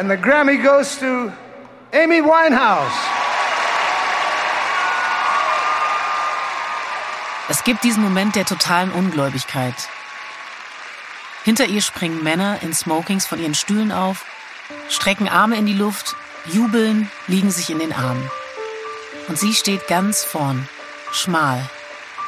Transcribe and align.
And 0.00 0.10
the 0.10 0.16
Grammy 0.16 0.56
goes 0.56 0.96
to 1.00 1.30
Amy 1.92 2.22
Winehouse. 2.22 2.98
Es 7.50 7.62
gibt 7.64 7.84
diesen 7.84 8.02
Moment 8.02 8.34
der 8.34 8.46
totalen 8.46 8.92
Ungläubigkeit. 8.92 9.74
Hinter 11.44 11.66
ihr 11.66 11.82
springen 11.82 12.22
Männer 12.22 12.62
in 12.62 12.72
Smokings 12.72 13.26
von 13.26 13.40
ihren 13.40 13.54
Stühlen 13.54 13.92
auf, 13.92 14.24
strecken 14.88 15.28
Arme 15.28 15.58
in 15.58 15.66
die 15.66 15.74
Luft, 15.74 16.16
jubeln, 16.46 17.10
liegen 17.26 17.50
sich 17.50 17.68
in 17.68 17.78
den 17.78 17.92
Armen. 17.92 18.30
Und 19.28 19.38
sie 19.38 19.52
steht 19.52 19.86
ganz 19.86 20.24
vorn, 20.24 20.66
schmal, 21.12 21.62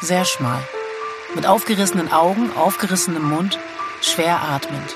sehr 0.03 0.27
schmal, 0.27 0.63
mit 1.35 1.47
aufgerissenen 1.47 2.13
Augen, 2.13 2.55
aufgerissenem 2.55 3.27
Mund, 3.27 3.59
schwer 4.03 4.43
atmend. 4.43 4.95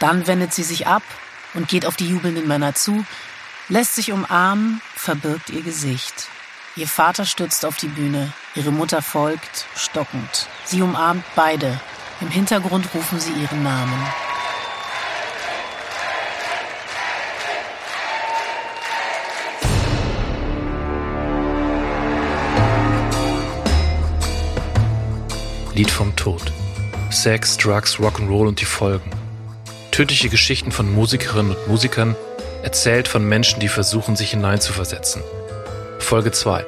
Dann 0.00 0.26
wendet 0.26 0.54
sie 0.54 0.62
sich 0.62 0.86
ab 0.86 1.02
und 1.54 1.68
geht 1.68 1.86
auf 1.86 1.96
die 1.96 2.08
jubelnden 2.08 2.46
Männer 2.46 2.74
zu, 2.74 3.04
lässt 3.68 3.96
sich 3.96 4.12
umarmen, 4.12 4.80
verbirgt 4.94 5.50
ihr 5.50 5.62
Gesicht. 5.62 6.28
Ihr 6.76 6.86
Vater 6.86 7.24
stürzt 7.24 7.64
auf 7.64 7.76
die 7.76 7.88
Bühne, 7.88 8.32
ihre 8.54 8.70
Mutter 8.70 9.02
folgt, 9.02 9.66
stockend. 9.74 10.46
Sie 10.64 10.80
umarmt 10.80 11.24
beide. 11.34 11.80
Im 12.20 12.28
Hintergrund 12.28 12.88
rufen 12.94 13.18
sie 13.18 13.32
ihren 13.32 13.62
Namen. 13.64 14.06
Lied 25.74 25.90
vom 25.90 26.14
Tod. 26.16 26.52
Sex, 27.10 27.56
Drugs, 27.56 27.96
Rock'n'Roll 27.96 28.48
und 28.48 28.60
die 28.60 28.64
Folgen. 28.64 29.17
Tödliche 29.98 30.28
Geschichten 30.28 30.70
von 30.70 30.94
Musikerinnen 30.94 31.56
und 31.56 31.66
Musikern, 31.66 32.14
erzählt 32.62 33.08
von 33.08 33.28
Menschen, 33.28 33.58
die 33.58 33.66
versuchen, 33.66 34.14
sich 34.14 34.30
hineinzuversetzen. 34.30 35.24
Folge 35.98 36.30
2. 36.30 36.64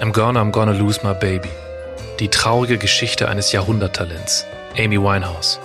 I'm 0.00 0.12
gonna, 0.12 0.40
I'm 0.40 0.50
gonna 0.50 0.72
lose 0.72 1.06
my 1.06 1.12
baby. 1.12 1.50
Die 2.20 2.28
traurige 2.28 2.78
Geschichte 2.78 3.28
eines 3.28 3.52
Jahrhunderttalents. 3.52 4.46
Amy 4.78 4.98
Winehouse. 4.98 5.60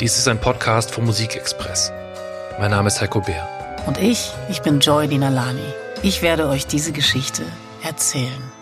Dies 0.00 0.18
ist 0.18 0.26
ein 0.26 0.40
Podcast 0.40 0.90
vom 0.90 1.04
Musikexpress. 1.04 1.92
Mein 2.58 2.72
Name 2.72 2.88
ist 2.88 3.00
Heiko 3.00 3.20
Bär. 3.20 3.48
Und 3.86 3.96
ich, 3.96 4.32
ich 4.48 4.62
bin 4.62 4.80
Joy 4.80 5.06
Dinalani. 5.06 5.62
Ich 6.02 6.22
werde 6.22 6.48
euch 6.48 6.66
diese 6.66 6.90
Geschichte 6.90 7.44
erzählen. 7.84 8.59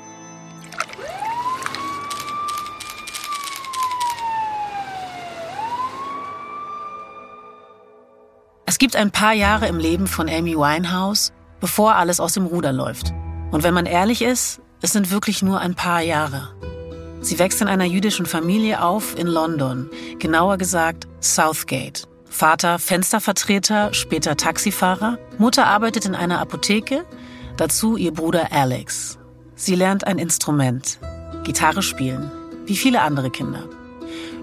Es 8.68 8.76
gibt 8.76 8.96
ein 8.96 9.10
paar 9.10 9.32
Jahre 9.32 9.66
im 9.66 9.78
Leben 9.78 10.06
von 10.06 10.28
Amy 10.28 10.54
Winehouse, 10.54 11.32
bevor 11.58 11.94
alles 11.94 12.20
aus 12.20 12.34
dem 12.34 12.44
Ruder 12.44 12.70
läuft. 12.70 13.14
Und 13.50 13.62
wenn 13.62 13.72
man 13.72 13.86
ehrlich 13.86 14.20
ist, 14.20 14.60
es 14.82 14.92
sind 14.92 15.10
wirklich 15.10 15.40
nur 15.40 15.58
ein 15.58 15.74
paar 15.74 16.02
Jahre. 16.02 16.50
Sie 17.22 17.38
wächst 17.38 17.62
in 17.62 17.68
einer 17.68 17.86
jüdischen 17.86 18.26
Familie 18.26 18.82
auf 18.82 19.18
in 19.18 19.26
London, 19.26 19.88
genauer 20.18 20.58
gesagt 20.58 21.08
Southgate. 21.22 22.06
Vater 22.28 22.78
Fenstervertreter, 22.78 23.94
später 23.94 24.36
Taxifahrer. 24.36 25.16
Mutter 25.38 25.66
arbeitet 25.66 26.04
in 26.04 26.14
einer 26.14 26.38
Apotheke, 26.38 27.06
dazu 27.56 27.96
ihr 27.96 28.12
Bruder 28.12 28.52
Alex. 28.52 29.18
Sie 29.54 29.76
lernt 29.76 30.06
ein 30.06 30.18
Instrument, 30.18 30.98
Gitarre 31.42 31.80
spielen, 31.80 32.30
wie 32.66 32.76
viele 32.76 33.00
andere 33.00 33.30
Kinder. 33.30 33.64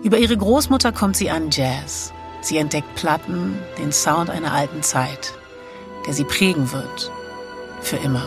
Über 0.01 0.17
ihre 0.17 0.35
Großmutter 0.35 0.91
kommt 0.93 1.15
sie 1.15 1.29
an 1.29 1.51
Jazz. 1.51 2.11
Sie 2.45 2.57
entdeckt 2.57 2.93
Platten, 2.93 3.57
den 3.79 3.91
Sound 3.91 4.29
einer 4.29 4.53
alten 4.53 4.83
Zeit, 4.83 5.33
der 6.05 6.13
sie 6.13 6.25
prägen 6.25 6.71
wird. 6.71 7.11
Für 7.81 7.95
immer. 7.95 8.21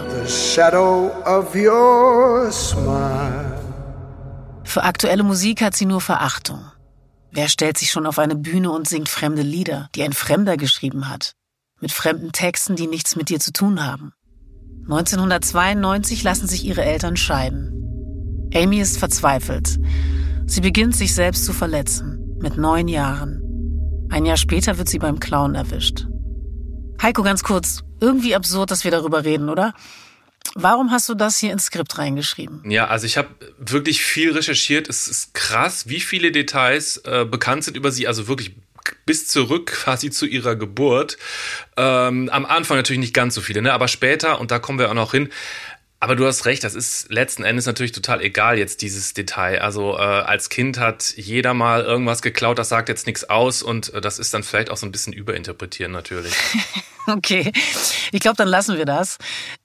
Für 4.64 4.82
aktuelle 4.82 5.22
Musik 5.22 5.62
hat 5.62 5.76
sie 5.76 5.86
nur 5.86 6.00
Verachtung. 6.00 6.58
Wer 7.30 7.48
stellt 7.48 7.78
sich 7.78 7.92
schon 7.92 8.06
auf 8.06 8.18
eine 8.18 8.34
Bühne 8.34 8.72
und 8.72 8.88
singt 8.88 9.08
fremde 9.08 9.42
Lieder, 9.42 9.88
die 9.94 10.02
ein 10.02 10.12
Fremder 10.12 10.56
geschrieben 10.56 11.08
hat? 11.08 11.34
Mit 11.80 11.92
fremden 11.92 12.32
Texten, 12.32 12.74
die 12.74 12.88
nichts 12.88 13.14
mit 13.14 13.28
dir 13.28 13.38
zu 13.38 13.52
tun 13.52 13.86
haben. 13.86 14.14
1992 14.86 16.24
lassen 16.24 16.48
sich 16.48 16.64
ihre 16.64 16.82
Eltern 16.82 17.16
scheiden. 17.16 18.50
Amy 18.52 18.80
ist 18.80 18.98
verzweifelt. 18.98 19.78
Sie 20.46 20.60
beginnt 20.60 20.96
sich 20.96 21.14
selbst 21.14 21.44
zu 21.44 21.52
verletzen. 21.52 22.36
Mit 22.40 22.56
neun 22.56 22.88
Jahren. 22.88 23.47
Ein 24.10 24.24
Jahr 24.24 24.36
später 24.36 24.78
wird 24.78 24.88
sie 24.88 24.98
beim 24.98 25.20
Clown 25.20 25.54
erwischt. 25.54 26.06
Heiko, 27.02 27.22
ganz 27.22 27.42
kurz. 27.42 27.82
Irgendwie 28.00 28.34
absurd, 28.34 28.70
dass 28.70 28.84
wir 28.84 28.90
darüber 28.90 29.24
reden, 29.24 29.48
oder? 29.48 29.74
Warum 30.54 30.90
hast 30.90 31.08
du 31.08 31.14
das 31.14 31.38
hier 31.38 31.52
ins 31.52 31.66
Skript 31.66 31.98
reingeschrieben? 31.98 32.68
Ja, 32.70 32.86
also 32.86 33.06
ich 33.06 33.18
habe 33.18 33.28
wirklich 33.58 34.02
viel 34.02 34.32
recherchiert. 34.32 34.88
Es 34.88 35.06
ist 35.08 35.34
krass, 35.34 35.88
wie 35.88 36.00
viele 36.00 36.32
Details 36.32 36.98
äh, 36.98 37.24
bekannt 37.24 37.64
sind 37.64 37.76
über 37.76 37.92
sie. 37.92 38.06
Also 38.06 38.28
wirklich 38.28 38.54
bis 39.04 39.28
zurück 39.28 39.66
quasi 39.66 40.10
zu 40.10 40.26
ihrer 40.26 40.56
Geburt. 40.56 41.18
Ähm, 41.76 42.28
am 42.30 42.46
Anfang 42.46 42.76
natürlich 42.76 43.00
nicht 43.00 43.14
ganz 43.14 43.34
so 43.34 43.40
viele, 43.40 43.62
ne? 43.62 43.72
aber 43.72 43.88
später, 43.88 44.40
und 44.40 44.50
da 44.50 44.58
kommen 44.58 44.78
wir 44.78 44.90
auch 44.90 44.94
noch 44.94 45.12
hin, 45.12 45.28
aber 46.00 46.14
du 46.14 46.26
hast 46.26 46.46
recht, 46.46 46.62
das 46.62 46.74
ist 46.74 47.10
letzten 47.10 47.44
Endes 47.44 47.66
natürlich 47.66 47.92
total 47.92 48.20
egal 48.22 48.56
jetzt 48.56 48.82
dieses 48.82 49.14
Detail. 49.14 49.60
Also 49.60 49.96
äh, 49.96 50.00
als 50.00 50.48
Kind 50.48 50.78
hat 50.78 51.12
jeder 51.16 51.54
mal 51.54 51.82
irgendwas 51.82 52.22
geklaut, 52.22 52.58
das 52.58 52.68
sagt 52.68 52.88
jetzt 52.88 53.06
nichts 53.06 53.28
aus 53.28 53.62
und 53.62 53.92
äh, 53.94 54.00
das 54.00 54.18
ist 54.18 54.32
dann 54.32 54.44
vielleicht 54.44 54.70
auch 54.70 54.76
so 54.76 54.86
ein 54.86 54.92
bisschen 54.92 55.12
überinterpretieren 55.12 55.90
natürlich. 55.90 56.32
Okay, 57.06 57.52
ich 58.12 58.20
glaube, 58.20 58.36
dann 58.36 58.48
lassen 58.48 58.76
wir 58.76 58.84
das. 58.84 59.16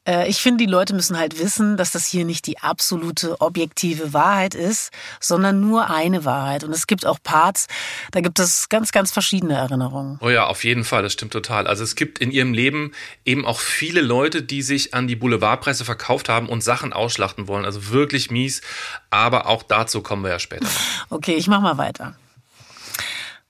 Äh, 0.07 0.29
ich 0.29 0.41
finde, 0.41 0.63
die 0.63 0.71
Leute 0.71 0.93
müssen 0.93 1.17
halt 1.17 1.39
wissen, 1.39 1.75
dass 1.75 1.91
das 1.91 2.05
hier 2.05 2.23
nicht 2.23 2.47
die 2.47 2.59
absolute 2.59 3.41
objektive 3.41 4.13
Wahrheit 4.13 4.55
ist, 4.55 4.91
sondern 5.19 5.59
nur 5.59 5.89
eine 5.89 6.23
Wahrheit. 6.23 6.63
Und 6.63 6.71
es 6.71 6.87
gibt 6.87 7.05
auch 7.05 7.19
Parts, 7.21 7.67
da 8.11 8.21
gibt 8.21 8.39
es 8.39 8.69
ganz, 8.69 8.91
ganz 8.91 9.11
verschiedene 9.11 9.55
Erinnerungen. 9.55 10.19
Oh 10.21 10.29
ja, 10.29 10.47
auf 10.47 10.63
jeden 10.63 10.83
Fall, 10.83 11.03
das 11.03 11.13
stimmt 11.13 11.33
total. 11.33 11.67
Also 11.67 11.83
es 11.83 11.95
gibt 11.95 12.19
in 12.19 12.31
ihrem 12.31 12.53
Leben 12.53 12.93
eben 13.25 13.45
auch 13.45 13.59
viele 13.59 14.01
Leute, 14.01 14.41
die 14.41 14.61
sich 14.61 14.93
an 14.93 15.07
die 15.07 15.15
Boulevardpresse 15.15 15.85
verkauft 15.85 16.29
haben 16.29 16.47
und 16.47 16.63
Sachen 16.63 16.93
ausschlachten 16.93 17.47
wollen. 17.47 17.65
Also 17.65 17.89
wirklich 17.89 18.31
mies. 18.31 18.61
Aber 19.09 19.47
auch 19.47 19.63
dazu 19.63 20.01
kommen 20.01 20.23
wir 20.23 20.31
ja 20.31 20.39
später. 20.39 20.67
Okay, 21.09 21.35
ich 21.35 21.47
mach 21.47 21.61
mal 21.61 21.77
weiter. 21.77 22.15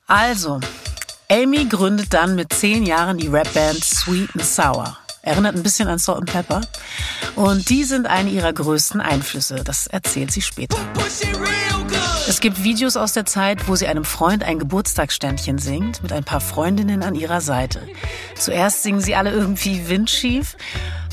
Also, 0.08 0.60
Amy 1.30 1.66
gründet 1.66 2.14
dann 2.14 2.36
mit 2.36 2.54
zehn 2.54 2.86
Jahren 2.86 3.18
die 3.18 3.28
Rapband 3.28 3.84
Sweet 3.84 4.30
and 4.36 4.46
Sour. 4.46 4.98
Erinnert 5.22 5.56
ein 5.56 5.64
bisschen 5.64 5.88
an 5.88 6.00
Salt 6.00 6.20
and 6.20 6.32
Pepper. 6.32 6.62
Und 7.36 7.70
die 7.70 7.86
sind 7.86 8.08
eine 8.08 8.30
ihrer 8.30 8.52
größten 8.52 9.00
Einflüsse. 9.00 9.64
Das 9.64 9.88
erzählt 9.88 10.32
sie 10.32 10.42
später. 10.42 10.78
Es 12.28 12.40
gibt 12.40 12.64
Videos 12.64 12.98
aus 12.98 13.14
der 13.14 13.26
Zeit, 13.26 13.68
wo 13.68 13.76
sie 13.76 13.88
einem 13.88 14.04
Freund 14.04 14.44
ein 14.44 14.60
Geburtstagsständchen 14.60 15.60
singt, 15.60 16.04
mit 16.04 16.12
ein 16.12 16.24
paar 16.24 16.42
Freundinnen 16.42 17.04
an 17.04 17.16
ihrer 17.16 17.42
Seite. 17.42 17.88
Zuerst 18.36 18.84
singen 18.84 19.00
sie 19.00 19.16
alle 19.16 19.32
irgendwie 19.32 19.88
windschief. 19.88 20.58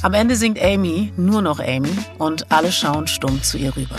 Am 0.02 0.14
Ende 0.14 0.34
singt 0.34 0.60
Amy, 0.60 1.12
nur 1.16 1.42
noch 1.42 1.60
Amy, 1.60 1.96
und 2.18 2.50
alle 2.50 2.72
schauen 2.72 3.06
stumm 3.06 3.42
zu 3.42 3.58
ihr 3.58 3.76
rüber. 3.76 3.96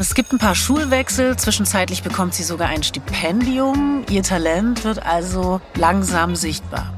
Es 0.00 0.14
gibt 0.14 0.32
ein 0.32 0.38
paar 0.38 0.54
Schulwechsel, 0.54 1.36
zwischenzeitlich 1.36 2.04
bekommt 2.04 2.32
sie 2.32 2.44
sogar 2.44 2.68
ein 2.68 2.84
Stipendium. 2.84 4.04
Ihr 4.08 4.22
Talent 4.22 4.84
wird 4.84 5.04
also 5.04 5.60
langsam 5.74 6.36
sichtbar. 6.36 6.94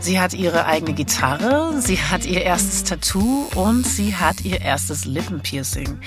Sie 0.00 0.18
hat 0.18 0.34
ihre 0.34 0.66
eigene 0.66 0.92
Gitarre, 0.92 1.80
sie 1.80 1.98
hat 1.98 2.26
ihr 2.26 2.42
erstes 2.42 2.82
Tattoo 2.82 3.46
und 3.54 3.86
sie 3.86 4.16
hat 4.16 4.40
ihr 4.40 4.60
erstes 4.60 5.04
Lippenpiercing. 5.04 6.00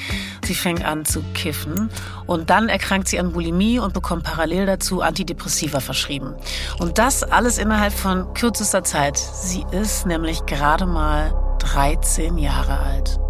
Sie 0.43 0.55
fängt 0.55 0.83
an 0.83 1.05
zu 1.05 1.23
kiffen 1.33 1.89
und 2.25 2.49
dann 2.49 2.67
erkrankt 2.67 3.07
sie 3.07 3.17
an 3.17 3.31
Bulimie 3.31 3.79
und 3.79 3.93
bekommt 3.93 4.23
parallel 4.23 4.65
dazu 4.65 5.01
Antidepressiva 5.01 5.79
verschrieben. 5.79 6.35
Und 6.79 6.97
das 6.97 7.23
alles 7.23 7.57
innerhalb 7.57 7.93
von 7.93 8.33
kürzester 8.33 8.83
Zeit. 8.83 9.17
Sie 9.17 9.65
ist 9.71 10.05
nämlich 10.05 10.45
gerade 10.45 10.85
mal 10.85 11.33
13 11.59 12.37
Jahre 12.37 12.77
alt. 12.77 13.24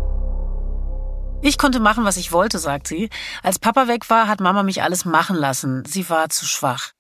Ich 1.41 1.57
konnte 1.57 1.79
machen, 1.79 2.05
was 2.05 2.17
ich 2.17 2.31
wollte, 2.31 2.59
sagt 2.59 2.87
sie. 2.87 3.09
Als 3.43 3.59
Papa 3.59 3.87
weg 3.87 4.09
war, 4.09 4.27
hat 4.27 4.39
Mama 4.39 4.63
mich 4.63 4.81
alles 4.81 5.05
machen 5.05 5.35
lassen. 5.35 5.85
Sie 5.85 6.09
war 6.09 6.29
zu 6.29 6.45
schwach. 6.45 6.91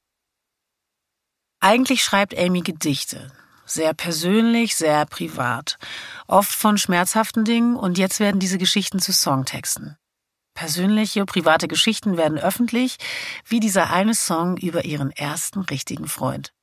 Eigentlich 1.59 2.03
schreibt 2.03 2.37
Amy 2.37 2.61
Gedichte. 2.61 3.31
Sehr 3.65 3.93
persönlich, 3.95 4.75
sehr 4.75 5.05
privat. 5.07 5.79
Oft 6.27 6.51
von 6.51 6.77
schmerzhaften 6.77 7.43
Dingen 7.43 7.75
und 7.75 7.97
jetzt 7.97 8.19
werden 8.19 8.39
diese 8.39 8.59
Geschichten 8.59 8.99
zu 8.99 9.11
Songtexten. 9.11 9.97
Persönliche, 10.53 11.25
private 11.25 11.67
Geschichten 11.67 12.15
werden 12.15 12.37
öffentlich, 12.37 12.97
wie 13.45 13.59
dieser 13.59 13.89
eine 13.89 14.13
Song 14.13 14.57
über 14.57 14.85
ihren 14.85 15.11
ersten 15.11 15.61
richtigen 15.61 16.07
Freund. 16.07 16.54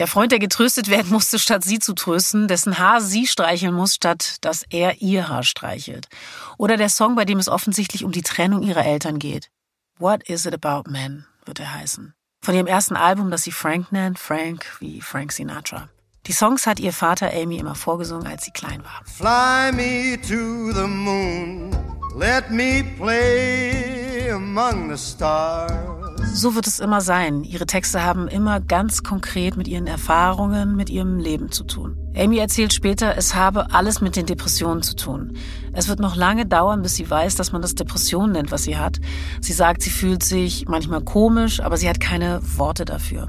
Der 0.00 0.06
Freund, 0.06 0.32
der 0.32 0.38
getröstet 0.38 0.88
werden 0.88 1.12
musste, 1.12 1.38
statt 1.38 1.62
sie 1.62 1.78
zu 1.78 1.92
trösten, 1.92 2.48
dessen 2.48 2.78
Haar 2.78 3.02
sie 3.02 3.26
streicheln 3.26 3.74
muss, 3.74 3.96
statt 3.96 4.38
dass 4.40 4.64
er 4.70 5.02
ihr 5.02 5.28
Haar 5.28 5.42
streichelt. 5.42 6.08
Oder 6.56 6.78
der 6.78 6.88
Song, 6.88 7.16
bei 7.16 7.26
dem 7.26 7.38
es 7.38 7.50
offensichtlich 7.50 8.02
um 8.06 8.10
die 8.10 8.22
Trennung 8.22 8.62
ihrer 8.62 8.82
Eltern 8.82 9.18
geht. 9.18 9.50
What 9.98 10.26
is 10.26 10.46
it 10.46 10.54
about 10.54 10.90
men, 10.90 11.26
wird 11.44 11.60
er 11.60 11.74
heißen. 11.74 12.14
Von 12.42 12.54
ihrem 12.54 12.66
ersten 12.66 12.96
Album, 12.96 13.30
das 13.30 13.42
sie 13.42 13.52
Frank 13.52 13.92
nennt, 13.92 14.18
Frank 14.18 14.64
wie 14.78 15.02
Frank 15.02 15.32
Sinatra. 15.32 15.90
Die 16.26 16.32
Songs 16.32 16.66
hat 16.66 16.80
ihr 16.80 16.94
Vater 16.94 17.30
Amy 17.34 17.58
immer 17.58 17.74
vorgesungen, 17.74 18.26
als 18.26 18.46
sie 18.46 18.52
klein 18.52 18.82
war. 18.82 19.02
Fly 19.04 19.70
me 19.76 20.18
to 20.22 20.72
the 20.72 20.88
moon, 20.88 21.76
let 22.16 22.50
me 22.50 22.82
play 22.96 24.30
among 24.30 24.88
the 24.88 24.96
stars. 24.96 25.99
So 26.24 26.54
wird 26.54 26.66
es 26.66 26.80
immer 26.80 27.00
sein. 27.00 27.44
Ihre 27.44 27.66
Texte 27.66 28.02
haben 28.02 28.28
immer 28.28 28.60
ganz 28.60 29.02
konkret 29.02 29.56
mit 29.56 29.68
ihren 29.68 29.86
Erfahrungen, 29.86 30.76
mit 30.76 30.88
ihrem 30.88 31.18
Leben 31.18 31.50
zu 31.52 31.64
tun. 31.64 31.96
Amy 32.16 32.38
erzählt 32.38 32.72
später, 32.72 33.16
es 33.16 33.34
habe 33.34 33.72
alles 33.72 34.00
mit 34.00 34.16
den 34.16 34.26
Depressionen 34.26 34.82
zu 34.82 34.96
tun. 34.96 35.36
Es 35.72 35.88
wird 35.88 36.00
noch 36.00 36.16
lange 36.16 36.46
dauern, 36.46 36.82
bis 36.82 36.96
sie 36.96 37.08
weiß, 37.08 37.36
dass 37.36 37.52
man 37.52 37.62
das 37.62 37.74
Depression 37.74 38.32
nennt, 38.32 38.50
was 38.50 38.64
sie 38.64 38.76
hat. 38.76 38.98
Sie 39.40 39.52
sagt, 39.52 39.82
sie 39.82 39.90
fühlt 39.90 40.22
sich 40.22 40.66
manchmal 40.68 41.02
komisch, 41.02 41.60
aber 41.60 41.76
sie 41.76 41.88
hat 41.88 42.00
keine 42.00 42.40
Worte 42.56 42.84
dafür. 42.84 43.28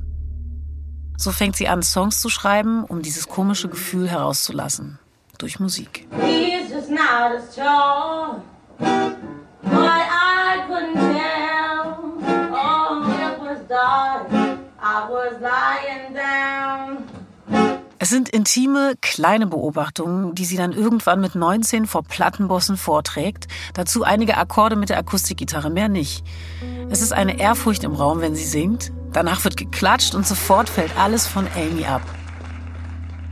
So 1.18 1.32
fängt 1.32 1.56
sie 1.56 1.68
an, 1.68 1.84
Songs 1.84 2.20
zu 2.20 2.30
schreiben, 2.30 2.84
um 2.84 3.02
dieses 3.02 3.28
komische 3.28 3.70
Gefühl 3.70 4.10
herauszulassen. 4.10 4.98
Durch 5.38 5.60
Musik. 5.60 6.08
Es 18.04 18.10
sind 18.10 18.30
intime, 18.30 18.96
kleine 19.00 19.46
Beobachtungen, 19.46 20.34
die 20.34 20.46
sie 20.46 20.58
dann 20.58 20.72
irgendwann 20.72 21.22
mit 21.22 21.36
19 21.36 21.86
vor 21.86 22.02
Plattenbossen 22.02 22.76
vorträgt. 22.76 23.48
Dazu 23.76 24.02
einige 24.02 24.38
Akkorde 24.38 24.76
mit 24.76 24.90
der 24.90 24.98
Akustikgitarre, 24.98 25.70
mehr 25.70 25.88
nicht. 25.88 26.24
Es 26.90 27.04
ist 27.04 27.14
eine 27.14 27.40
Ehrfurcht 27.40 27.84
im 27.84 27.94
Raum, 27.94 28.20
wenn 28.22 28.34
sie 28.34 28.46
singt. 28.46 28.92
Danach 29.14 29.44
wird 29.44 29.56
geklatscht 29.56 30.16
und 30.16 30.26
sofort 30.26 30.68
fällt 30.68 30.98
alles 30.98 31.28
von 31.28 31.46
Amy 31.56 31.86
ab. 31.86 32.02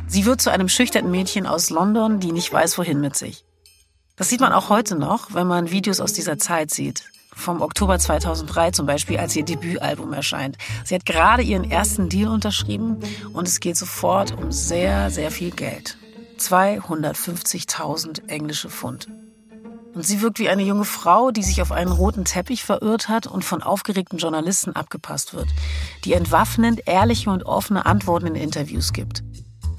Sie 0.06 0.26
wird 0.26 0.40
zu 0.40 0.52
einem 0.52 0.70
schüchternen 0.70 1.10
Mädchen 1.10 1.48
aus 1.48 1.72
London, 1.72 2.20
die 2.20 2.32
nicht 2.32 2.54
weiß, 2.54 2.78
wohin 2.78 3.02
mit 3.02 3.16
sich. 3.16 3.46
Das 4.18 4.30
sieht 4.30 4.40
man 4.40 4.54
auch 4.54 4.70
heute 4.70 4.96
noch, 4.96 5.34
wenn 5.34 5.48
man 5.48 5.72
Videos 5.72 6.00
aus 6.00 6.14
dieser 6.14 6.38
Zeit 6.38 6.70
sieht. 6.70 7.06
Vom 7.40 7.62
Oktober 7.62 7.98
2003 7.98 8.72
zum 8.72 8.86
Beispiel, 8.86 9.18
als 9.18 9.34
ihr 9.34 9.46
Debütalbum 9.46 10.12
erscheint. 10.12 10.58
Sie 10.84 10.94
hat 10.94 11.06
gerade 11.06 11.42
ihren 11.42 11.72
ersten 11.72 12.10
Deal 12.10 12.30
unterschrieben 12.30 12.98
und 13.32 13.48
es 13.48 13.62
geht 13.62 13.78
sofort 13.78 14.38
um 14.38 14.52
sehr, 14.52 15.10
sehr 15.10 15.32
viel 15.32 15.52
Geld. 15.52 15.98
250.000 16.38 18.28
englische 18.28 18.70
Pfund. 18.70 19.08
Und 19.96 20.06
sie 20.06 20.22
wirkt 20.22 20.40
wie 20.40 20.50
eine 20.50 20.64
junge 20.64 20.84
Frau, 20.84 21.32
die 21.32 21.42
sich 21.42 21.62
auf 21.62 21.72
einen 21.72 21.94
roten 21.94 22.26
Teppich 22.26 22.66
verirrt 22.66 23.08
hat 23.08 23.26
und 23.26 23.46
von 23.46 23.64
aufgeregten 23.64 24.20
Journalisten 24.20 24.76
abgepasst 24.76 25.34
wird, 25.34 25.48
die 26.04 26.14
entwaffnend 26.14 26.88
ehrliche 26.88 27.30
und 27.30 27.44
offene 27.44 27.86
Antworten 27.86 28.28
in 28.28 28.36
Interviews 28.36 28.92
gibt. 28.92 29.24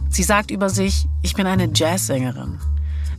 Sie 0.09 0.23
sagt 0.23 0.51
über 0.51 0.71
sich, 0.71 1.07
ich 1.23 1.35
bin 1.35 1.47
eine 1.47 1.71
Jazzsängerin. 1.73 2.59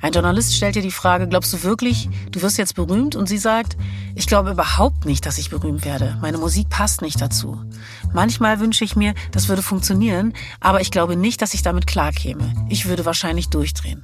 Ein 0.01 0.13
Journalist 0.13 0.55
stellt 0.55 0.75
ihr 0.75 0.81
die 0.81 0.91
Frage, 0.91 1.27
glaubst 1.27 1.53
du 1.53 1.61
wirklich, 1.61 2.09
du 2.31 2.41
wirst 2.41 2.57
jetzt 2.57 2.73
berühmt? 2.73 3.15
Und 3.15 3.27
sie 3.27 3.37
sagt, 3.37 3.77
ich 4.15 4.25
glaube 4.25 4.49
überhaupt 4.49 5.05
nicht, 5.05 5.27
dass 5.27 5.37
ich 5.37 5.51
berühmt 5.51 5.85
werde. 5.85 6.17
Meine 6.21 6.39
Musik 6.39 6.69
passt 6.69 7.03
nicht 7.03 7.21
dazu. 7.21 7.63
Manchmal 8.11 8.59
wünsche 8.59 8.83
ich 8.83 8.95
mir, 8.95 9.13
das 9.31 9.47
würde 9.47 9.61
funktionieren, 9.61 10.33
aber 10.59 10.81
ich 10.81 10.89
glaube 10.89 11.15
nicht, 11.15 11.41
dass 11.43 11.53
ich 11.53 11.61
damit 11.61 11.85
klarkäme. 11.85 12.51
Ich 12.67 12.87
würde 12.87 13.05
wahrscheinlich 13.05 13.49
durchdrehen. 13.49 14.03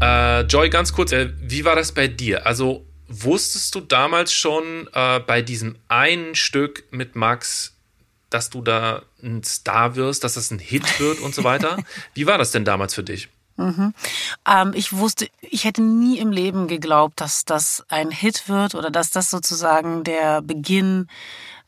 Äh, 0.00 0.42
Joy, 0.42 0.70
ganz 0.70 0.92
kurz, 0.92 1.10
äh, 1.10 1.30
wie 1.40 1.64
war 1.64 1.74
das 1.74 1.90
bei 1.92 2.06
dir? 2.06 2.46
Also 2.46 2.86
wusstest 3.08 3.74
du 3.74 3.80
damals 3.80 4.32
schon 4.32 4.88
äh, 4.92 5.18
bei 5.18 5.42
diesem 5.42 5.76
einen 5.88 6.36
Stück 6.36 6.84
mit 6.92 7.16
Max, 7.16 7.76
dass 8.30 8.48
du 8.48 8.62
da 8.62 9.02
ein 9.20 9.42
Star 9.42 9.96
wirst, 9.96 10.22
dass 10.22 10.34
das 10.34 10.52
ein 10.52 10.60
Hit 10.60 11.00
wird 11.00 11.18
und 11.18 11.34
so 11.34 11.42
weiter? 11.42 11.78
wie 12.14 12.28
war 12.28 12.38
das 12.38 12.52
denn 12.52 12.64
damals 12.64 12.94
für 12.94 13.02
dich? 13.02 13.28
Mhm. 13.60 13.94
Ähm, 14.48 14.72
ich 14.74 14.94
wusste, 14.94 15.28
ich 15.42 15.64
hätte 15.64 15.82
nie 15.82 16.18
im 16.18 16.32
Leben 16.32 16.66
geglaubt, 16.66 17.20
dass 17.20 17.44
das 17.44 17.84
ein 17.88 18.10
Hit 18.10 18.48
wird 18.48 18.74
oder 18.74 18.90
dass 18.90 19.10
das 19.10 19.30
sozusagen 19.30 20.02
der 20.02 20.40
Beginn 20.40 21.08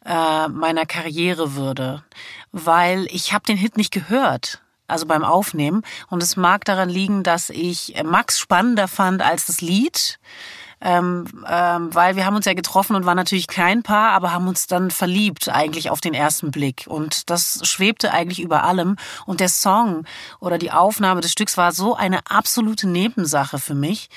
äh, 0.06 0.48
meiner 0.48 0.86
Karriere 0.86 1.54
würde, 1.54 2.02
weil 2.50 3.06
ich 3.10 3.34
habe 3.34 3.44
den 3.44 3.58
Hit 3.58 3.76
nicht 3.76 3.92
gehört 3.92 4.62
also 4.88 5.06
beim 5.06 5.24
Aufnehmen. 5.24 5.82
Und 6.10 6.22
es 6.22 6.36
mag 6.36 6.66
daran 6.66 6.90
liegen, 6.90 7.22
dass 7.22 7.48
ich 7.48 7.94
Max 8.04 8.38
spannender 8.38 8.88
fand 8.88 9.22
als 9.22 9.46
das 9.46 9.62
Lied 9.62 10.18
ähm, 10.82 11.26
ähm, 11.48 11.94
weil 11.94 12.16
wir 12.16 12.26
haben 12.26 12.36
uns 12.36 12.46
ja 12.46 12.54
getroffen 12.54 12.96
und 12.96 13.06
waren 13.06 13.16
natürlich 13.16 13.46
kein 13.46 13.82
Paar, 13.82 14.10
aber 14.10 14.32
haben 14.32 14.48
uns 14.48 14.66
dann 14.66 14.90
verliebt 14.90 15.48
eigentlich 15.48 15.90
auf 15.90 16.00
den 16.00 16.12
ersten 16.12 16.50
Blick. 16.50 16.84
Und 16.88 17.30
das 17.30 17.60
schwebte 17.62 18.12
eigentlich 18.12 18.40
über 18.40 18.64
allem. 18.64 18.96
Und 19.24 19.40
der 19.40 19.48
Song 19.48 20.04
oder 20.40 20.58
die 20.58 20.72
Aufnahme 20.72 21.20
des 21.20 21.32
Stücks 21.32 21.56
war 21.56 21.72
so 21.72 21.94
eine 21.94 22.20
absolute 22.28 22.88
Nebensache 22.88 23.58
für 23.58 23.74
mich. 23.74 24.10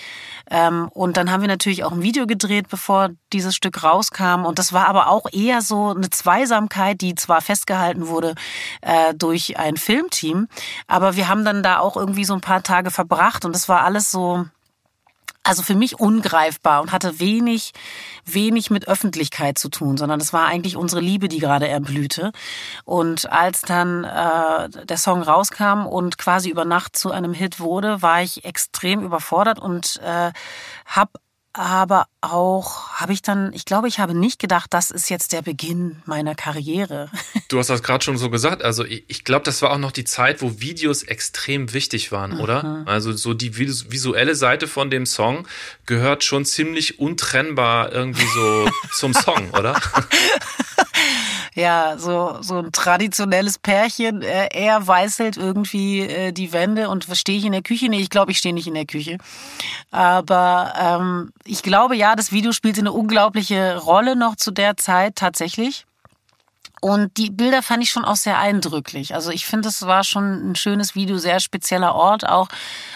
Ähm, 0.50 0.90
und 0.90 1.18
dann 1.18 1.32
haben 1.32 1.42
wir 1.42 1.48
natürlich 1.48 1.84
auch 1.84 1.92
ein 1.92 2.02
Video 2.02 2.26
gedreht, 2.26 2.68
bevor 2.70 3.10
dieses 3.32 3.56
Stück 3.56 3.84
rauskam. 3.84 4.46
Und 4.46 4.58
das 4.58 4.74
war 4.74 4.88
aber 4.88 5.08
auch 5.10 5.28
eher 5.32 5.62
so 5.62 5.92
eine 5.92 6.10
Zweisamkeit, 6.10 7.02
die 7.02 7.14
zwar 7.16 7.42
festgehalten 7.42 8.08
wurde 8.08 8.34
äh, 8.82 9.14
durch 9.14 9.60
ein 9.60 9.78
Filmteam, 9.78 10.48
aber 10.88 11.16
wir 11.16 11.28
haben 11.28 11.46
dann 11.46 11.62
da 11.62 11.80
auch 11.80 11.96
irgendwie 11.96 12.26
so 12.26 12.34
ein 12.34 12.42
paar 12.42 12.64
Tage 12.64 12.92
verbracht. 12.92 13.46
Und 13.46 13.54
das 13.54 13.70
war 13.70 13.84
alles 13.84 14.12
so 14.12 14.46
also 15.46 15.62
für 15.62 15.76
mich 15.76 16.00
ungreifbar 16.00 16.82
und 16.82 16.92
hatte 16.92 17.20
wenig, 17.20 17.72
wenig 18.26 18.72
mit 18.72 18.88
Öffentlichkeit 18.88 19.58
zu 19.58 19.70
tun, 19.70 19.96
sondern 19.96 20.20
es 20.20 20.34
war 20.34 20.48
eigentlich 20.48 20.76
unsere 20.76 21.02
Liebe, 21.02 21.28
die 21.28 21.40
gerade 21.40 21.68
erblühte. 21.68 22.32
Und 22.84 23.32
als 23.32 23.62
dann 23.62 24.04
äh, 24.04 24.86
der 24.86 24.98
Song 24.98 25.22
rauskam 25.22 25.86
und 25.86 26.18
quasi 26.18 26.50
über 26.50 26.66
Nacht 26.66 26.98
zu 26.98 27.12
einem 27.12 27.34
Hit 27.34 27.60
wurde, 27.60 28.02
war 28.02 28.24
ich 28.24 28.44
extrem 28.44 29.02
überfordert 29.02 29.60
und 29.60 30.02
äh, 30.04 30.32
habe 30.86 31.12
aber 31.58 32.08
auch 32.20 32.90
habe 32.90 33.14
ich 33.14 33.22
dann, 33.22 33.54
ich 33.54 33.64
glaube, 33.64 33.88
ich 33.88 34.00
habe 34.00 34.14
nicht 34.14 34.40
gedacht, 34.40 34.74
das 34.74 34.92
ist 34.92 35.10
jetzt 35.10 35.32
der 35.32 35.42
Beginn 35.42 36.02
meiner 36.06 36.36
Karriere. 36.36 37.10
Du 37.48 37.60
hast 37.60 37.70
das 37.70 37.84
gerade 37.84 38.04
schon 38.04 38.18
so 38.18 38.32
gesagt. 38.32 38.64
Also 38.64 38.84
ich, 38.84 39.04
ich 39.08 39.24
glaube, 39.24 39.46
das 39.46 39.62
war 39.62 39.72
auch 39.72 39.78
noch 39.78 39.92
die 39.92 40.04
Zeit, 40.04 40.42
wo 40.42 40.60
Videos 40.60 41.04
extrem 41.04 41.74
wichtig 41.74 42.12
waren, 42.12 42.34
mhm. 42.34 42.40
oder? 42.40 42.84
Also 42.88 43.12
so 43.14 43.36
die 43.36 43.56
visuelle 43.58 44.34
Seite 44.34 44.68
von 44.68 44.90
dem 44.90 45.06
Song 45.06 45.48
gehört 45.86 46.24
schon 46.24 46.44
ziemlich 46.44 46.98
untrennbar 47.00 47.92
irgendwie 47.92 48.26
so 48.34 48.68
zum 48.94 49.14
Song, 49.14 49.52
oder? 49.52 49.80
ja, 51.56 51.98
so, 51.98 52.38
so 52.42 52.58
ein 52.58 52.72
traditionelles 52.74 53.58
Pärchen. 53.58 54.22
Äh, 54.22 54.50
er 54.52 54.86
weißelt 54.86 55.38
irgendwie 55.38 56.02
äh, 56.02 56.32
die 56.34 56.52
Wände 56.52 56.90
und 56.90 57.08
stehe 57.14 57.38
ich 57.38 57.46
in 57.46 57.54
der 57.54 57.62
Küche? 57.62 57.88
Nee, 57.88 58.02
ich 58.02 58.10
glaube, 58.10 58.32
ich 58.32 58.38
stehe 58.38 58.54
nicht 58.54 58.68
in 58.68 58.74
der 58.74 58.86
Küche. 58.86 59.18
Aber 59.90 60.74
ähm, 60.78 61.32
ich 61.46 61.64
glaube 61.64 61.96
ja, 61.96 62.16
das 62.16 62.34
Video 62.34 62.52
spielte 62.52 62.82
eine 62.82 62.92
unglaubliche 62.92 63.78
Rolle 63.78 64.18
noch 64.18 64.36
zu 64.36 64.52
der 64.52 64.76
Zeit 64.76 65.16
tatsächlich. 65.16 65.86
Und 66.86 67.18
die 67.18 67.32
Bilder 67.32 67.64
fand 67.64 67.82
ich 67.82 67.90
schon 67.90 68.06
auch 68.06 68.16
sehr 68.16 68.38
eindrücklich. 68.38 69.16
Also 69.16 69.32
ich 69.32 69.48
finde, 69.48 69.70
es 69.70 69.88
war 69.88 70.04
schon 70.04 70.52
ein 70.52 70.56
schönes 70.56 70.94
Video, 70.94 71.18
sehr 71.18 71.40
spezieller 71.40 71.96
Ort 71.96 72.30
auch, 72.30 72.48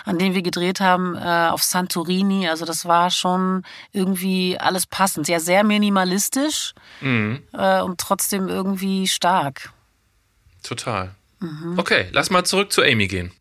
an 0.06 0.20
dem 0.20 0.36
wir 0.36 0.44
gedreht 0.44 0.80
haben, 0.80 1.16
äh, 1.16 1.50
auf 1.50 1.64
Santorini. 1.64 2.48
Also 2.48 2.66
das 2.66 2.86
war 2.86 3.10
schon 3.10 3.64
irgendwie 3.92 4.60
alles 4.60 4.86
passend. 4.86 5.28
Ja, 5.28 5.40
sehr 5.40 5.64
minimalistisch 5.64 6.76
mhm. 7.02 7.42
äh, 7.52 7.82
und 7.82 8.00
trotzdem 8.00 8.48
irgendwie 8.48 9.08
stark. 9.08 9.74
Total. 10.62 11.16
Mhm. 11.40 11.80
Okay, 11.80 12.10
lass 12.12 12.30
mal 12.30 12.44
zurück 12.44 12.72
zu 12.72 12.84
Amy 12.84 13.08
gehen. 13.08 13.32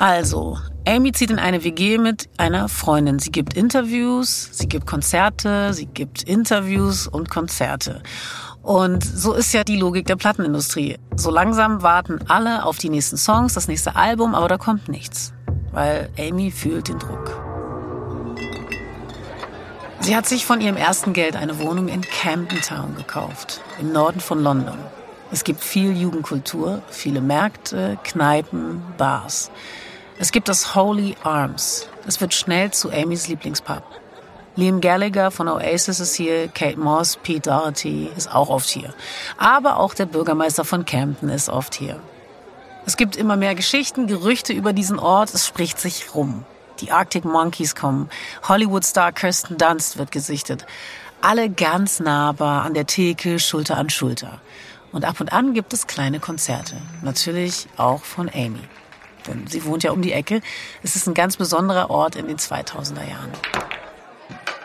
Also, 0.00 0.56
Amy 0.86 1.10
zieht 1.10 1.30
in 1.30 1.40
eine 1.40 1.64
WG 1.64 1.98
mit 1.98 2.30
einer 2.38 2.68
Freundin. 2.68 3.18
Sie 3.18 3.32
gibt 3.32 3.54
Interviews, 3.54 4.48
sie 4.52 4.68
gibt 4.68 4.86
Konzerte, 4.86 5.74
sie 5.74 5.86
gibt 5.86 6.22
Interviews 6.22 7.08
und 7.08 7.28
Konzerte. 7.28 8.02
Und 8.62 9.04
so 9.04 9.32
ist 9.32 9.52
ja 9.52 9.64
die 9.64 9.76
Logik 9.76 10.06
der 10.06 10.16
Plattenindustrie. 10.16 10.98
So 11.16 11.30
langsam 11.30 11.82
warten 11.82 12.20
alle 12.28 12.64
auf 12.64 12.78
die 12.78 12.90
nächsten 12.90 13.16
Songs, 13.16 13.54
das 13.54 13.68
nächste 13.68 13.96
Album, 13.96 14.34
aber 14.34 14.48
da 14.48 14.58
kommt 14.58 14.88
nichts, 14.88 15.32
weil 15.72 16.10
Amy 16.18 16.50
fühlt 16.50 16.88
den 16.88 16.98
Druck. 16.98 17.40
Sie 20.00 20.16
hat 20.16 20.26
sich 20.26 20.46
von 20.46 20.60
ihrem 20.60 20.76
ersten 20.76 21.12
Geld 21.12 21.36
eine 21.36 21.58
Wohnung 21.58 21.88
in 21.88 22.02
Camden 22.02 22.60
Town 22.62 22.94
gekauft, 22.96 23.60
im 23.80 23.92
Norden 23.92 24.20
von 24.20 24.42
London. 24.42 24.78
Es 25.30 25.44
gibt 25.44 25.62
viel 25.62 25.96
Jugendkultur, 25.96 26.80
viele 26.88 27.20
Märkte, 27.20 27.98
Kneipen, 28.04 28.82
Bars. 28.96 29.50
Es 30.18 30.32
gibt 30.32 30.48
das 30.48 30.74
Holy 30.74 31.14
Arms. 31.22 31.88
Es 32.06 32.20
wird 32.20 32.32
schnell 32.32 32.70
zu 32.70 32.90
Amys 32.90 33.28
Lieblingspub. 33.28 33.82
Liam 34.58 34.80
Gallagher 34.80 35.30
von 35.30 35.46
Oasis 35.46 36.00
ist 36.00 36.16
hier, 36.16 36.48
Kate 36.48 36.80
Moss, 36.80 37.16
Pete 37.22 37.48
Doherty 37.48 38.10
ist 38.16 38.34
auch 38.34 38.48
oft 38.48 38.68
hier. 38.68 38.92
Aber 39.36 39.76
auch 39.76 39.94
der 39.94 40.06
Bürgermeister 40.06 40.64
von 40.64 40.84
Camden 40.84 41.28
ist 41.28 41.48
oft 41.48 41.76
hier. 41.76 42.00
Es 42.84 42.96
gibt 42.96 43.14
immer 43.14 43.36
mehr 43.36 43.54
Geschichten, 43.54 44.08
Gerüchte 44.08 44.52
über 44.52 44.72
diesen 44.72 44.98
Ort, 44.98 45.32
es 45.32 45.46
spricht 45.46 45.78
sich 45.78 46.12
rum. 46.12 46.44
Die 46.80 46.90
Arctic 46.90 47.24
Monkeys 47.24 47.76
kommen, 47.76 48.10
Hollywood-Star 48.48 49.12
Kirsten 49.12 49.58
Dunst 49.58 49.96
wird 49.96 50.10
gesichtet. 50.10 50.66
Alle 51.20 51.50
ganz 51.50 52.00
nahbar 52.00 52.64
an 52.64 52.74
der 52.74 52.86
Theke, 52.86 53.38
Schulter 53.38 53.76
an 53.76 53.90
Schulter. 53.90 54.40
Und 54.90 55.04
ab 55.04 55.20
und 55.20 55.32
an 55.32 55.54
gibt 55.54 55.72
es 55.72 55.86
kleine 55.86 56.18
Konzerte. 56.18 56.74
Natürlich 57.02 57.68
auch 57.76 58.02
von 58.02 58.28
Amy. 58.28 58.58
Denn 59.28 59.46
sie 59.46 59.64
wohnt 59.64 59.84
ja 59.84 59.92
um 59.92 60.02
die 60.02 60.12
Ecke. 60.12 60.40
Es 60.82 60.96
ist 60.96 61.06
ein 61.06 61.14
ganz 61.14 61.36
besonderer 61.36 61.90
Ort 61.90 62.16
in 62.16 62.26
den 62.26 62.38
2000er 62.38 63.08
Jahren. 63.08 63.30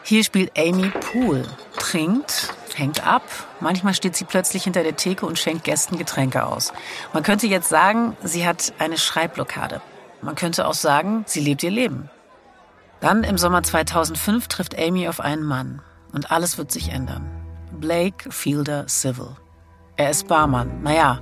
Hier 0.05 0.23
spielt 0.25 0.51
Amy 0.57 0.89
Pool, 0.89 1.45
trinkt, 1.79 2.53
hängt 2.75 3.07
ab. 3.07 3.23
Manchmal 3.61 3.93
steht 3.93 4.17
sie 4.17 4.25
plötzlich 4.25 4.65
hinter 4.65 4.83
der 4.83 4.97
Theke 4.97 5.25
und 5.25 5.39
schenkt 5.39 5.63
Gästen 5.63 5.97
Getränke 5.97 6.45
aus. 6.45 6.73
Man 7.13 7.23
könnte 7.23 7.47
jetzt 7.47 7.69
sagen, 7.69 8.17
sie 8.21 8.45
hat 8.45 8.73
eine 8.79 8.97
Schreibblockade. 8.97 9.81
Man 10.21 10.35
könnte 10.35 10.67
auch 10.67 10.73
sagen, 10.73 11.23
sie 11.25 11.39
lebt 11.39 11.63
ihr 11.63 11.71
Leben. 11.71 12.09
Dann 12.99 13.23
im 13.23 13.37
Sommer 13.37 13.63
2005 13.63 14.47
trifft 14.49 14.77
Amy 14.77 15.07
auf 15.07 15.21
einen 15.21 15.43
Mann 15.43 15.81
und 16.11 16.31
alles 16.31 16.57
wird 16.57 16.71
sich 16.71 16.89
ändern. 16.89 17.29
Blake 17.71 18.29
Fielder 18.29 18.87
Civil. 18.89 19.37
Er 19.95 20.09
ist 20.09 20.27
Barmann. 20.27 20.83
Naja, 20.83 21.21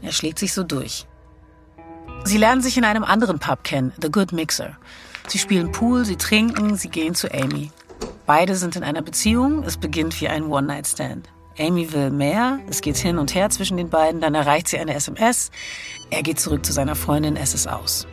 er 0.00 0.12
schlägt 0.12 0.38
sich 0.38 0.54
so 0.54 0.62
durch. 0.62 1.06
Sie 2.24 2.38
lernen 2.38 2.62
sich 2.62 2.76
in 2.78 2.84
einem 2.84 3.04
anderen 3.04 3.38
Pub 3.38 3.64
kennen, 3.64 3.92
The 4.00 4.10
Good 4.10 4.32
Mixer. 4.32 4.76
Sie 5.26 5.38
spielen 5.38 5.72
Pool, 5.72 6.04
sie 6.04 6.16
trinken, 6.16 6.76
sie 6.76 6.88
gehen 6.88 7.14
zu 7.14 7.32
Amy. 7.32 7.70
Beide 8.28 8.56
sind 8.56 8.76
in 8.76 8.84
einer 8.84 9.00
Beziehung, 9.00 9.62
es 9.62 9.78
beginnt 9.78 10.20
wie 10.20 10.28
ein 10.28 10.48
One-Night-Stand. 10.48 11.30
Amy 11.58 11.94
will 11.94 12.10
mehr, 12.10 12.58
es 12.68 12.82
geht 12.82 12.98
hin 12.98 13.16
und 13.16 13.34
her 13.34 13.48
zwischen 13.48 13.78
den 13.78 13.88
beiden, 13.88 14.20
dann 14.20 14.34
erreicht 14.34 14.68
sie 14.68 14.78
eine 14.78 14.92
SMS, 14.92 15.50
er 16.10 16.22
geht 16.22 16.38
zurück 16.38 16.66
zu 16.66 16.74
seiner 16.74 16.94
Freundin, 16.94 17.36
es 17.36 17.54
ist 17.54 17.66
aus. 17.66 18.06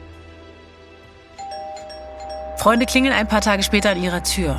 Freunde 2.56 2.86
klingeln 2.86 3.14
ein 3.14 3.28
paar 3.28 3.42
Tage 3.42 3.62
später 3.62 3.90
an 3.90 4.02
ihrer 4.02 4.24
Tür. 4.24 4.58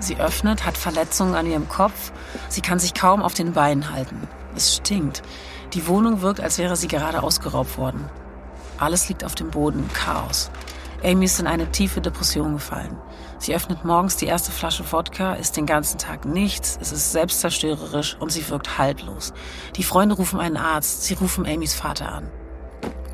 Sie 0.00 0.16
öffnet, 0.16 0.66
hat 0.66 0.76
Verletzungen 0.76 1.36
an 1.36 1.48
ihrem 1.48 1.68
Kopf, 1.68 2.10
sie 2.48 2.60
kann 2.60 2.80
sich 2.80 2.92
kaum 2.92 3.22
auf 3.22 3.34
den 3.34 3.52
Beinen 3.52 3.92
halten. 3.92 4.26
Es 4.56 4.74
stinkt. 4.74 5.22
Die 5.72 5.86
Wohnung 5.86 6.20
wirkt, 6.20 6.40
als 6.40 6.58
wäre 6.58 6.74
sie 6.74 6.88
gerade 6.88 7.22
ausgeraubt 7.22 7.78
worden. 7.78 8.10
Alles 8.76 9.08
liegt 9.08 9.22
auf 9.22 9.36
dem 9.36 9.52
Boden, 9.52 9.88
Chaos. 9.92 10.50
Amy 11.02 11.24
ist 11.24 11.40
in 11.40 11.46
eine 11.46 11.70
tiefe 11.70 12.00
Depression 12.00 12.52
gefallen. 12.54 12.96
Sie 13.38 13.54
öffnet 13.54 13.84
morgens 13.84 14.16
die 14.16 14.26
erste 14.26 14.52
Flasche 14.52 14.84
Wodka, 14.92 15.34
isst 15.34 15.56
den 15.56 15.64
ganzen 15.64 15.98
Tag 15.98 16.26
nichts, 16.26 16.78
es 16.80 16.92
ist 16.92 17.12
selbstzerstörerisch 17.12 18.16
und 18.20 18.30
sie 18.30 18.46
wirkt 18.50 18.76
haltlos. 18.76 19.32
Die 19.76 19.82
Freunde 19.82 20.14
rufen 20.14 20.38
einen 20.38 20.58
Arzt, 20.58 21.04
sie 21.04 21.14
rufen 21.14 21.46
Amys 21.46 21.74
Vater 21.74 22.12
an. 22.12 22.28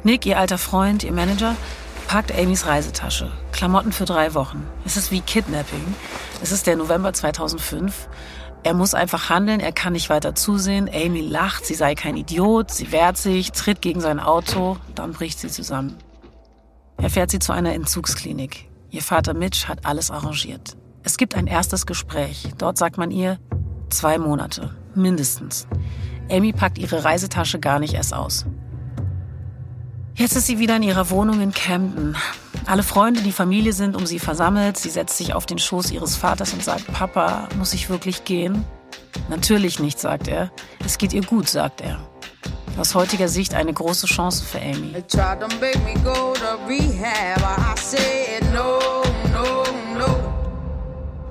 Nick, 0.03 0.27
ihr 0.27 0.39
alter 0.39 0.59
Freund, 0.59 1.05
ihr 1.05 1.13
Manager, 1.13 1.55
packt 2.09 2.37
Amys 2.37 2.67
Reisetasche. 2.67 3.31
Klamotten 3.53 3.93
für 3.93 4.05
drei 4.05 4.35
Wochen. 4.35 4.67
Es 4.85 4.97
ist 4.97 5.13
wie 5.13 5.21
Kidnapping. 5.21 5.95
Es 6.43 6.51
ist 6.51 6.67
der 6.67 6.77
November 6.77 7.13
2005. 7.13 8.09
Er 8.65 8.75
muss 8.75 8.95
einfach 8.95 9.31
handeln, 9.31 9.61
er 9.61 9.73
kann 9.73 9.93
nicht 9.93 10.11
weiter 10.11 10.35
zusehen. 10.35 10.91
Amy 10.93 11.21
lacht, 11.21 11.65
sie 11.65 11.75
sei 11.75 11.95
kein 11.95 12.17
Idiot, 12.17 12.73
sie 12.73 12.91
wehrt 12.91 13.17
sich, 13.17 13.53
tritt 13.53 13.81
gegen 13.81 14.01
sein 14.01 14.19
Auto, 14.19 14.77
dann 14.97 15.13
bricht 15.13 15.39
sie 15.39 15.49
zusammen. 15.49 15.97
Er 16.99 17.11
fährt 17.11 17.31
sie 17.31 17.39
zu 17.39 17.53
einer 17.53 17.75
Entzugsklinik. 17.75 18.69
Ihr 18.91 19.03
Vater 19.03 19.35
Mitch 19.35 19.69
hat 19.69 19.85
alles 19.85 20.11
arrangiert. 20.11 20.77
Es 21.03 21.19
gibt 21.19 21.35
ein 21.35 21.47
erstes 21.47 21.87
Gespräch. 21.87 22.49
Dort 22.59 22.79
sagt 22.79 22.99
man 22.99 23.11
ihr, 23.11 23.39
zwei 23.91 24.19
Monate, 24.19 24.75
mindestens. 24.95 25.67
Amy 26.31 26.53
packt 26.53 26.79
ihre 26.79 27.05
Reisetasche 27.05 27.61
gar 27.61 27.79
nicht 27.79 27.95
erst 27.95 28.15
aus. 28.15 28.47
Jetzt 30.15 30.35
ist 30.35 30.47
sie 30.47 30.59
wieder 30.59 30.77
in 30.77 30.83
ihrer 30.83 31.11
Wohnung 31.11 31.43
in 31.43 31.53
Camden. 31.53 32.17
Alle 32.65 32.83
Freunde, 32.83 33.21
die 33.21 33.33
Familie 33.33 33.73
sind 33.75 33.95
um 33.95 34.07
sie 34.07 34.19
versammelt. 34.19 34.79
Sie 34.79 34.89
setzt 34.89 35.19
sich 35.19 35.35
auf 35.35 35.45
den 35.45 35.59
Schoß 35.59 35.91
ihres 35.91 36.17
Vaters 36.17 36.55
und 36.55 36.65
sagt, 36.65 36.87
Papa, 36.93 37.49
muss 37.59 37.75
ich 37.75 37.91
wirklich 37.91 38.25
gehen? 38.25 38.65
Natürlich 39.29 39.79
nicht, 39.79 40.01
sagt 40.01 40.27
er. 40.27 40.51
Es 40.85 40.99
geht 40.99 41.13
ihr 41.13 41.23
gut, 41.23 41.49
sagt 41.49 41.83
er. 41.83 42.01
Aus 42.79 42.95
heutiger 42.95 43.29
Sicht 43.29 43.55
eine 43.55 43.73
große 43.73 44.07
Chance 44.07 44.45
für 44.45 44.59
Amy. 44.59 44.93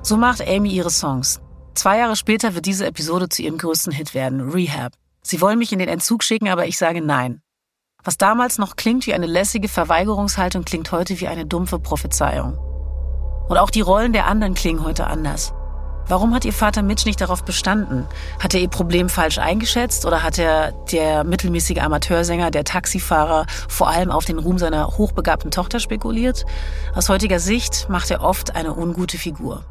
So 0.02 0.16
macht 0.16 0.46
Amy 0.46 0.70
ihre 0.70 0.90
Songs. 0.90 1.40
Zwei 1.74 1.98
Jahre 1.98 2.16
später 2.16 2.54
wird 2.54 2.66
diese 2.66 2.86
Episode 2.86 3.28
zu 3.28 3.42
ihrem 3.42 3.58
größten 3.58 3.92
Hit 3.92 4.14
werden, 4.14 4.50
Rehab. 4.50 4.92
Sie 5.22 5.40
wollen 5.40 5.58
mich 5.58 5.72
in 5.72 5.80
den 5.80 5.88
Entzug 5.88 6.22
schicken, 6.22 6.48
aber 6.48 6.66
ich 6.66 6.78
sage 6.78 7.02
nein. 7.02 7.40
Was 8.04 8.16
damals 8.16 8.58
noch 8.58 8.76
klingt 8.76 9.06
wie 9.08 9.14
eine 9.14 9.26
lässige 9.26 9.68
Verweigerungshaltung, 9.68 10.64
klingt 10.64 10.92
heute 10.92 11.20
wie 11.20 11.26
eine 11.26 11.44
dumpfe 11.44 11.80
Prophezeiung. 11.80 12.56
Und 13.48 13.58
auch 13.58 13.70
die 13.70 13.80
Rollen 13.80 14.12
der 14.12 14.26
anderen 14.26 14.54
klingen 14.54 14.84
heute 14.84 15.08
anders. 15.08 15.52
Warum 16.08 16.34
hat 16.34 16.44
ihr 16.44 16.52
Vater 16.52 16.82
Mitch 16.82 17.04
nicht 17.04 17.20
darauf 17.20 17.44
bestanden? 17.44 18.06
Hat 18.38 18.54
er 18.54 18.60
ihr 18.60 18.68
Problem 18.68 19.08
falsch 19.08 19.38
eingeschätzt 19.38 20.06
oder 20.06 20.22
hat 20.22 20.38
er 20.38 20.70
der 20.92 21.24
mittelmäßige 21.24 21.78
Amateursänger, 21.78 22.52
der 22.52 22.62
Taxifahrer, 22.62 23.46
vor 23.68 23.88
allem 23.88 24.12
auf 24.12 24.24
den 24.24 24.38
Ruhm 24.38 24.58
seiner 24.58 24.86
hochbegabten 24.98 25.50
Tochter 25.50 25.80
spekuliert? 25.80 26.44
Aus 26.94 27.08
heutiger 27.08 27.40
Sicht 27.40 27.88
macht 27.88 28.10
er 28.12 28.22
oft 28.22 28.54
eine 28.54 28.74
ungute 28.74 29.18
Figur. 29.18 29.64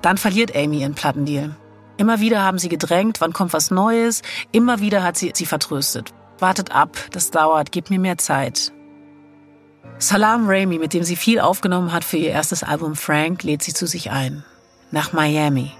Dann 0.00 0.16
verliert 0.16 0.54
Amy 0.56 0.80
ihren 0.80 0.94
Plattendeal. 0.94 1.56
Immer 1.96 2.20
wieder 2.20 2.42
haben 2.42 2.58
sie 2.58 2.68
gedrängt, 2.68 3.20
wann 3.20 3.32
kommt 3.32 3.52
was 3.52 3.70
Neues. 3.70 4.22
Immer 4.52 4.80
wieder 4.80 5.02
hat 5.02 5.16
sie 5.16 5.32
sie 5.34 5.46
vertröstet. 5.46 6.12
Wartet 6.38 6.72
ab, 6.72 6.96
das 7.12 7.30
dauert, 7.30 7.72
gib 7.72 7.90
mir 7.90 8.00
mehr 8.00 8.18
Zeit. 8.18 8.72
Salam 10.02 10.48
Raimi, 10.48 10.80
mit 10.80 10.94
dem 10.94 11.04
sie 11.04 11.14
viel 11.14 11.38
aufgenommen 11.38 11.92
hat 11.92 12.02
für 12.02 12.16
ihr 12.16 12.30
erstes 12.30 12.64
Album 12.64 12.96
Frank, 12.96 13.44
lädt 13.44 13.62
sie 13.62 13.72
zu 13.72 13.86
sich 13.86 14.10
ein. 14.10 14.42
Nach 14.90 15.12
Miami. 15.12 15.70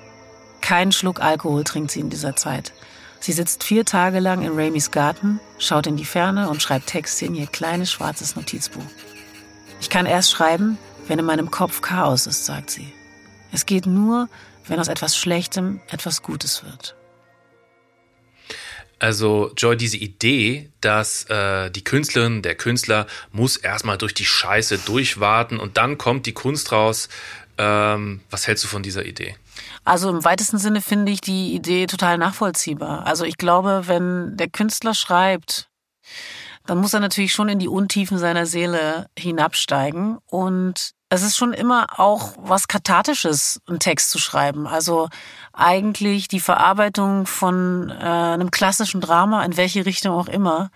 Keinen 0.60 0.92
Schluck 0.92 1.20
Alkohol 1.20 1.64
trinkt 1.64 1.90
sie 1.90 1.98
in 1.98 2.08
dieser 2.08 2.36
Zeit. 2.36 2.72
Sie 3.18 3.32
sitzt 3.32 3.64
vier 3.64 3.84
Tage 3.84 4.20
lang 4.20 4.42
in 4.42 4.52
Raimis 4.54 4.92
Garten, 4.92 5.40
schaut 5.58 5.88
in 5.88 5.96
die 5.96 6.04
Ferne 6.04 6.48
und 6.50 6.62
schreibt 6.62 6.86
Texte 6.86 7.24
in 7.26 7.34
ihr 7.34 7.48
kleines 7.48 7.90
schwarzes 7.90 8.36
Notizbuch. 8.36 8.86
Ich 9.80 9.90
kann 9.90 10.06
erst 10.06 10.30
schreiben, 10.30 10.78
wenn 11.08 11.18
in 11.18 11.24
meinem 11.24 11.50
Kopf 11.50 11.80
Chaos 11.80 12.28
ist, 12.28 12.46
sagt 12.46 12.70
sie. 12.70 12.92
Es 13.50 13.66
geht 13.66 13.86
nur, 13.86 14.28
wenn 14.68 14.78
aus 14.78 14.86
etwas 14.86 15.16
Schlechtem 15.16 15.80
etwas 15.90 16.22
Gutes 16.22 16.62
wird. 16.62 16.94
Also 19.02 19.50
Joy, 19.56 19.76
diese 19.76 19.96
Idee, 19.96 20.70
dass 20.80 21.24
äh, 21.24 21.72
die 21.72 21.82
Künstlerin, 21.82 22.40
der 22.40 22.54
Künstler 22.54 23.08
muss 23.32 23.56
erstmal 23.56 23.98
durch 23.98 24.14
die 24.14 24.24
Scheiße 24.24 24.78
durchwarten 24.78 25.58
und 25.58 25.76
dann 25.76 25.98
kommt 25.98 26.24
die 26.26 26.32
Kunst 26.32 26.70
raus. 26.70 27.08
Ähm, 27.58 28.20
was 28.30 28.46
hältst 28.46 28.62
du 28.62 28.68
von 28.68 28.84
dieser 28.84 29.04
Idee? 29.04 29.34
Also 29.82 30.08
im 30.08 30.24
weitesten 30.24 30.58
Sinne 30.58 30.80
finde 30.80 31.10
ich 31.10 31.20
die 31.20 31.52
Idee 31.52 31.88
total 31.88 32.16
nachvollziehbar. 32.16 33.04
Also 33.04 33.24
ich 33.24 33.38
glaube, 33.38 33.88
wenn 33.88 34.36
der 34.36 34.48
Künstler 34.48 34.94
schreibt, 34.94 35.68
dann 36.66 36.78
muss 36.78 36.94
er 36.94 37.00
natürlich 37.00 37.32
schon 37.32 37.48
in 37.48 37.58
die 37.58 37.66
Untiefen 37.66 38.18
seiner 38.18 38.46
Seele 38.46 39.08
hinabsteigen 39.18 40.18
und 40.26 40.92
es 41.12 41.22
ist 41.22 41.36
schon 41.36 41.52
immer 41.52 42.00
auch 42.00 42.32
was 42.38 42.68
Kathartisches, 42.68 43.60
einen 43.66 43.80
Text 43.80 44.10
zu 44.10 44.18
schreiben. 44.18 44.66
Also 44.66 45.10
eigentlich 45.52 46.26
die 46.26 46.40
Verarbeitung 46.40 47.26
von 47.26 47.90
äh, 47.90 48.02
einem 48.02 48.50
klassischen 48.50 49.02
Drama, 49.02 49.44
in 49.44 49.58
welche 49.58 49.84
Richtung 49.84 50.14
auch 50.14 50.28
immer, 50.28 50.70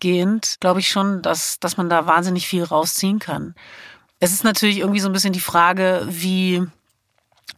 gehend, 0.00 0.56
glaube 0.60 0.80
ich 0.80 0.88
schon, 0.88 1.20
dass, 1.20 1.60
dass 1.60 1.76
man 1.76 1.90
da 1.90 2.06
wahnsinnig 2.06 2.48
viel 2.48 2.64
rausziehen 2.64 3.18
kann. 3.18 3.54
Es 4.18 4.32
ist 4.32 4.44
natürlich 4.44 4.78
irgendwie 4.78 5.00
so 5.00 5.10
ein 5.10 5.12
bisschen 5.12 5.34
die 5.34 5.40
Frage, 5.40 6.06
wie 6.08 6.66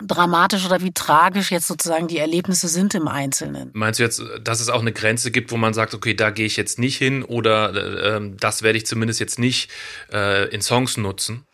dramatisch 0.03 0.67
oder 0.67 0.81
wie 0.81 0.93
tragisch 0.93 1.53
jetzt 1.53 1.69
sozusagen 1.69 2.09
die 2.09 2.19
Erlebnisse 2.19 2.67
sind 2.67 2.95
im 2.95 3.07
Einzelnen. 3.07 3.71
Meinst 3.75 4.00
du 4.00 4.03
jetzt, 4.03 4.21
dass 4.43 4.61
es 4.61 4.69
auch 4.69 4.81
eine 4.81 4.93
Grenze 4.93 5.31
gibt, 5.31 5.53
wo 5.53 5.57
man 5.57 5.73
sagt, 5.73 5.95
okay, 5.95 6.14
da 6.14 6.31
gehe 6.31 6.47
ich 6.47 6.57
jetzt 6.57 6.81
nicht 6.81 6.97
hin 6.97 7.23
oder 7.23 7.75
äh, 7.75 8.17
ähm, 8.17 8.37
das 8.38 8.62
werde 8.62 8.79
ich 8.79 8.87
zumindest 8.87 9.21
jetzt 9.21 9.38
nicht 9.38 9.71
äh, 10.12 10.49
in 10.49 10.62
Songs 10.62 10.97
nutzen? 10.97 11.45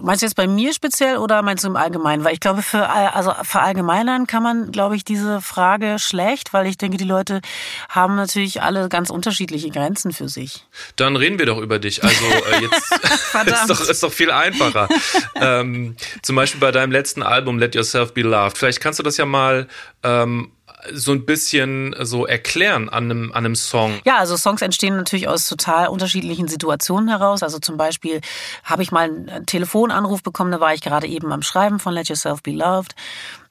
Meinst 0.00 0.22
du 0.22 0.26
jetzt 0.26 0.34
bei 0.34 0.46
mir 0.46 0.74
speziell 0.74 1.16
oder 1.16 1.42
meinst 1.42 1.64
du 1.64 1.68
im 1.68 1.76
Allgemeinen? 1.76 2.24
Weil 2.24 2.34
ich 2.34 2.40
glaube, 2.40 2.62
für, 2.62 2.88
also 2.88 3.32
verallgemeinern 3.42 4.26
kann 4.26 4.42
man, 4.42 4.72
glaube 4.72 4.96
ich, 4.96 5.04
diese 5.04 5.40
Frage 5.40 5.98
schlecht, 5.98 6.52
weil 6.52 6.66
ich 6.66 6.76
denke, 6.76 6.96
die 6.96 7.04
Leute 7.04 7.40
haben 7.88 8.16
natürlich 8.16 8.62
alle 8.62 8.88
ganz 8.88 9.10
unterschiedliche 9.10 9.70
Grenzen 9.70 10.12
für 10.12 10.28
sich. 10.28 10.66
Dann 10.96 11.16
reden 11.16 11.38
wir 11.38 11.46
doch 11.46 11.58
über 11.58 11.78
dich. 11.78 12.02
Also 12.02 12.24
äh, 12.24 12.62
jetzt 13.46 13.46
ist, 13.46 13.70
doch, 13.70 13.80
ist 13.80 14.02
doch 14.02 14.12
viel 14.12 14.30
einfacher. 14.30 14.88
ähm, 15.36 15.96
zum 16.22 16.36
Beispiel 16.36 16.60
bei 16.60 16.72
deinem 16.72 16.92
letzten 16.92 17.22
Album 17.22 17.58
Let 17.58 17.74
Yourself 17.74 18.12
Be 18.12 18.22
Loved. 18.22 18.58
Vielleicht 18.58 18.80
kannst 18.80 18.98
du 18.98 19.02
das 19.02 19.16
ja 19.16 19.24
mal 19.24 19.68
ähm, 20.02 20.50
so 20.92 21.12
ein 21.12 21.24
bisschen 21.24 21.94
so 22.00 22.26
erklären 22.26 22.88
an 22.88 23.04
einem, 23.04 23.32
an 23.32 23.44
einem 23.44 23.54
Song? 23.54 24.00
Ja, 24.04 24.18
also 24.18 24.36
Songs 24.36 24.62
entstehen 24.62 24.96
natürlich 24.96 25.28
aus 25.28 25.48
total 25.48 25.88
unterschiedlichen 25.88 26.48
Situationen 26.48 27.08
heraus. 27.08 27.42
Also 27.42 27.58
zum 27.58 27.76
Beispiel 27.76 28.20
habe 28.64 28.82
ich 28.82 28.92
mal 28.92 29.04
einen 29.04 29.46
Telefonanruf 29.46 30.22
bekommen, 30.22 30.52
da 30.52 30.60
war 30.60 30.74
ich 30.74 30.80
gerade 30.80 31.06
eben 31.06 31.32
am 31.32 31.42
Schreiben 31.42 31.78
von 31.78 31.94
Let 31.94 32.08
Yourself 32.08 32.42
Be 32.42 32.52
Loved. 32.52 32.94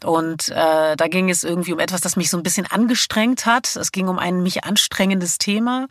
Und 0.03 0.49
äh, 0.49 0.95
da 0.95 1.07
ging 1.07 1.29
es 1.29 1.43
irgendwie 1.43 1.73
um 1.73 1.79
etwas, 1.79 2.01
das 2.01 2.15
mich 2.15 2.29
so 2.29 2.37
ein 2.37 2.43
bisschen 2.43 2.67
angestrengt 2.67 3.45
hat. 3.45 3.75
Es 3.75 3.91
ging 3.91 4.07
um 4.07 4.19
ein 4.19 4.43
mich 4.43 4.63
anstrengendes 4.63 5.37
Thema. 5.37 5.87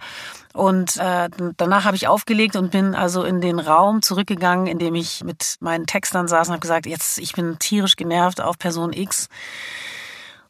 Und 0.52 0.98
äh, 0.98 1.28
danach 1.56 1.84
habe 1.84 1.96
ich 1.96 2.06
aufgelegt 2.06 2.54
und 2.54 2.70
bin 2.70 2.94
also 2.94 3.24
in 3.24 3.40
den 3.40 3.58
Raum 3.58 4.02
zurückgegangen, 4.02 4.68
in 4.68 4.78
dem 4.78 4.94
ich 4.94 5.24
mit 5.24 5.56
meinen 5.58 5.86
Textern 5.86 6.28
saß 6.28 6.48
und 6.48 6.52
habe 6.52 6.60
gesagt, 6.60 6.86
jetzt 6.86 7.18
ich 7.18 7.32
bin 7.32 7.58
tierisch 7.58 7.96
genervt 7.96 8.40
auf 8.40 8.56
Person 8.56 8.92
X 8.92 9.28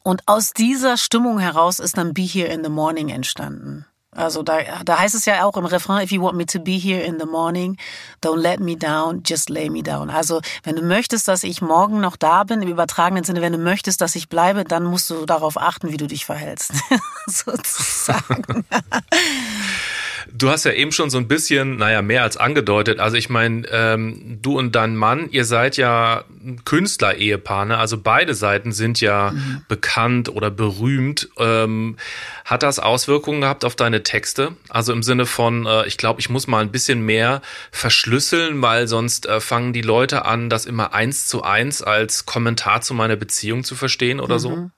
Und 0.05 0.21
aus 0.27 0.51
dieser 0.51 0.97
Stimmung 0.97 1.39
heraus 1.39 1.79
ist 1.79 1.97
dann 1.97 2.13
Be 2.13 2.21
Here 2.21 2.47
in 2.47 2.63
the 2.63 2.69
Morning 2.69 3.09
entstanden. 3.09 3.87
Also 4.11 4.43
da, 4.43 4.59
da 4.85 4.99
heißt 4.99 5.15
es 5.15 5.25
ja 5.25 5.43
auch 5.43 5.57
im 5.57 5.65
Refrain, 5.65 6.03
if 6.03 6.11
you 6.11 6.21
want 6.21 6.37
me 6.37 6.45
to 6.45 6.59
be 6.59 6.73
here 6.73 7.01
in 7.01 7.19
the 7.19 7.25
morning, 7.25 7.75
don't 8.23 8.37
let 8.37 8.59
me 8.59 8.77
down, 8.77 9.23
just 9.25 9.49
lay 9.49 9.67
me 9.67 9.81
down. 9.81 10.11
Also 10.11 10.41
wenn 10.63 10.75
du 10.75 10.83
möchtest, 10.83 11.27
dass 11.27 11.43
ich 11.43 11.61
morgen 11.61 12.01
noch 12.01 12.15
da 12.17 12.43
bin, 12.43 12.61
im 12.61 12.69
übertragenen 12.69 13.23
Sinne, 13.23 13.41
wenn 13.41 13.51
du 13.51 13.57
möchtest, 13.57 13.99
dass 13.99 14.15
ich 14.15 14.29
bleibe, 14.29 14.63
dann 14.63 14.83
musst 14.83 15.09
du 15.09 15.25
darauf 15.25 15.59
achten, 15.59 15.91
wie 15.91 15.97
du 15.97 16.05
dich 16.05 16.23
verhältst. 16.23 16.71
Sozusagen. 17.25 18.63
Du 20.37 20.49
hast 20.49 20.65
ja 20.65 20.73
eben 20.73 20.91
schon 20.91 21.09
so 21.09 21.17
ein 21.17 21.27
bisschen, 21.27 21.77
naja, 21.77 22.01
mehr 22.01 22.23
als 22.23 22.35
angedeutet. 22.35 22.99
Also 22.99 23.15
ich 23.15 23.29
meine, 23.29 23.65
ähm, 23.71 24.39
du 24.41 24.57
und 24.57 24.75
dein 24.75 24.95
Mann, 24.95 25.29
ihr 25.31 25.45
seid 25.45 25.77
ja 25.77 26.25
Künstler-Ehepaar, 26.65 27.65
ne? 27.65 27.77
Also 27.77 27.97
beide 27.97 28.33
Seiten 28.33 28.73
sind 28.73 28.99
ja 28.99 29.31
mhm. 29.31 29.61
bekannt 29.69 30.29
oder 30.29 30.51
berühmt. 30.51 31.29
Ähm, 31.37 31.95
hat 32.43 32.63
das 32.63 32.79
Auswirkungen 32.79 33.41
gehabt 33.41 33.63
auf 33.63 33.75
deine 33.75 34.03
Texte? 34.03 34.57
Also 34.67 34.91
im 34.91 35.03
Sinne 35.03 35.25
von, 35.25 35.65
äh, 35.65 35.87
ich 35.87 35.97
glaube, 35.97 36.19
ich 36.19 36.29
muss 36.29 36.47
mal 36.47 36.61
ein 36.61 36.71
bisschen 36.71 37.01
mehr 37.05 37.41
verschlüsseln, 37.71 38.61
weil 38.61 38.87
sonst 38.87 39.27
äh, 39.27 39.39
fangen 39.39 39.71
die 39.71 39.81
Leute 39.81 40.25
an, 40.25 40.49
das 40.49 40.65
immer 40.65 40.93
eins 40.93 41.27
zu 41.27 41.43
eins 41.43 41.81
als 41.81 42.25
Kommentar 42.25 42.81
zu 42.81 42.93
meiner 42.93 43.15
Beziehung 43.15 43.63
zu 43.63 43.75
verstehen 43.75 44.19
oder 44.19 44.35
mhm. 44.35 44.39
so? 44.39 44.69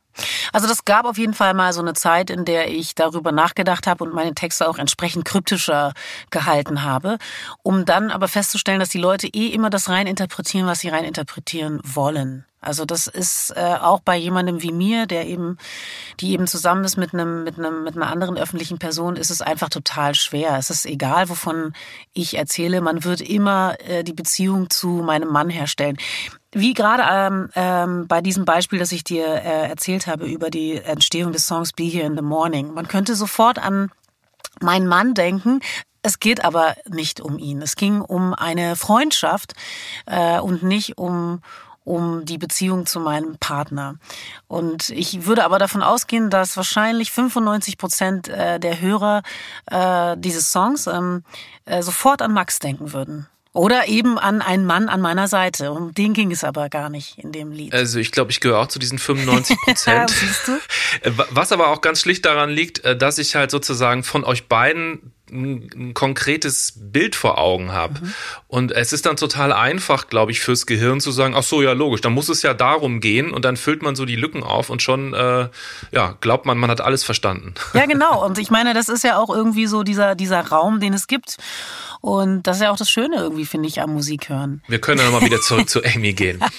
Also 0.54 0.68
das 0.68 0.86
gab 0.86 1.06
auf 1.06 1.18
jeden 1.18 1.34
Fall 1.34 1.54
mal 1.54 1.74
so 1.74 1.82
eine 1.82 1.94
Zeit, 1.94 2.30
in 2.30 2.46
der 2.46 2.72
ich 2.72 2.96
darüber 2.96 3.32
nachgedacht 3.32 3.88
habe 3.88 4.04
und 4.04 4.14
meine 4.14 4.36
Texte 4.36 4.68
auch 4.68 4.78
entsprechend 4.78 5.26
kryptischer 5.26 5.94
gehalten 6.30 6.84
habe, 6.84 7.18
um 7.64 7.86
dann 7.86 8.12
aber 8.12 8.28
festzustellen, 8.28 8.80
dass 8.80 8.90
die 8.90 9.00
Leute 9.00 9.28
eh 9.28 9.48
immer 9.48 9.70
das 9.70 9.90
rein 9.90 10.08
interpretieren, 10.08 10.68
was 10.68 10.80
sie 10.80 10.90
rein 10.90 11.04
interpretieren 11.04 11.80
wollen. 11.84 12.46
Also 12.60 12.86
das 12.86 13.06
ist 13.08 13.54
äh, 13.56 13.76
auch 13.80 14.00
bei 14.00 14.18
jemandem 14.18 14.64
wie 14.64 14.72
mir, 14.72 15.06
der 15.06 15.28
eben, 15.28 15.58
die 16.20 16.32
eben 16.32 16.48
zusammen 16.48 16.84
ist 16.84 16.98
mit 16.98 17.14
einem, 17.14 17.44
mit 17.44 17.60
einem, 17.60 17.84
mit 17.84 17.96
einer 17.96 18.08
anderen 18.08 18.38
öffentlichen 18.38 18.80
Person, 18.80 19.16
ist 19.16 19.30
es 19.30 19.42
einfach 19.42 19.70
total 19.70 20.16
schwer. 20.16 20.58
Es 20.58 20.72
ist 20.72 20.86
egal, 20.86 21.30
wovon 21.30 21.74
ich 22.14 22.36
erzähle. 22.36 22.82
Man 22.82 23.04
wird 23.04 23.22
immer 23.22 23.78
äh, 23.88 24.04
die 24.04 24.14
Beziehung 24.14 24.70
zu 24.72 24.88
meinem 24.88 25.30
Mann 25.30 25.50
herstellen. 25.50 25.98
Wie 26.52 26.74
gerade 26.74 27.04
ähm, 27.10 27.50
ähm, 27.56 28.08
bei 28.08 28.22
diesem 28.22 28.46
Beispiel, 28.46 28.80
das 28.80 28.92
ich 28.92 29.04
dir 29.04 29.26
äh, 29.26 29.68
erzählt 29.68 30.08
habe 30.08 30.26
über 30.26 30.50
die 30.50 30.78
Entstehung 30.78 31.32
des 31.34 31.46
Songs 31.46 31.74
Be 31.74 31.84
Here 31.84 32.06
in 32.06 32.16
the 32.16 32.22
Morning. 32.22 32.74
Man 32.74 32.88
könnte 32.88 33.16
sofort 33.16 33.60
an 33.60 33.92
meinen 34.62 34.88
Mann 34.88 35.14
denken, 35.14 35.60
es 36.04 36.20
geht 36.20 36.46
aber 36.46 36.76
nicht 36.88 37.20
um 37.20 37.38
ihn. 37.38 37.62
Es 37.62 37.76
ging 37.76 38.02
um 38.02 38.34
eine 38.34 38.78
Freundschaft 38.78 39.54
äh, 40.06 40.40
und 40.40 40.64
nicht 40.64 40.98
um 40.98 41.42
um 41.88 42.26
die 42.26 42.38
Beziehung 42.38 42.86
zu 42.86 43.00
meinem 43.00 43.38
Partner. 43.38 43.96
Und 44.48 44.90
ich 44.90 45.26
würde 45.26 45.46
aber 45.46 45.58
davon 45.58 45.82
ausgehen, 45.82 46.30
dass 46.30 46.58
wahrscheinlich 46.58 47.14
95 47.14 47.78
Prozent 47.78 48.28
äh, 48.28 48.60
der 48.60 48.82
Hörer 48.82 49.24
äh, 49.72 50.18
dieses 50.18 50.52
Songs 50.52 50.88
ähm, 50.88 51.24
äh, 51.64 51.82
sofort 51.82 52.22
an 52.22 52.34
Max 52.34 52.60
denken 52.60 52.92
würden. 52.92 53.28
Oder 53.54 53.88
eben 53.88 54.18
an 54.18 54.42
einen 54.42 54.66
Mann 54.66 54.90
an 54.90 55.02
meiner 55.02 55.28
Seite. 55.28 55.72
Um 55.72 55.94
den 55.94 56.14
ging 56.14 56.32
es 56.32 56.44
aber 56.44 56.70
gar 56.70 56.90
nicht 56.90 57.18
in 57.18 57.32
dem 57.32 57.52
Lied. 57.52 57.74
Also 57.74 58.00
ich 58.00 58.12
glaube, 58.12 58.32
ich 58.32 58.40
gehöre 58.40 58.60
auch 58.60 58.68
zu 58.68 58.80
diesen 58.80 59.00
95 59.00 59.58
Prozent. 59.64 60.14
Was 61.32 61.52
aber 61.52 61.70
auch 61.70 61.82
ganz 61.82 62.02
schlicht 62.02 62.26
daran 62.26 62.50
liegt, 62.50 62.84
dass 62.86 63.18
ich 63.18 63.36
halt 63.36 63.52
sozusagen 63.52 64.04
von 64.04 64.24
euch 64.24 64.48
beiden 64.48 65.14
ein, 65.32 65.94
konkretes 65.94 66.74
Bild 66.76 67.16
vor 67.16 67.38
Augen 67.38 67.72
habe. 67.72 68.00
Mhm. 68.02 68.14
Und 68.48 68.72
es 68.72 68.94
ist 68.94 69.06
dann 69.06 69.18
total 69.18 69.52
einfach, 69.52 70.08
glaube 70.08 70.32
ich, 70.32 70.40
fürs 70.40 70.66
Gehirn 70.66 71.00
zu 71.00 71.12
sagen, 71.12 71.34
ach 71.36 71.44
so, 71.44 71.62
ja, 71.62 71.74
logisch, 71.74 72.02
dann 72.02 72.14
muss 72.14 72.30
es 72.30 72.42
ja 72.42 72.54
darum 72.54 73.00
gehen 73.00 73.32
und 73.32 73.46
dann 73.46 73.58
füllt 73.58 73.82
man 73.82 73.96
so 73.96 74.06
die 74.06 74.16
Lücken 74.16 74.44
auf 74.44 74.70
und 74.70 74.82
schon, 74.82 75.14
äh, 75.14 75.50
ja, 75.92 76.18
glaubt 76.22 76.46
man, 76.46 76.58
man 76.58 76.70
hat 76.70 76.82
alles 76.82 77.04
verstanden. 77.04 77.54
Ja, 77.74 77.86
genau. 77.88 78.26
Und 78.26 78.38
ich 78.38 78.50
meine, 78.50 78.74
das 78.74 78.90
ist 78.90 79.04
ja 79.04 79.18
auch 79.18 79.30
irgendwie 79.30 79.68
so 79.68 79.84
dieser, 79.84 80.16
dieser 80.16 80.42
Raum, 80.48 80.80
den 80.80 80.94
es 80.94 81.08
gibt. 81.08 81.38
Und 82.02 82.44
das 82.44 82.58
ist 82.58 82.64
ja 82.64 82.72
auch 82.72 82.78
das 82.78 82.90
Schöne 82.90 83.18
irgendwie, 83.18 83.46
finde 83.46 83.68
ich, 83.68 83.82
am 83.82 83.94
Musik 83.94 84.30
hören. 84.30 84.62
Wir 84.68 84.80
können 84.80 85.00
dann 85.00 85.12
mal 85.12 85.22
wieder 85.22 85.42
zurück 85.42 85.70
zu 85.70 85.84
Amy 85.84 86.14
gehen. 86.14 86.44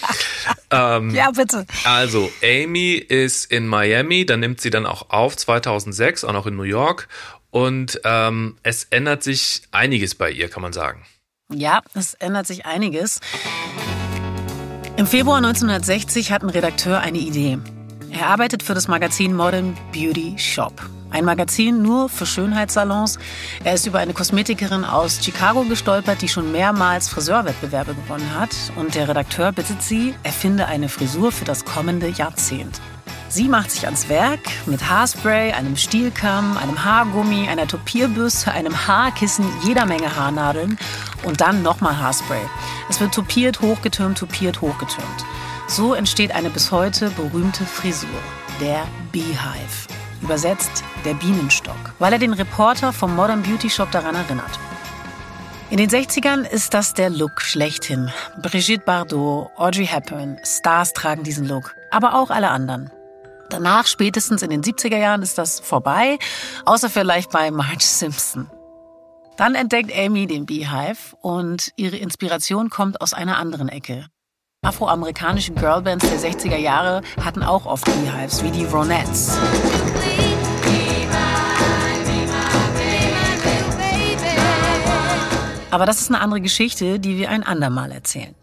Ähm, 0.70 1.14
ja, 1.14 1.31
bitte. 1.31 1.66
Also, 1.85 2.31
Amy 2.42 2.92
ist 2.96 3.50
in 3.50 3.66
Miami, 3.66 4.26
dann 4.26 4.40
nimmt 4.40 4.61
sie 4.61 4.68
dann 4.68 4.85
auch 4.85 5.09
auf, 5.09 5.35
2006, 5.35 6.24
auch 6.24 6.33
noch 6.35 6.46
in 6.46 6.57
New 6.57 6.62
York 6.64 7.09
und 7.50 8.00
ähm, 8.04 8.56
es 8.62 8.84
ändert 8.84 9.22
sich 9.22 9.62
einiges 9.70 10.14
bei 10.14 10.30
ihr, 10.30 10.48
kann 10.48 10.62
man 10.62 10.72
sagen. 10.72 11.04
Ja, 11.52 11.80
es 11.94 12.14
ändert 12.14 12.46
sich 12.46 12.66
einiges. 12.66 13.20
Im 14.96 15.06
Februar 15.06 15.38
1960 15.38 16.32
hat 16.32 16.42
ein 16.42 16.50
Redakteur 16.50 17.00
eine 17.00 17.18
Idee. 17.18 17.58
Er 18.11 18.26
arbeitet 18.26 18.62
für 18.62 18.74
das 18.74 18.88
Magazin 18.88 19.34
Modern 19.34 19.76
Beauty 19.92 20.37
Shop. 20.38 20.82
Ein 21.11 21.24
Magazin 21.24 21.82
nur 21.82 22.08
für 22.08 22.26
Schönheitssalons. 22.26 23.18
Er 23.64 23.74
ist 23.74 23.87
über 23.87 23.98
eine 23.98 24.12
Kosmetikerin 24.12 24.84
aus 24.84 25.24
Chicago 25.24 25.64
gestolpert, 25.64 26.20
die 26.20 26.28
schon 26.28 26.52
mehrmals 26.52 27.08
Friseurwettbewerbe 27.08 27.94
gewonnen 27.94 28.38
hat. 28.38 28.50
Und 28.76 28.94
der 28.94 29.08
Redakteur 29.08 29.52
bittet 29.52 29.82
sie, 29.82 30.14
er 30.22 30.32
finde 30.32 30.66
eine 30.66 30.88
Frisur 30.88 31.32
für 31.32 31.46
das 31.46 31.64
kommende 31.64 32.08
Jahrzehnt. 32.08 32.80
Sie 33.30 33.46
macht 33.46 33.70
sich 33.70 33.84
ans 33.84 34.08
Werk 34.08 34.40
mit 34.64 34.88
Haarspray, 34.88 35.52
einem 35.52 35.76
Stielkamm, 35.76 36.56
einem 36.56 36.82
Haargummi, 36.82 37.46
einer 37.48 37.66
Topierbürste, 37.66 38.52
einem 38.52 38.88
Haarkissen, 38.88 39.44
jeder 39.64 39.84
Menge 39.84 40.16
Haarnadeln 40.16 40.78
und 41.24 41.42
dann 41.42 41.62
nochmal 41.62 41.98
Haarspray. 41.98 42.40
Es 42.88 43.00
wird 43.00 43.12
topiert, 43.12 43.60
hochgetürmt, 43.60 44.16
topiert, 44.16 44.62
hochgetürmt. 44.62 45.24
So 45.66 45.92
entsteht 45.92 46.32
eine 46.32 46.48
bis 46.48 46.72
heute 46.72 47.10
berühmte 47.10 47.66
Frisur, 47.66 48.08
der 48.62 48.86
Beehive. 49.12 49.88
Übersetzt 50.22 50.82
der 51.04 51.12
Bienenstock, 51.14 51.76
weil 51.98 52.14
er 52.14 52.18
den 52.18 52.32
Reporter 52.32 52.94
vom 52.94 53.14
Modern 53.14 53.42
Beauty 53.42 53.68
Shop 53.68 53.90
daran 53.90 54.14
erinnert. 54.14 54.58
In 55.68 55.76
den 55.76 55.90
60ern 55.90 56.48
ist 56.48 56.72
das 56.72 56.94
der 56.94 57.10
Look 57.10 57.42
schlechthin. 57.42 58.10
Brigitte 58.40 58.84
Bardot, 58.86 59.50
Audrey 59.56 59.86
Hepburn, 59.86 60.38
Stars 60.42 60.94
tragen 60.94 61.24
diesen 61.24 61.46
Look, 61.46 61.76
aber 61.90 62.14
auch 62.14 62.30
alle 62.30 62.48
anderen. 62.48 62.90
Danach, 63.50 63.87
spätestens 63.87 64.42
in 64.42 64.50
den 64.50 64.62
70er 64.62 64.98
Jahren, 64.98 65.22
ist 65.22 65.38
das 65.38 65.61
vorbei, 65.61 66.18
außer 66.66 66.90
vielleicht 66.90 67.30
bei 67.30 67.50
Marge 67.50 67.84
Simpson. 67.84 68.50
Dann 69.37 69.54
entdeckt 69.54 69.92
Amy 69.96 70.26
den 70.26 70.46
Beehive 70.46 71.16
und 71.22 71.72
ihre 71.76 71.96
Inspiration 71.96 72.70
kommt 72.70 73.00
aus 73.00 73.14
einer 73.14 73.38
anderen 73.38 73.68
Ecke. 73.68 74.06
Afroamerikanische 74.62 75.52
Girlbands 75.52 76.04
der 76.11 76.18
60er 76.18 76.56
Jahre 76.56 77.02
hatten 77.24 77.42
auch 77.42 77.64
oft 77.64 77.84
Beehives, 77.84 78.42
wie 78.42 78.50
die 78.50 78.64
Ronettes. 78.64 79.38
Aber 85.70 85.87
das 85.87 86.00
ist 86.00 86.11
eine 86.11 86.20
andere 86.20 86.40
Geschichte, 86.40 86.98
die 86.98 87.18
wir 87.18 87.30
ein 87.30 87.44
andermal 87.44 87.92
erzählen. 87.92 88.34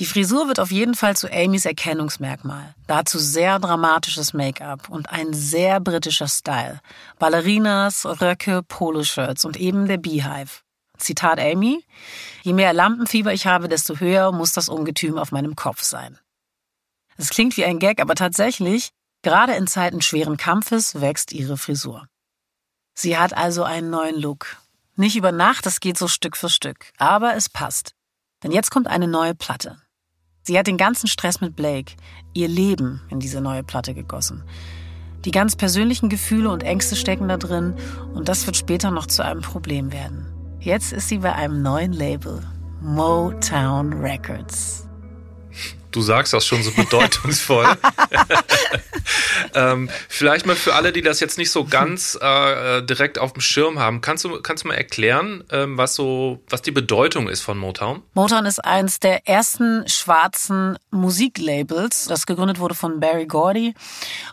Die 0.00 0.06
Frisur 0.06 0.48
wird 0.48 0.60
auf 0.60 0.70
jeden 0.70 0.94
Fall 0.94 1.14
zu 1.14 1.30
Amys 1.30 1.66
Erkennungsmerkmal. 1.66 2.74
Dazu 2.86 3.18
sehr 3.18 3.58
dramatisches 3.58 4.32
Make-up 4.32 4.88
und 4.88 5.10
ein 5.10 5.34
sehr 5.34 5.78
britischer 5.78 6.26
Style. 6.26 6.80
Ballerinas, 7.18 8.06
Röcke, 8.06 8.62
Poloshirts 8.62 9.44
und 9.44 9.58
eben 9.58 9.86
der 9.88 9.98
Beehive. 9.98 10.62
Zitat 10.96 11.38
Amy, 11.38 11.84
je 12.42 12.54
mehr 12.54 12.72
Lampenfieber 12.72 13.34
ich 13.34 13.46
habe, 13.46 13.68
desto 13.68 14.00
höher 14.00 14.32
muss 14.32 14.54
das 14.54 14.70
Ungetüm 14.70 15.18
auf 15.18 15.32
meinem 15.32 15.54
Kopf 15.54 15.82
sein. 15.82 16.18
Es 17.18 17.28
klingt 17.28 17.58
wie 17.58 17.66
ein 17.66 17.78
Gag, 17.78 18.00
aber 18.00 18.14
tatsächlich, 18.14 18.92
gerade 19.20 19.52
in 19.52 19.66
Zeiten 19.66 20.00
schweren 20.00 20.38
Kampfes 20.38 21.02
wächst 21.02 21.30
ihre 21.30 21.58
Frisur. 21.58 22.06
Sie 22.94 23.18
hat 23.18 23.36
also 23.36 23.64
einen 23.64 23.90
neuen 23.90 24.18
Look. 24.18 24.56
Nicht 24.96 25.16
über 25.16 25.30
Nacht, 25.30 25.66
das 25.66 25.78
geht 25.78 25.98
so 25.98 26.08
Stück 26.08 26.38
für 26.38 26.48
Stück, 26.48 26.86
aber 26.96 27.36
es 27.36 27.50
passt. 27.50 27.92
Denn 28.42 28.50
jetzt 28.50 28.70
kommt 28.70 28.86
eine 28.86 29.06
neue 29.06 29.34
Platte. 29.34 29.76
Sie 30.50 30.58
hat 30.58 30.66
den 30.66 30.78
ganzen 30.78 31.06
Stress 31.06 31.40
mit 31.40 31.54
Blake, 31.54 31.92
ihr 32.32 32.48
Leben 32.48 33.02
in 33.08 33.20
diese 33.20 33.40
neue 33.40 33.62
Platte 33.62 33.94
gegossen. 33.94 34.42
Die 35.24 35.30
ganz 35.30 35.54
persönlichen 35.54 36.08
Gefühle 36.08 36.50
und 36.50 36.64
Ängste 36.64 36.96
stecken 36.96 37.28
da 37.28 37.36
drin 37.36 37.74
und 38.14 38.28
das 38.28 38.46
wird 38.46 38.56
später 38.56 38.90
noch 38.90 39.06
zu 39.06 39.24
einem 39.24 39.42
Problem 39.42 39.92
werden. 39.92 40.26
Jetzt 40.58 40.92
ist 40.92 41.06
sie 41.06 41.18
bei 41.18 41.32
einem 41.32 41.62
neuen 41.62 41.92
Label, 41.92 42.42
Motown 42.80 43.92
Records. 43.92 44.88
Du 45.90 46.02
sagst 46.02 46.32
das 46.32 46.46
schon 46.46 46.62
so 46.62 46.70
bedeutungsvoll. 46.72 47.66
ähm, 49.54 49.90
vielleicht 50.08 50.46
mal 50.46 50.56
für 50.56 50.74
alle, 50.74 50.92
die 50.92 51.02
das 51.02 51.20
jetzt 51.20 51.38
nicht 51.38 51.50
so 51.50 51.64
ganz 51.64 52.18
äh, 52.20 52.82
direkt 52.82 53.18
auf 53.18 53.32
dem 53.32 53.40
Schirm 53.40 53.78
haben, 53.78 54.00
kannst 54.00 54.24
du, 54.24 54.40
kannst 54.40 54.64
du 54.64 54.68
mal 54.68 54.74
erklären, 54.74 55.44
ähm, 55.50 55.76
was 55.76 55.94
so, 55.94 56.40
was 56.48 56.62
die 56.62 56.70
Bedeutung 56.70 57.28
ist 57.28 57.40
von 57.40 57.58
Motown? 57.58 58.02
Motown 58.14 58.46
ist 58.46 58.64
eines 58.64 59.00
der 59.00 59.26
ersten 59.28 59.88
schwarzen 59.88 60.78
Musiklabels, 60.90 62.06
das 62.06 62.26
gegründet 62.26 62.58
wurde 62.58 62.74
von 62.74 63.00
Barry 63.00 63.26
Gordy. 63.26 63.74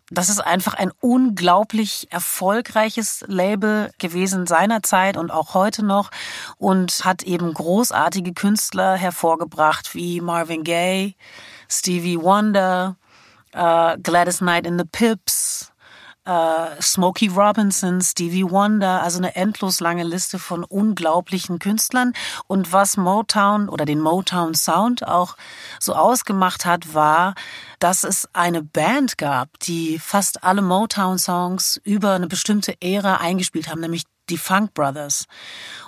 Das 0.10 0.30
ist 0.30 0.40
einfach 0.40 0.74
ein 0.74 0.92
unglaublich 1.00 2.08
erfolgreiches 2.12 3.24
Label 3.28 3.92
gewesen 3.98 4.48
seinerzeit 4.48 5.18
und 5.18 5.32
auch 5.32 5.54
heute 5.54 5.84
noch 5.84 6.12
und 6.58 7.04
hat 7.04 7.24
eben 7.24 7.54
großartige 7.54 8.34
Künstler 8.34 8.96
hervorgebracht 8.96 9.96
wie 9.96 10.22
Marvin 10.22 10.64
Gaye, 10.64 11.16
Stevie 11.70 12.20
Wonder, 12.22 12.96
äh, 13.54 13.98
Gladys 13.98 14.40
Knight 14.40 14.66
in 14.66 14.78
the 14.78 14.86
Pips, 14.86 15.72
äh, 16.28 16.82
Smokey 16.82 17.28
Robinson, 17.28 18.02
Stevie 18.02 18.44
Wonder, 18.44 19.02
also 19.02 19.18
eine 19.18 19.36
endlos 19.36 19.80
lange 19.80 20.04
Liste 20.04 20.40
von 20.40 20.64
unglaublichen 20.66 21.58
Künstlern. 21.58 22.14
Und 22.48 22.74
was 22.74 22.98
Motown 22.98 23.70
oder 23.70 23.86
den 23.86 24.02
Motown 24.02 24.54
Sound 24.54 25.08
auch 25.08 25.38
so 25.80 25.94
ausgemacht 25.96 26.66
hat, 26.66 26.94
war, 26.94 27.34
dass 27.80 28.04
es 28.04 28.28
eine 28.34 28.62
Band 28.62 29.18
gab, 29.18 29.58
die 29.60 30.00
fast 30.00 30.44
alle 30.44 30.62
Motown-Songs 30.62 31.80
über 31.84 32.14
eine 32.14 32.28
bestimmte 32.28 32.76
Ära 32.82 33.18
eingespielt 33.18 33.70
haben, 33.70 33.80
nämlich 33.82 34.04
die 34.30 34.38
Funk 34.38 34.74
Brothers. 34.74 35.26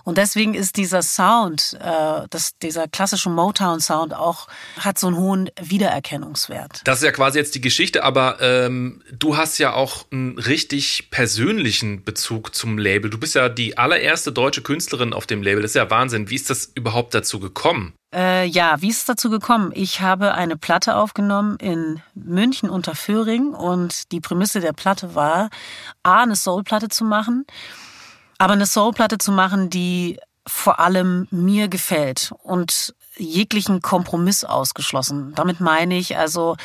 Und 0.04 0.18
deswegen 0.18 0.54
ist 0.54 0.78
dieser 0.78 1.02
Sound, 1.02 1.78
äh, 1.82 2.28
das, 2.30 2.58
dieser 2.62 2.88
klassische 2.88 3.30
Motown-Sound 3.30 4.14
auch, 4.14 4.48
hat 4.80 4.98
so 4.98 5.08
einen 5.08 5.18
hohen 5.18 5.50
Wiedererkennungswert. 5.62 6.82
Das 6.86 6.98
ist 6.98 7.04
ja 7.04 7.12
quasi 7.12 7.38
jetzt 7.38 7.56
die 7.56 7.62
Geschichte, 7.62 8.04
aber 8.04 8.42
ähm, 8.42 9.04
du 9.12 9.38
hast 9.38 9.58
ja 9.58 9.74
auch 9.74 10.06
einen 10.12 10.38
richtig 10.40 11.12
persönlichen 11.12 12.04
Bezug 12.04 12.56
zum 12.56 12.78
Label. 12.78 13.10
Du 13.10 13.20
bist 13.20 13.36
ja 13.36 13.50
die 13.50 13.78
allererste 13.78 14.32
deutsche 14.32 14.62
Künstlerin 14.62 15.14
auf 15.14 15.28
dem 15.28 15.44
Label. 15.44 15.62
Das 15.62 15.72
ist 15.72 15.76
ja 15.76 15.90
Wahnsinn. 15.90 16.30
Wie 16.30 16.36
ist 16.36 16.50
das 16.50 16.72
überhaupt 16.76 17.14
dazu 17.14 17.40
gekommen? 17.40 17.94
Äh, 18.12 18.48
ja, 18.48 18.82
wie 18.82 18.90
ist 18.90 19.00
es 19.00 19.06
dazu 19.06 19.30
gekommen? 19.30 19.72
Ich 19.76 20.02
habe 20.02 20.34
eine 20.34 20.58
Platte 20.58 20.96
aufgenommen 20.96 21.58
in 21.58 22.02
München 22.16 22.68
unter 22.70 22.96
Föhring 22.96 23.54
und 23.54 24.12
die 24.12 24.20
Prämisse 24.20 24.60
der 24.62 24.74
Platte 24.74 25.14
war, 25.14 25.50
A, 26.02 26.24
eine 26.24 26.36
Soul-Platte 26.36 26.88
zu 26.88 27.06
machen 27.06 27.46
aber 28.40 28.54
eine 28.54 28.66
Soulplatte 28.66 29.20
zu 29.20 29.32
machen, 29.32 29.70
die 29.70 30.18
vor 30.48 30.80
allem 30.80 31.28
mir 31.30 31.68
gefällt 31.68 32.32
und 32.42 32.96
jeglichen 33.18 33.82
Kompromiss 33.82 34.46
ausgeschlossen. 34.46 35.34
Damit 35.36 35.60
meine 35.60 35.98
ich 35.98 36.18
also 36.18 36.56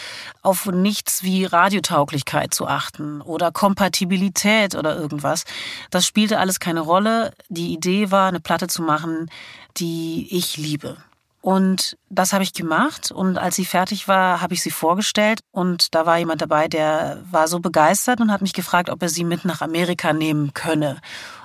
auf 0.41 0.67
nichts 0.67 1.25
wie 1.25 1.45
Radiotauglichkeit 1.45 2.55
zu 2.55 2.67
achten 2.67 3.21
oder 3.21 3.51
Kompatibilität 3.51 4.77
oder 4.77 4.97
irgendwas. 4.97 5.45
Das 5.91 6.07
spielte 6.07 6.39
alles 6.39 6.61
keine 6.61 6.81
Rolle. 6.81 7.35
Die 7.49 7.73
Idee 7.73 8.11
war, 8.11 8.29
eine 8.29 8.41
Platte 8.41 8.69
zu 8.69 8.83
machen, 8.83 9.29
die 9.77 10.29
ich 10.31 10.57
liebe. 10.57 10.97
Und 11.41 11.99
das 12.09 12.33
habe 12.33 12.45
ich 12.45 12.55
gemacht. 12.55 13.11
Und 13.11 13.37
als 13.37 13.57
sie 13.57 13.67
fertig 13.67 14.09
war, 14.09 14.41
habe 14.41 14.55
ich 14.55 14.63
sie 14.63 14.71
vorgestellt. 14.71 15.41
Und 15.51 15.95
da 15.95 16.07
war 16.07 16.17
jemand 16.17 16.41
dabei, 16.41 16.69
der 16.69 17.21
war 17.31 17.49
so 17.49 17.59
begeistert 17.59 18.21
und 18.21 18.33
hat 18.33 18.41
mich 18.41 18.55
gefragt, 18.55 18.89
ob 18.89 19.03
er 19.03 19.11
sie 19.11 19.25
mit 19.25 19.45
nach 19.45 19.61
Amerika 19.61 20.13
nehmen 20.13 20.55
könne 20.55 21.01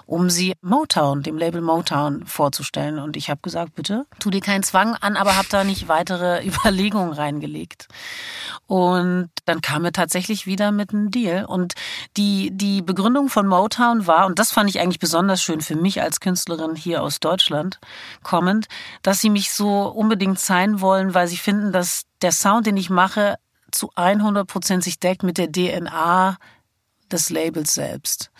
um 0.10 0.32
sie 0.32 0.56
Motown, 0.62 1.22
dem 1.22 1.38
Label 1.38 1.62
Motown 1.62 2.26
vorzustellen. 2.26 2.98
Und 2.98 3.16
ich 3.16 3.30
habe 3.30 3.42
gesagt, 3.44 3.76
bitte, 3.76 4.08
tu 4.20 4.32
dir 4.32 4.42
keinen 4.42 4.64
Zwang 4.64 4.96
an, 4.96 5.16
aber 5.16 5.38
habe 5.38 5.48
da 5.52 5.64
nicht 5.64 5.88
weitere 5.88 6.44
Überlegungen 6.46 7.14
reingelegt. 7.14 7.88
Und 8.66 9.30
dann 9.46 9.62
kam 9.62 9.86
er 9.86 9.92
tatsächlich 9.92 10.48
wieder 10.48 10.72
mit 10.72 10.94
einem 10.94 11.12
Deal. 11.12 11.46
Und 11.46 11.76
die, 12.18 12.50
die 12.52 12.82
Begründung 12.82 13.30
von 13.30 13.46
Motown 13.46 14.08
war, 14.08 14.26
und 14.26 14.40
das 14.40 14.52
fand 14.52 14.70
ich 14.70 14.80
eigentlich 14.80 15.00
besonders 15.00 15.44
schön 15.44 15.62
für 15.62 15.76
mich 15.76 16.02
als 16.02 16.20
Künstlerin 16.20 16.76
hier 16.76 17.04
aus 17.04 17.20
Deutschland 17.20 17.80
kommend, 18.24 18.68
dass 19.04 19.22
sie 19.22 19.30
mich 19.30 19.52
so 19.52 19.84
unbedingt 19.84 20.40
sein 20.40 20.82
wollen, 20.82 21.14
weil 21.14 21.28
sie 21.28 21.38
finden, 21.38 21.72
dass 21.72 22.06
der 22.24 22.32
Sound, 22.32 22.66
den 22.66 22.78
ich 22.78 22.90
mache, 22.90 23.36
zu 23.72 23.92
100 23.94 24.48
Prozent 24.48 24.84
sich 24.84 25.00
deckt 25.00 25.22
mit 25.22 25.38
der 25.38 25.52
DNA 25.52 26.38
des 27.10 27.30
Labels 27.30 27.74
selbst. 27.74 28.32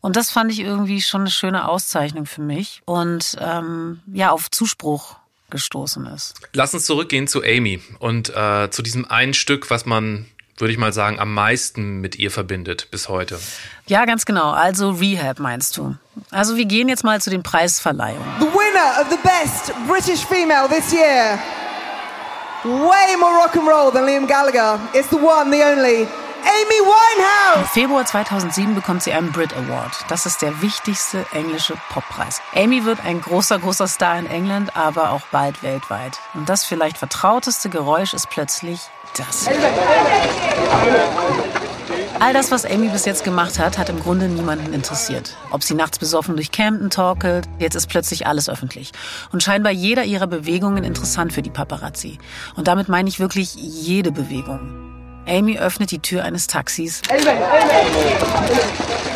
Und 0.00 0.16
das 0.16 0.30
fand 0.30 0.52
ich 0.52 0.60
irgendwie 0.60 1.02
schon 1.02 1.22
eine 1.22 1.30
schöne 1.30 1.68
Auszeichnung 1.68 2.26
für 2.26 2.42
mich 2.42 2.82
und 2.84 3.36
ähm, 3.40 4.00
ja, 4.12 4.30
auf 4.30 4.50
Zuspruch 4.50 5.16
gestoßen 5.50 6.06
ist. 6.06 6.34
Lass 6.52 6.74
uns 6.74 6.84
zurückgehen 6.84 7.26
zu 7.26 7.42
Amy 7.42 7.80
und 7.98 8.34
äh, 8.34 8.70
zu 8.70 8.82
diesem 8.82 9.10
einen 9.10 9.34
Stück, 9.34 9.70
was 9.70 9.86
man 9.86 10.26
würde 10.60 10.72
ich 10.72 10.78
mal 10.78 10.92
sagen, 10.92 11.20
am 11.20 11.34
meisten 11.34 12.00
mit 12.00 12.16
ihr 12.16 12.30
verbindet 12.30 12.88
bis 12.90 13.08
heute. 13.08 13.38
Ja, 13.86 14.04
ganz 14.04 14.26
genau. 14.26 14.50
Also 14.50 14.90
Rehab 14.90 15.38
meinst 15.38 15.76
du. 15.76 15.96
Also 16.30 16.56
wir 16.56 16.64
gehen 16.64 16.88
jetzt 16.88 17.04
mal 17.04 17.20
zu 17.20 17.30
den 17.30 17.42
Preisverleihungen. 17.42 18.26
The 18.40 18.46
winner 18.46 19.00
of 19.00 19.06
the 19.08 19.18
best 19.22 19.72
British 19.86 20.24
female 20.26 20.68
this 20.68 20.92
year. 20.92 21.38
Way 22.64 23.16
more 23.20 23.32
rock 23.34 23.54
and 23.56 23.68
roll 23.68 23.92
than 23.92 24.04
Liam 24.04 24.26
Gallagher. 24.26 24.80
It's 24.92 25.08
the 25.10 25.16
one, 25.16 25.52
the 25.52 25.62
only 25.62 26.08
Amy 26.48 26.80
Winehouse. 26.80 27.56
Im 27.56 27.66
Februar 27.66 28.06
2007 28.06 28.74
bekommt 28.74 29.02
sie 29.02 29.12
einen 29.12 29.32
Brit 29.32 29.52
Award. 29.54 29.92
Das 30.08 30.24
ist 30.24 30.40
der 30.40 30.62
wichtigste 30.62 31.26
englische 31.32 31.74
Poppreis. 31.90 32.40
Amy 32.54 32.86
wird 32.86 33.04
ein 33.04 33.20
großer, 33.20 33.58
großer 33.58 33.86
Star 33.86 34.18
in 34.18 34.26
England, 34.26 34.74
aber 34.74 35.10
auch 35.12 35.20
bald 35.30 35.62
weltweit. 35.62 36.18
Und 36.32 36.48
das 36.48 36.64
vielleicht 36.64 36.96
vertrauteste 36.96 37.68
Geräusch 37.68 38.14
ist 38.14 38.30
plötzlich 38.30 38.80
das. 39.16 39.46
All 42.18 42.32
das, 42.32 42.50
was 42.50 42.64
Amy 42.64 42.88
bis 42.88 43.04
jetzt 43.04 43.24
gemacht 43.24 43.58
hat, 43.58 43.76
hat 43.76 43.90
im 43.90 44.00
Grunde 44.00 44.26
niemanden 44.28 44.72
interessiert. 44.72 45.36
Ob 45.50 45.62
sie 45.62 45.74
nachts 45.74 45.98
besoffen 45.98 46.34
durch 46.34 46.50
Camden 46.50 46.88
torkelt, 46.88 47.46
jetzt 47.58 47.74
ist 47.74 47.88
plötzlich 47.88 48.26
alles 48.26 48.48
öffentlich. 48.48 48.92
Und 49.32 49.42
scheinbar 49.42 49.72
jeder 49.72 50.04
ihrer 50.04 50.26
Bewegungen 50.26 50.82
interessant 50.82 51.32
für 51.32 51.42
die 51.42 51.50
Paparazzi. 51.50 52.18
Und 52.56 52.68
damit 52.68 52.88
meine 52.88 53.08
ich 53.08 53.20
wirklich 53.20 53.54
jede 53.54 54.12
Bewegung. 54.12 54.97
Amy 55.28 55.58
öffnet 55.58 55.90
die 55.90 55.98
Tür 55.98 56.24
eines 56.24 56.46
Taxis. 56.46 57.02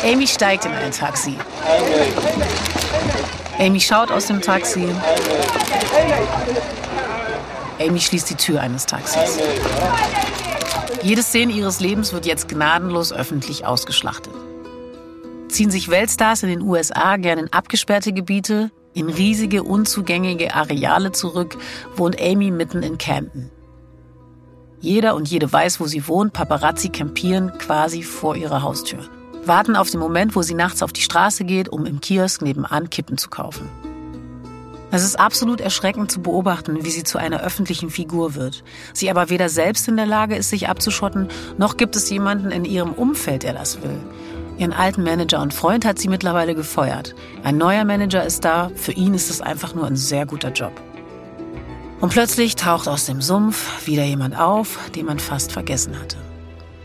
Amy 0.03 0.27
steigt 0.27 0.65
in 0.65 0.71
ein 0.71 0.91
Taxi. 0.91 1.35
Amy 3.57 3.79
schaut 3.79 4.11
aus 4.11 4.27
dem 4.27 4.39
Taxi. 4.39 4.87
Amy 7.79 7.99
schließt 7.99 8.29
die 8.29 8.35
Tür 8.35 8.61
eines 8.61 8.85
Taxis. 8.85 9.39
Jede 11.01 11.23
Szene 11.23 11.51
ihres 11.53 11.79
Lebens 11.79 12.13
wird 12.13 12.27
jetzt 12.27 12.47
gnadenlos 12.47 13.11
öffentlich 13.11 13.65
ausgeschlachtet. 13.65 14.33
Ziehen 15.49 15.71
sich 15.71 15.89
Weltstars 15.89 16.43
in 16.43 16.49
den 16.49 16.61
USA 16.61 17.17
gern 17.17 17.39
in 17.39 17.51
abgesperrte 17.51 18.13
Gebiete, 18.13 18.71
in 18.93 19.09
riesige, 19.09 19.63
unzugängige 19.63 20.53
Areale 20.53 21.11
zurück, 21.11 21.57
wohnt 21.95 22.21
Amy 22.21 22.51
mitten 22.51 22.83
in 22.83 22.99
Camden. 22.99 23.49
Jeder 24.83 25.15
und 25.15 25.29
jede 25.29 25.51
weiß, 25.51 25.79
wo 25.79 25.87
sie 25.87 26.09
wohnt. 26.09 26.33
Paparazzi 26.33 26.89
campieren 26.89 27.57
quasi 27.57 28.03
vor 28.03 28.35
ihrer 28.35 28.63
Haustür. 28.63 28.99
Warten 29.45 29.77
auf 29.77 29.89
den 29.89 30.01
Moment, 30.01 30.35
wo 30.35 30.41
sie 30.41 30.55
nachts 30.55 30.83
auf 30.83 30.91
die 30.91 31.01
Straße 31.01 31.45
geht, 31.45 31.69
um 31.69 31.85
im 31.85 32.01
Kiosk 32.01 32.41
nebenan 32.41 32.89
Kippen 32.89 33.17
zu 33.17 33.29
kaufen. 33.29 33.69
Es 34.91 35.05
ist 35.05 35.17
absolut 35.17 35.61
erschreckend 35.61 36.11
zu 36.11 36.21
beobachten, 36.21 36.83
wie 36.83 36.89
sie 36.89 37.03
zu 37.03 37.17
einer 37.17 37.39
öffentlichen 37.39 37.91
Figur 37.91 38.35
wird. 38.35 38.65
Sie 38.91 39.09
aber 39.09 39.29
weder 39.29 39.47
selbst 39.47 39.87
in 39.87 39.95
der 39.95 40.05
Lage 40.05 40.35
ist, 40.35 40.49
sich 40.49 40.67
abzuschotten, 40.67 41.29
noch 41.57 41.77
gibt 41.77 41.95
es 41.95 42.09
jemanden 42.09 42.51
in 42.51 42.65
ihrem 42.65 42.91
Umfeld, 42.91 43.43
der 43.43 43.53
das 43.53 43.81
will. 43.81 43.97
Ihren 44.57 44.73
alten 44.73 45.03
Manager 45.03 45.41
und 45.41 45.53
Freund 45.53 45.85
hat 45.85 45.97
sie 45.97 46.09
mittlerweile 46.09 46.55
gefeuert. 46.55 47.15
Ein 47.45 47.57
neuer 47.57 47.85
Manager 47.85 48.25
ist 48.25 48.43
da, 48.43 48.69
für 48.75 48.91
ihn 48.91 49.13
ist 49.13 49.29
es 49.29 49.39
einfach 49.39 49.75
nur 49.75 49.87
ein 49.87 49.95
sehr 49.95 50.25
guter 50.25 50.51
Job. 50.51 50.73
Und 52.03 52.09
plötzlich 52.09 52.57
taucht 52.57 52.89
aus 52.89 53.05
dem 53.05 53.21
Sumpf 53.21 53.87
wieder 53.87 54.03
jemand 54.03 54.37
auf, 54.37 54.77
den 54.93 55.05
man 55.05 55.19
fast 55.19 55.53
vergessen 55.53 55.97
hatte. 55.97 56.17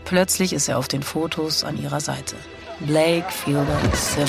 Plötzlich 0.05 0.53
ist 0.53 0.69
er 0.69 0.77
auf 0.77 0.87
den 0.87 1.03
Fotos 1.03 1.65
an 1.65 1.77
ihrer 1.77 1.99
Seite. 1.99 2.37
Blake 2.79 3.29
Fielder 3.29 3.81
Sim. 3.93 4.23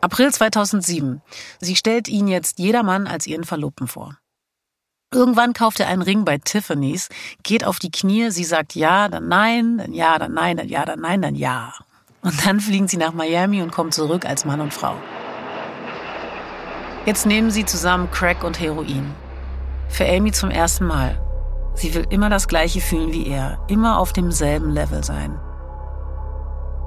April 0.00 0.32
2007. 0.32 1.22
Sie 1.58 1.74
stellt 1.74 2.06
ihn 2.06 2.28
jetzt 2.28 2.60
jedermann 2.60 3.08
als 3.08 3.26
ihren 3.26 3.42
Verlobten 3.42 3.88
vor. 3.88 4.16
Irgendwann 5.12 5.54
kauft 5.54 5.80
er 5.80 5.88
einen 5.88 6.02
Ring 6.02 6.24
bei 6.24 6.38
Tiffany's, 6.38 7.08
geht 7.42 7.64
auf 7.64 7.80
die 7.80 7.90
Knie, 7.90 8.30
sie 8.30 8.44
sagt 8.44 8.76
ja, 8.76 9.08
dann 9.08 9.26
nein, 9.26 9.78
dann 9.78 9.92
ja, 9.92 10.20
dann 10.20 10.34
nein, 10.34 10.56
dann 10.56 10.68
ja, 10.68 10.84
dann 10.84 11.00
nein, 11.00 11.20
dann 11.20 11.34
ja. 11.34 11.74
Und 12.22 12.46
dann 12.46 12.60
fliegen 12.60 12.86
sie 12.86 12.96
nach 12.96 13.12
Miami 13.12 13.60
und 13.60 13.72
kommen 13.72 13.90
zurück 13.90 14.24
als 14.24 14.44
Mann 14.44 14.60
und 14.60 14.72
Frau. 14.72 14.94
Jetzt 17.08 17.24
nehmen 17.24 17.50
sie 17.50 17.64
zusammen 17.64 18.10
Crack 18.10 18.44
und 18.44 18.60
Heroin. 18.60 19.14
Für 19.88 20.06
Amy 20.06 20.30
zum 20.30 20.50
ersten 20.50 20.84
Mal. 20.84 21.18
Sie 21.72 21.94
will 21.94 22.06
immer 22.10 22.28
das 22.28 22.48
Gleiche 22.48 22.82
fühlen 22.82 23.14
wie 23.14 23.28
er, 23.28 23.58
immer 23.66 23.98
auf 23.98 24.12
demselben 24.12 24.68
Level 24.68 25.02
sein. 25.02 25.40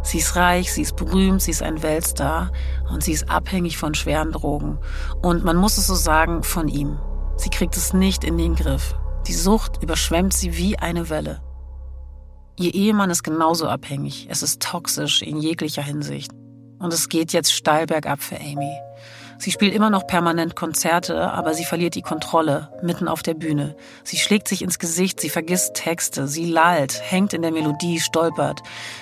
Sie 0.04 0.20
ist 0.20 0.36
reich, 0.36 0.72
sie 0.72 0.84
ist 0.84 0.96
berühmt, 0.96 1.42
sie 1.42 1.50
ist 1.50 1.64
ein 1.64 1.82
Weltstar 1.82 2.52
und 2.94 3.04
sie 3.04 3.14
ist 3.14 3.32
abhängig 3.32 3.80
von 3.80 3.96
schweren 3.96 4.32
Drogen. 4.32 4.78
Und 5.24 5.44
man 5.44 5.58
muss 5.58 5.80
es 5.80 5.88
so 5.88 5.96
sagen, 5.96 6.44
von 6.44 6.68
ihm. 6.68 7.00
Sie 7.36 7.50
kriegt 7.50 7.76
es 7.76 7.92
nicht 7.92 8.24
in 8.24 8.38
den 8.38 8.54
Griff. 8.54 8.94
Die 9.26 9.34
Sucht 9.34 9.82
überschwemmt 9.82 10.34
sie 10.34 10.56
wie 10.56 10.78
eine 10.78 11.10
Welle. 11.10 11.42
Ihr 12.60 12.76
Ehemann 12.76 13.10
ist 13.10 13.24
genauso 13.24 13.68
abhängig. 13.68 14.28
Es 14.30 14.44
ist 14.44 14.62
toxisch 14.62 15.24
in 15.24 15.38
jeglicher 15.38 15.82
Hinsicht. 15.82 16.32
Und 16.78 16.94
es 16.94 17.10
geht 17.10 17.34
jetzt 17.34 17.52
steil 17.52 17.88
bergab 17.88 18.22
für 18.22 18.40
Amy. 18.40 18.72
Sie 19.42 19.50
spielt 19.50 19.74
immer 19.74 19.90
noch 19.90 20.06
permanent 20.06 20.56
Konzerte, 20.56 21.32
aber 21.32 21.56
sie 21.56 21.66
verliert 21.66 21.96
die 21.96 22.04
Kontrolle 22.04 22.70
mitten 22.84 23.08
auf 23.08 23.24
der 23.24 23.34
Bühne. 23.34 23.76
Sie 24.04 24.18
schlägt 24.18 24.48
sich 24.48 24.62
ins 24.62 24.78
Gesicht, 24.78 25.20
sie 25.20 25.30
vergisst 25.30 25.74
Texte, 25.74 26.28
sie 26.28 26.46
lallt, 26.46 27.02
hängt 27.02 27.34
in 27.34 27.42
der 27.42 27.52
Melodie, 27.52 28.00
stolpert. 28.00 28.62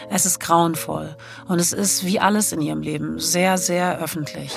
Es 0.10 0.25
ist 0.25 0.39
grauenvoll 0.39 1.17
und 1.49 1.60
es 1.60 1.73
ist 1.73 2.06
wie 2.06 2.21
alles 2.21 2.54
in 2.54 2.62
ihrem 2.62 2.82
Leben 2.82 3.19
sehr, 3.19 3.58
sehr 3.58 3.99
öffentlich. 3.99 4.54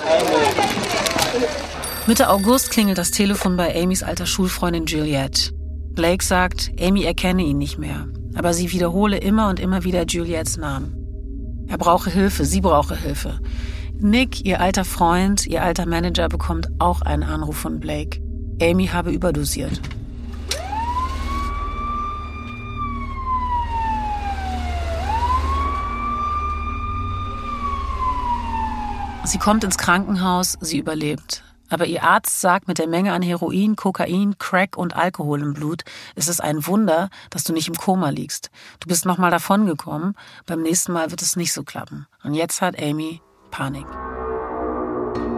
Mitte 2.07 2.31
August 2.31 2.71
klingelt 2.71 2.99
das 2.99 3.11
Telefon 3.11 3.57
bei 3.57 3.75
Amys 3.83 4.05
alter 4.05 4.27
Schulfreundin 4.27 4.87
Juliette. 4.87 5.51
Blake 5.95 6.25
sagt, 6.25 6.71
Amy 6.81 7.03
erkenne 7.03 7.43
ihn 7.43 7.59
nicht 7.59 7.79
mehr, 7.79 8.07
aber 8.37 8.55
sie 8.55 8.71
wiederhole 8.71 9.19
immer 9.19 9.49
und 9.49 9.59
immer 9.59 9.83
wieder 9.83 10.07
Juliettes 10.07 10.57
Namen. 10.57 11.67
Er 11.67 11.77
brauche 11.77 12.09
Hilfe, 12.09 12.45
sie 12.45 12.61
brauche 12.61 12.95
Hilfe. 12.95 13.41
Nick, 14.03 14.45
ihr 14.45 14.61
alter 14.61 14.85
Freund, 14.85 15.47
ihr 15.47 15.63
alter 15.63 15.87
Manager, 15.87 16.29
bekommt 16.29 16.67
auch 16.81 17.03
einen 17.03 17.23
Anruf 17.23 17.57
von 17.57 17.79
Blake. 17.79 18.21
Amy 18.61 18.89
habe 18.89 19.13
überdosiert. 19.13 19.81
Sie 29.25 29.39
kommt 29.39 29.63
ins 29.63 29.79
Krankenhaus, 29.79 30.59
sie 30.61 30.79
überlebt. 30.79 31.45
Aber 31.71 31.87
ihr 31.87 32.03
Arzt 32.03 32.41
sagt, 32.41 32.67
mit 32.67 32.79
der 32.79 32.89
Menge 32.89 33.13
an 33.13 33.23
Heroin, 33.23 33.77
Kokain, 33.77 34.37
Crack 34.37 34.77
und 34.77 34.97
Alkohol 34.97 35.41
im 35.41 35.55
Blut 35.55 35.85
ist 36.17 36.29
es 36.29 36.41
ein 36.41 36.67
Wunder, 36.67 37.09
dass 37.31 37.45
du 37.45 37.53
nicht 37.53 37.69
im 37.69 37.77
Koma 37.77 38.11
liegst. 38.11 38.51
Du 38.81 38.89
bist 38.89 39.07
nochmal 39.07 39.31
davongekommen, 39.31 40.17
beim 40.45 40.61
nächsten 40.61 40.93
Mal 40.93 41.13
wird 41.13 41.23
es 41.23 41.37
nicht 41.37 41.53
so 41.53 41.63
klappen. 41.63 42.09
Und 42.25 42.35
jetzt 42.35 42.61
hat 42.61 42.83
Amy 42.83 43.23
Panik. 43.53 43.87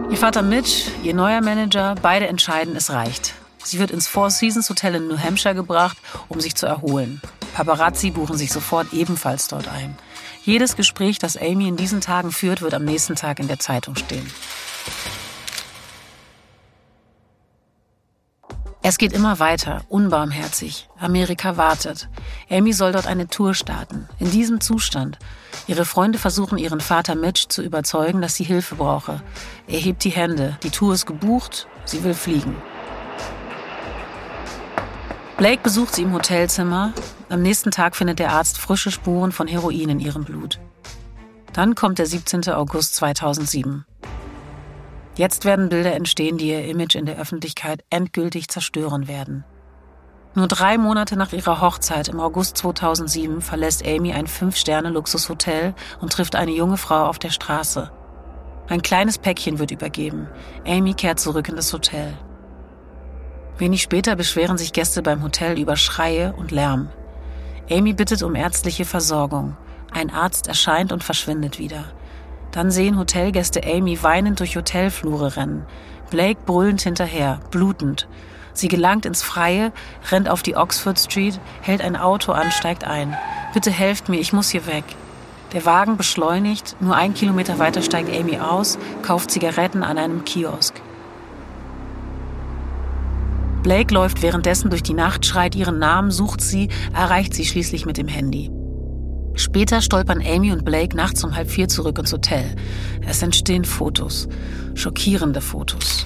Ihr 0.09 0.17
Vater 0.17 0.41
Mitch, 0.41 0.89
ihr 1.03 1.13
neuer 1.13 1.41
Manager, 1.41 1.93
beide 2.01 2.27
entscheiden, 2.27 2.75
es 2.75 2.89
reicht. 2.89 3.35
Sie 3.63 3.77
wird 3.77 3.91
ins 3.91 4.07
Four 4.07 4.31
Seasons 4.31 4.69
Hotel 4.69 4.95
in 4.95 5.07
New 5.07 5.19
Hampshire 5.19 5.53
gebracht, 5.53 5.97
um 6.29 6.39
sich 6.39 6.55
zu 6.55 6.65
erholen. 6.65 7.21
Paparazzi 7.53 8.11
buchen 8.11 8.37
sich 8.37 8.51
sofort 8.51 8.93
ebenfalls 8.93 9.47
dort 9.47 9.67
ein. 9.67 9.95
Jedes 10.43 10.75
Gespräch, 10.75 11.19
das 11.19 11.37
Amy 11.37 11.67
in 11.67 11.75
diesen 11.75 12.01
Tagen 12.01 12.31
führt, 12.31 12.61
wird 12.61 12.73
am 12.73 12.85
nächsten 12.85 13.15
Tag 13.15 13.39
in 13.39 13.47
der 13.47 13.59
Zeitung 13.59 13.95
stehen. 13.95 14.31
Es 18.87 18.99
geht 18.99 19.13
immer 19.13 19.39
weiter, 19.39 19.81
unbarmherzig. 19.89 20.87
Amerika 20.99 21.57
wartet. 21.57 22.07
Amy 22.51 22.71
soll 22.71 22.91
dort 22.91 23.07
eine 23.07 23.27
Tour 23.27 23.55
starten. 23.55 24.07
In 24.19 24.29
diesem 24.29 24.61
Zustand. 24.61 25.17
Ihre 25.65 25.85
Freunde 25.85 26.19
versuchen 26.19 26.59
ihren 26.59 26.79
Vater 26.79 27.15
Mitch 27.15 27.47
zu 27.49 27.63
überzeugen, 27.63 28.21
dass 28.21 28.35
sie 28.35 28.43
Hilfe 28.43 28.75
brauche. 28.75 29.23
Er 29.67 29.79
hebt 29.79 30.03
die 30.03 30.11
Hände. 30.11 30.59
Die 30.61 30.69
Tour 30.69 30.93
ist 30.93 31.07
gebucht. 31.07 31.67
Sie 31.85 32.03
will 32.03 32.13
fliegen. 32.13 32.55
Blake 35.37 35.63
besucht 35.63 35.95
sie 35.95 36.03
im 36.03 36.13
Hotelzimmer. 36.13 36.93
Am 37.29 37.41
nächsten 37.41 37.71
Tag 37.71 37.95
findet 37.95 38.19
der 38.19 38.33
Arzt 38.33 38.59
frische 38.59 38.91
Spuren 38.91 39.31
von 39.31 39.47
Heroin 39.47 39.89
in 39.89 39.99
ihrem 39.99 40.25
Blut. 40.25 40.59
Dann 41.53 41.73
kommt 41.73 41.97
der 41.97 42.05
17. 42.05 42.49
August 42.49 42.93
2007. 42.97 43.83
Jetzt 45.15 45.45
werden 45.45 45.69
Bilder 45.69 45.93
entstehen, 45.93 46.37
die 46.37 46.49
ihr 46.49 46.65
Image 46.65 46.95
in 46.95 47.05
der 47.05 47.17
Öffentlichkeit 47.17 47.83
endgültig 47.89 48.49
zerstören 48.49 49.07
werden. 49.07 49.45
Nur 50.33 50.47
drei 50.47 50.77
Monate 50.77 51.15
nach 51.15 51.31
ihrer 51.31 51.61
Hochzeit 51.61 52.09
im 52.09 52.19
August 52.19 52.57
2007 52.57 53.41
verlässt 53.41 53.87
Amy 53.87 54.11
ein 54.11 54.27
Fünf-Sterne-Luxushotel 54.27 55.73
und 56.01 56.11
trifft 56.11 56.35
eine 56.35 56.51
junge 56.51 56.75
Frau 56.75 57.05
auf 57.05 57.17
der 57.19 57.29
Straße. 57.29 57.89
Ein 58.67 58.81
kleines 58.81 59.17
Päckchen 59.17 59.59
wird 59.59 59.71
übergeben. 59.71 60.27
Amy 60.67 60.93
kehrt 60.93 61.21
zurück 61.21 61.47
in 61.47 61.55
das 61.55 61.71
Hotel. 61.71 62.17
Wenig 63.57 63.81
später 63.81 64.17
beschweren 64.17 64.57
sich 64.57 64.73
Gäste 64.73 65.01
beim 65.01 65.23
Hotel 65.23 65.57
über 65.57 65.77
Schreie 65.77 66.33
und 66.33 66.51
Lärm. 66.51 66.89
Amy 67.71 67.93
bittet 67.93 68.21
um 68.21 68.35
ärztliche 68.35 68.83
Versorgung. 68.83 69.55
Ein 69.93 70.09
Arzt 70.09 70.47
erscheint 70.47 70.91
und 70.91 71.05
verschwindet 71.05 71.57
wieder. 71.57 71.85
Dann 72.55 72.71
sehen 72.71 72.97
Hotelgäste 72.97 73.61
Amy 73.65 74.01
weinend 74.01 74.39
durch 74.39 74.55
Hotelflure 74.55 75.35
rennen. 75.35 75.65
Blake 76.09 76.39
brüllend 76.45 76.81
hinterher, 76.81 77.41
blutend. 77.51 78.07
Sie 78.53 78.69
gelangt 78.69 79.05
ins 79.05 79.23
Freie, 79.23 79.73
rennt 80.09 80.29
auf 80.29 80.41
die 80.41 80.55
Oxford 80.55 80.97
Street, 80.97 81.37
hält 81.61 81.81
ein 81.81 81.97
Auto 81.97 82.31
an, 82.31 82.51
steigt 82.51 82.85
ein. 82.85 83.13
Bitte 83.53 83.71
helft 83.71 84.07
mir, 84.07 84.21
ich 84.21 84.31
muss 84.31 84.51
hier 84.51 84.65
weg. 84.67 84.85
Der 85.51 85.65
Wagen 85.65 85.97
beschleunigt, 85.97 86.77
nur 86.79 86.95
ein 86.95 87.13
Kilometer 87.13 87.59
weiter 87.59 87.81
steigt 87.81 88.09
Amy 88.09 88.39
aus, 88.39 88.77
kauft 89.01 89.31
Zigaretten 89.31 89.83
an 89.83 89.97
einem 89.97 90.23
Kiosk. 90.23 90.75
Blake 93.63 93.93
läuft 93.93 94.21
währenddessen 94.21 94.69
durch 94.69 94.83
die 94.83 94.93
Nacht, 94.93 95.25
schreit 95.25 95.55
ihren 95.55 95.77
Namen, 95.77 96.09
sucht 96.09 96.39
sie, 96.39 96.69
erreicht 96.93 97.33
sie 97.33 97.43
schließlich 97.43 97.85
mit 97.85 97.97
dem 97.97 98.07
Handy. 98.07 98.54
Später 99.35 99.81
stolpern 99.81 100.23
Amy 100.25 100.51
und 100.51 100.63
Blake 100.63 100.95
nachts 100.95 101.23
um 101.23 101.35
halb 101.35 101.49
vier 101.49 101.67
zurück 101.67 101.99
ins 101.99 102.13
Hotel. 102.13 102.55
Es 103.05 103.21
entstehen 103.21 103.65
Fotos. 103.65 104.27
Schockierende 104.75 105.41
Fotos. 105.41 106.05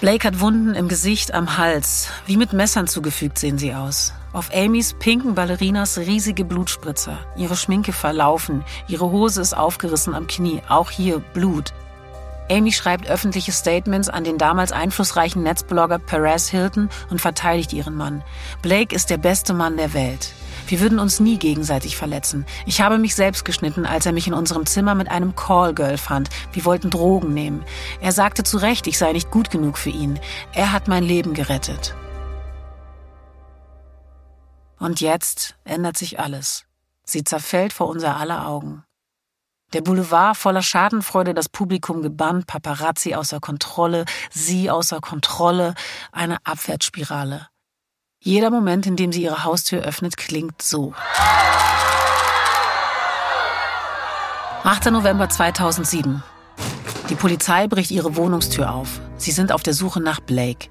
Blake 0.00 0.26
hat 0.26 0.40
Wunden 0.40 0.74
im 0.74 0.88
Gesicht, 0.88 1.32
am 1.32 1.58
Hals. 1.58 2.08
Wie 2.26 2.36
mit 2.36 2.52
Messern 2.52 2.88
zugefügt 2.88 3.38
sehen 3.38 3.58
sie 3.58 3.74
aus. 3.74 4.12
Auf 4.32 4.50
Amys 4.54 4.94
pinken 4.98 5.34
Ballerinas 5.34 5.98
riesige 5.98 6.44
Blutspritzer. 6.44 7.18
Ihre 7.36 7.54
Schminke 7.54 7.92
verlaufen. 7.92 8.64
Ihre 8.88 9.10
Hose 9.10 9.40
ist 9.40 9.56
aufgerissen 9.56 10.14
am 10.14 10.26
Knie. 10.26 10.62
Auch 10.68 10.90
hier 10.90 11.20
Blut. 11.34 11.72
Amy 12.50 12.72
schreibt 12.72 13.08
öffentliche 13.08 13.52
Statements 13.52 14.08
an 14.08 14.24
den 14.24 14.38
damals 14.38 14.72
einflussreichen 14.72 15.42
Netzblogger 15.42 15.98
Perez 15.98 16.48
Hilton 16.48 16.88
und 17.10 17.20
verteidigt 17.20 17.72
ihren 17.72 17.94
Mann. 17.94 18.22
Blake 18.60 18.94
ist 18.94 19.10
der 19.10 19.18
beste 19.18 19.54
Mann 19.54 19.76
der 19.76 19.94
Welt. 19.94 20.32
Wir 20.72 20.80
würden 20.80 20.98
uns 20.98 21.20
nie 21.20 21.36
gegenseitig 21.36 21.98
verletzen. 21.98 22.46
Ich 22.64 22.80
habe 22.80 22.96
mich 22.96 23.14
selbst 23.14 23.44
geschnitten, 23.44 23.84
als 23.84 24.06
er 24.06 24.12
mich 24.12 24.26
in 24.26 24.32
unserem 24.32 24.64
Zimmer 24.64 24.94
mit 24.94 25.10
einem 25.10 25.36
Callgirl 25.36 25.98
fand. 25.98 26.30
Wir 26.54 26.64
wollten 26.64 26.88
Drogen 26.88 27.34
nehmen. 27.34 27.62
Er 28.00 28.12
sagte 28.12 28.42
zu 28.42 28.56
Recht, 28.56 28.86
ich 28.86 28.96
sei 28.96 29.12
nicht 29.12 29.30
gut 29.30 29.50
genug 29.50 29.76
für 29.76 29.90
ihn. 29.90 30.18
Er 30.54 30.72
hat 30.72 30.88
mein 30.88 31.04
Leben 31.04 31.34
gerettet. 31.34 31.94
Und 34.78 35.02
jetzt 35.02 35.56
ändert 35.64 35.98
sich 35.98 36.18
alles. 36.18 36.64
Sie 37.04 37.22
zerfällt 37.22 37.74
vor 37.74 37.88
unser 37.88 38.16
aller 38.16 38.48
Augen. 38.48 38.82
Der 39.74 39.82
Boulevard 39.82 40.38
voller 40.38 40.62
Schadenfreude, 40.62 41.34
das 41.34 41.50
Publikum 41.50 42.00
gebannt, 42.00 42.46
Paparazzi 42.46 43.14
außer 43.14 43.40
Kontrolle, 43.40 44.06
sie 44.30 44.70
außer 44.70 45.00
Kontrolle, 45.02 45.74
eine 46.12 46.38
Abwärtsspirale. 46.44 47.51
Jeder 48.24 48.50
Moment, 48.50 48.86
in 48.86 48.94
dem 48.94 49.10
sie 49.10 49.24
ihre 49.24 49.42
Haustür 49.42 49.82
öffnet, 49.82 50.16
klingt 50.16 50.62
so. 50.62 50.94
8. 54.62 54.92
November 54.92 55.28
2007. 55.28 56.22
Die 57.10 57.16
Polizei 57.16 57.66
bricht 57.66 57.90
ihre 57.90 58.14
Wohnungstür 58.14 58.72
auf. 58.72 59.00
Sie 59.16 59.32
sind 59.32 59.50
auf 59.50 59.64
der 59.64 59.74
Suche 59.74 60.00
nach 60.00 60.20
Blake. 60.20 60.68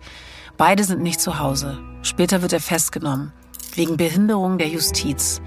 Beide 0.56 0.86
sind 0.86 1.02
nicht 1.02 1.20
zu 1.20 1.40
Hause. 1.40 1.78
Später 2.04 2.42
wird 2.42 2.54
er 2.54 2.62
festgenommen. 2.62 3.34
Wegen 3.76 3.98
Behinderung 3.98 4.58
der 4.58 4.70
Justiz. 4.70 5.42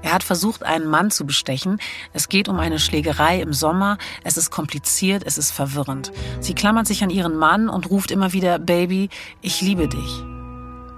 Er 0.00 0.14
hat 0.14 0.22
versucht, 0.22 0.62
einen 0.62 0.86
Mann 0.86 1.10
zu 1.10 1.26
bestechen. 1.26 1.78
Es 2.14 2.30
geht 2.30 2.48
um 2.48 2.58
eine 2.58 2.78
Schlägerei 2.78 3.38
im 3.42 3.52
Sommer. 3.52 3.98
Es 4.24 4.38
ist 4.38 4.50
kompliziert, 4.50 5.24
es 5.26 5.36
ist 5.36 5.50
verwirrend. 5.50 6.10
Sie 6.40 6.54
klammert 6.54 6.86
sich 6.86 7.04
an 7.04 7.10
ihren 7.10 7.36
Mann 7.36 7.68
und 7.68 7.90
ruft 7.90 8.10
immer 8.10 8.32
wieder, 8.32 8.58
Baby, 8.58 9.10
ich 9.42 9.60
liebe 9.60 9.88
dich. 9.88 10.24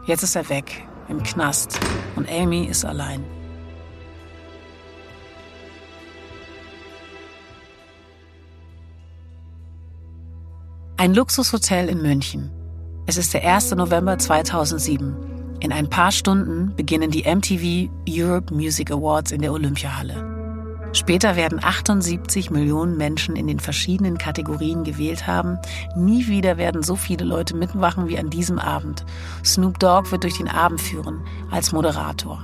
Jetzt 0.05 0.25
ist 0.25 0.35
er 0.35 0.49
weg, 0.49 0.85
im 1.09 1.23
Knast, 1.23 1.79
und 2.17 2.29
Amy 2.29 2.65
ist 2.65 2.85
allein. 2.85 3.25
Ein 10.97 11.15
Luxushotel 11.15 11.89
in 11.89 12.03
München. 12.03 12.51
Es 13.07 13.17
ist 13.17 13.33
der 13.33 13.45
1. 13.45 13.77
November 13.77 14.19
2007. 14.19 15.59
In 15.61 15.73
ein 15.73 15.89
paar 15.89 16.11
Stunden 16.11 16.75
beginnen 16.75 17.13
die 17.13 17.23
MTV 17.23 17.89
Europe 18.09 18.53
Music 18.53 18.91
Awards 18.91 19.31
in 19.31 19.41
der 19.41 19.53
Olympiahalle. 19.53 20.32
Später 20.95 21.37
werden 21.37 21.63
78 21.63 22.51
Millionen 22.51 22.99
Menschen 22.99 23.35
in 23.35 23.47
den 23.47 23.61
verschiedenen 23.61 24.19
Kategorien 24.19 24.85
gewählt 24.85 25.27
haben. 25.27 25.59
Nie 25.97 26.27
wieder 26.27 26.59
werden 26.59 26.83
so 26.83 26.97
viele 26.97 27.25
Leute 27.25 27.57
mitmachen 27.57 28.09
wie 28.09 28.19
an 28.19 28.29
diesem 28.29 28.59
Abend. 28.59 29.05
Snoop 29.43 29.79
Dogg 29.79 30.11
wird 30.11 30.25
durch 30.25 30.37
den 30.37 30.49
Abend 30.49 30.81
führen, 30.81 31.23
als 31.51 31.73
Moderator. 31.73 32.43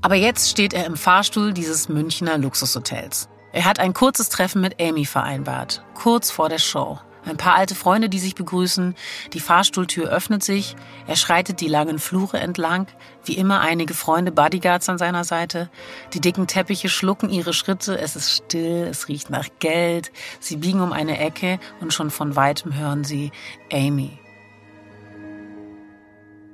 Aber 0.00 0.14
jetzt 0.14 0.48
steht 0.48 0.72
er 0.72 0.86
im 0.86 0.96
Fahrstuhl 0.96 1.52
dieses 1.52 1.90
Münchner 1.90 2.38
Luxushotels. 2.38 3.28
Er 3.52 3.66
hat 3.66 3.78
ein 3.78 3.92
kurzes 3.92 4.30
Treffen 4.30 4.62
mit 4.62 4.80
Amy 4.80 5.04
vereinbart, 5.04 5.84
kurz 5.94 6.30
vor 6.30 6.48
der 6.48 6.58
Show. 6.58 6.98
Ein 7.24 7.36
paar 7.36 7.54
alte 7.54 7.74
Freunde, 7.74 8.08
die 8.08 8.18
sich 8.18 8.34
begrüßen. 8.34 8.94
Die 9.32 9.40
Fahrstuhltür 9.40 10.08
öffnet 10.08 10.42
sich. 10.42 10.76
Er 11.06 11.16
schreitet 11.16 11.60
die 11.60 11.68
langen 11.68 11.98
Flure 11.98 12.38
entlang. 12.38 12.86
Wie 13.24 13.36
immer 13.36 13.60
einige 13.60 13.94
Freunde, 13.94 14.32
Bodyguards 14.32 14.88
an 14.88 14.98
seiner 14.98 15.24
Seite. 15.24 15.70
Die 16.14 16.20
dicken 16.20 16.46
Teppiche 16.46 16.88
schlucken 16.88 17.30
ihre 17.30 17.52
Schritte. 17.52 17.98
Es 17.98 18.16
ist 18.16 18.30
still. 18.30 18.86
Es 18.90 19.08
riecht 19.08 19.30
nach 19.30 19.48
Geld. 19.58 20.12
Sie 20.40 20.56
biegen 20.56 20.80
um 20.80 20.92
eine 20.92 21.18
Ecke 21.18 21.60
und 21.80 21.92
schon 21.92 22.10
von 22.10 22.36
weitem 22.36 22.74
hören 22.74 23.04
sie 23.04 23.32
Amy. 23.72 24.18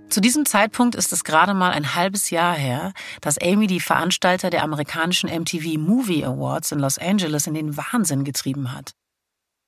Zu 0.09 0.21
diesem 0.21 0.47
Zeitpunkt 0.47 0.95
ist 0.95 1.13
es 1.13 1.25
gerade 1.25 1.53
mal 1.53 1.73
ein 1.73 1.95
halbes 1.95 2.31
Jahr 2.31 2.55
her, 2.55 2.93
dass 3.21 3.39
Amy 3.39 3.67
die 3.67 3.81
Veranstalter 3.81 4.51
der 4.51 4.63
amerikanischen 4.63 5.29
MTV 5.29 5.79
Movie 5.79 6.25
Awards 6.25 6.73
in 6.73 6.79
Los 6.79 6.99
Angeles 6.99 7.47
in 7.47 7.55
den 7.55 7.77
Wahnsinn 7.77 8.25
getrieben 8.25 8.73
hat. 8.73 8.93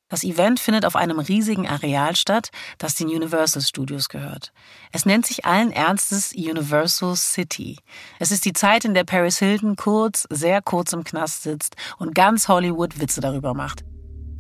Das 0.08 0.24
Event 0.24 0.58
findet 0.58 0.86
auf 0.86 0.96
einem 0.96 1.18
riesigen 1.18 1.68
Areal 1.68 2.16
statt, 2.16 2.50
das 2.78 2.94
den 2.94 3.08
Universal 3.08 3.62
Studios 3.62 4.08
gehört. 4.08 4.52
Es 4.90 5.04
nennt 5.04 5.26
sich 5.26 5.44
allen 5.44 5.70
Ernstes 5.70 6.32
Universal 6.32 7.14
City. 7.14 7.76
Es 8.18 8.30
ist 8.30 8.46
die 8.46 8.54
Zeit, 8.54 8.86
in 8.86 8.94
der 8.94 9.04
Paris 9.04 9.38
Hilton 9.38 9.76
kurz, 9.76 10.26
sehr 10.30 10.62
kurz 10.62 10.94
im 10.94 11.04
Knast 11.04 11.42
sitzt 11.42 11.76
und 11.98 12.14
ganz 12.14 12.48
Hollywood 12.48 13.00
Witze 13.00 13.20
darüber 13.20 13.52
macht. 13.52 13.84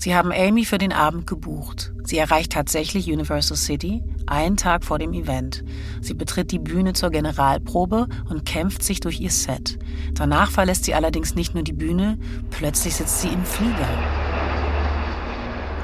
Sie 0.00 0.14
haben 0.14 0.30
Amy 0.32 0.64
für 0.64 0.78
den 0.78 0.92
Abend 0.92 1.26
gebucht. 1.26 1.92
Sie 2.04 2.18
erreicht 2.18 2.52
tatsächlich 2.52 3.12
Universal 3.12 3.56
City, 3.56 4.04
einen 4.26 4.56
Tag 4.56 4.84
vor 4.84 4.98
dem 5.00 5.12
Event. 5.12 5.64
Sie 6.00 6.14
betritt 6.14 6.52
die 6.52 6.60
Bühne 6.60 6.92
zur 6.92 7.10
Generalprobe 7.10 8.06
und 8.30 8.44
kämpft 8.46 8.84
sich 8.84 9.00
durch 9.00 9.20
ihr 9.20 9.32
Set. 9.32 9.76
Danach 10.14 10.52
verlässt 10.52 10.84
sie 10.84 10.94
allerdings 10.94 11.34
nicht 11.34 11.54
nur 11.54 11.64
die 11.64 11.72
Bühne, 11.72 12.16
plötzlich 12.50 12.94
sitzt 12.94 13.22
sie 13.22 13.28
im 13.28 13.44
Flieger 13.44 14.37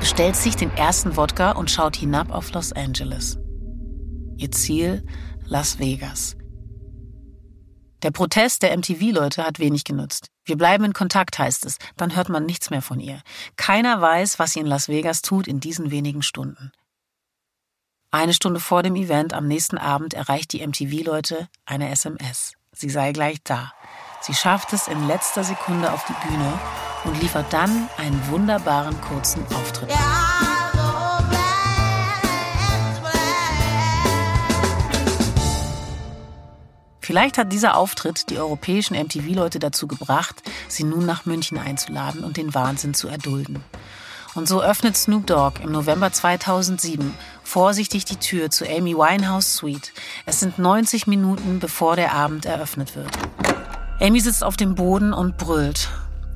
bestellt 0.04 0.36
sich 0.36 0.54
den 0.54 0.70
ersten 0.76 1.16
Wodka 1.16 1.52
und 1.52 1.70
schaut 1.70 1.96
hinab 1.96 2.30
auf 2.30 2.52
Los 2.52 2.74
Angeles. 2.74 3.38
Ihr 4.36 4.50
Ziel 4.50 5.02
Las 5.46 5.78
Vegas. 5.78 6.36
Der 8.02 8.10
Protest 8.10 8.62
der 8.62 8.76
MTV-Leute 8.76 9.42
hat 9.42 9.58
wenig 9.60 9.82
genutzt. 9.84 10.28
Wir 10.44 10.58
bleiben 10.58 10.84
in 10.84 10.92
Kontakt, 10.92 11.38
heißt 11.38 11.64
es. 11.64 11.78
Dann 11.96 12.14
hört 12.14 12.28
man 12.28 12.44
nichts 12.44 12.68
mehr 12.68 12.82
von 12.82 13.00
ihr. 13.00 13.22
Keiner 13.56 13.98
weiß, 13.98 14.38
was 14.38 14.52
sie 14.52 14.60
in 14.60 14.66
Las 14.66 14.88
Vegas 14.88 15.22
tut 15.22 15.48
in 15.48 15.58
diesen 15.58 15.90
wenigen 15.90 16.20
Stunden. 16.22 16.70
Eine 18.10 18.34
Stunde 18.34 18.60
vor 18.60 18.82
dem 18.82 18.96
Event 18.96 19.32
am 19.32 19.48
nächsten 19.48 19.78
Abend 19.78 20.12
erreicht 20.12 20.52
die 20.52 20.66
MTV-Leute 20.66 21.48
eine 21.64 21.88
SMS. 21.88 22.52
Sie 22.72 22.90
sei 22.90 23.12
gleich 23.12 23.38
da. 23.42 23.72
Sie 24.26 24.32
schafft 24.32 24.72
es 24.72 24.88
in 24.88 25.06
letzter 25.06 25.44
Sekunde 25.44 25.92
auf 25.92 26.02
die 26.06 26.26
Bühne 26.26 26.58
und 27.04 27.20
liefert 27.20 27.52
dann 27.52 27.90
einen 27.98 28.26
wunderbaren 28.30 28.98
kurzen 29.02 29.44
Auftritt. 29.54 29.90
Vielleicht 37.00 37.36
hat 37.36 37.52
dieser 37.52 37.76
Auftritt 37.76 38.30
die 38.30 38.38
europäischen 38.38 38.96
MTV-Leute 38.96 39.58
dazu 39.58 39.86
gebracht, 39.86 40.42
sie 40.68 40.84
nun 40.84 41.04
nach 41.04 41.26
München 41.26 41.58
einzuladen 41.58 42.24
und 42.24 42.38
den 42.38 42.54
Wahnsinn 42.54 42.94
zu 42.94 43.08
erdulden. 43.08 43.62
Und 44.34 44.48
so 44.48 44.62
öffnet 44.62 44.96
Snoop 44.96 45.26
Dogg 45.26 45.60
im 45.62 45.70
November 45.70 46.10
2007 46.10 47.14
vorsichtig 47.42 48.06
die 48.06 48.16
Tür 48.16 48.50
zu 48.50 48.66
Amy 48.66 48.96
Winehouse 48.96 49.54
Suite. 49.56 49.92
Es 50.24 50.40
sind 50.40 50.58
90 50.58 51.06
Minuten, 51.06 51.58
bevor 51.58 51.96
der 51.96 52.14
Abend 52.14 52.46
eröffnet 52.46 52.96
wird. 52.96 53.10
Amy 54.00 54.20
sitzt 54.20 54.42
auf 54.42 54.56
dem 54.56 54.74
Boden 54.74 55.12
und 55.12 55.36
brüllt. 55.36 55.88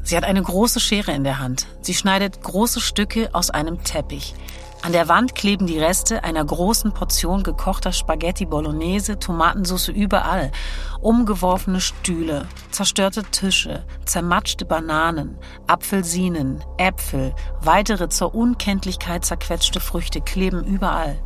Sie 0.03 0.17
hat 0.17 0.25
eine 0.25 0.43
große 0.43 0.81
Schere 0.81 1.13
in 1.13 1.25
der 1.25 1.39
Hand. 1.39 1.67
Sie 1.83 1.93
schneidet 1.93 2.41
große 2.43 2.81
Stücke 2.81 3.31
aus 3.33 3.51
einem 3.51 3.83
Teppich. 3.83 4.35
An 4.83 4.93
der 4.93 5.09
Wand 5.09 5.35
kleben 5.35 5.67
die 5.67 5.79
Reste 5.79 6.23
einer 6.23 6.45
großen 6.45 6.93
Portion 6.93 7.43
gekochter 7.43 7.93
Spaghetti 7.93 8.47
Bolognese, 8.47 9.19
Tomatensauce 9.19 9.89
überall, 9.89 10.53
umgeworfene 11.01 11.81
Stühle, 11.81 12.47
zerstörte 12.71 13.25
Tische, 13.25 13.85
zermatschte 14.05 14.65
Bananen, 14.65 15.37
Apfelsinen, 15.67 16.63
Äpfel, 16.77 17.35
weitere 17.61 18.09
zur 18.09 18.37
Unkenntlichkeit 18.37 19.25
zerquetschte 19.25 19.81
Früchte 19.81 20.21
kleben 20.21 20.63
überall. 20.63 21.19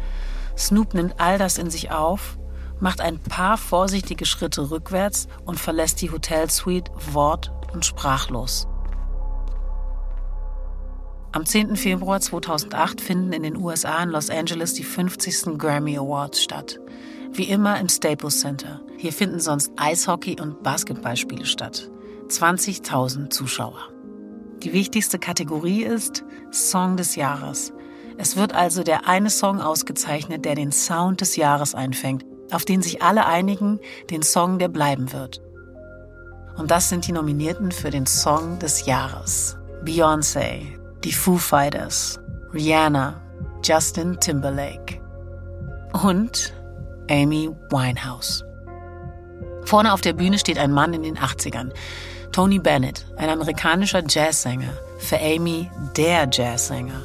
Snoop 0.57 0.95
nimmt 0.95 1.21
all 1.21 1.37
das 1.37 1.59
in 1.59 1.71
sich 1.71 1.91
auf, 1.91 2.39
macht 2.83 3.01
ein 3.01 3.19
paar 3.21 3.57
vorsichtige 3.57 4.27
Schritte 4.27 4.71
rückwärts 4.71 5.29
und 5.47 5.59
verlässt 5.59 6.03
die 6.03 6.11
Hotelsuite 6.11 6.91
wort- 7.13 7.53
und 7.73 7.87
sprachlos. 7.87 8.67
Am 11.31 11.47
10. 11.47 11.77
Februar 11.77 12.21
2008 12.21 13.01
finden 13.01 13.33
in 13.33 13.45
den 13.45 13.57
USA 13.57 14.03
in 14.03 14.11
Los 14.11 14.31
Angeles 14.31 14.75
die 14.75 14.83
50. 14.83 15.57
Grammy 15.57 15.97
Awards 15.97 16.43
statt. 16.43 16.81
Wie 17.33 17.45
immer 17.45 17.81
im 17.81 17.89
Staples 17.89 18.41
Center. 18.41 18.81
Hier 18.99 19.13
finden 19.13 19.41
sonst 19.41 19.73
Eishockey- 19.77 20.41
und 20.41 20.63
Basketballspiele 20.63 21.47
statt. 21.47 21.89
20.000 22.29 23.31
Zuschauer. 23.31 23.89
Die 24.63 24.73
wichtigste 24.73 25.19
Kategorie 25.19 25.85
ist 25.85 26.25
Song 26.51 26.97
des 26.97 27.15
Jahres. 27.15 27.73
Es 28.19 28.37
wird 28.37 28.55
also 28.55 28.83
der 28.83 29.09
eine 29.09 29.31
Song 29.31 29.61
ausgezeichnet, 29.61 30.45
der 30.45 30.57
den 30.57 30.73
Sound 30.73 31.21
des 31.21 31.37
Jahres 31.37 31.75
einfängt, 31.75 32.25
auf 32.53 32.65
den 32.65 32.83
sich 32.83 33.03
alle 33.03 33.27
einigen, 33.27 33.81
den 34.11 34.23
Song, 34.23 34.59
der 34.59 34.69
bleiben 34.69 35.13
wird. 35.13 35.41
Und 36.57 36.71
das 36.71 36.89
sind 36.89 37.07
die 37.07 37.13
Nominierten 37.13 37.73
für 37.73 37.91
den 37.91 38.07
Song 38.07 38.59
des 38.59 38.87
Jahres. 38.87 39.57
Beyoncé, 39.85 40.67
die 41.03 41.13
Foo 41.13 41.39
Fighters, 41.39 42.21
Rihanna, 42.53 43.21
Justin 43.65 44.19
Timberlake 44.21 45.01
und 46.05 46.55
Amy 47.11 47.51
Winehouse. 47.71 48.45
Vorne 49.65 49.93
auf 49.93 50.01
der 50.01 50.13
Bühne 50.13 50.39
steht 50.39 50.59
ein 50.59 50.73
Mann 50.73 50.93
in 50.95 51.03
den 51.03 51.19
80ern, 51.19 51.73
Tony 52.33 52.59
Bennett, 52.59 53.07
ein 53.17 53.29
amerikanischer 53.29 54.03
Jazzsänger, 54.09 54.73
für 54.99 55.19
Amy 55.19 55.71
der 55.97 56.29
Jazzsänger. 56.31 57.03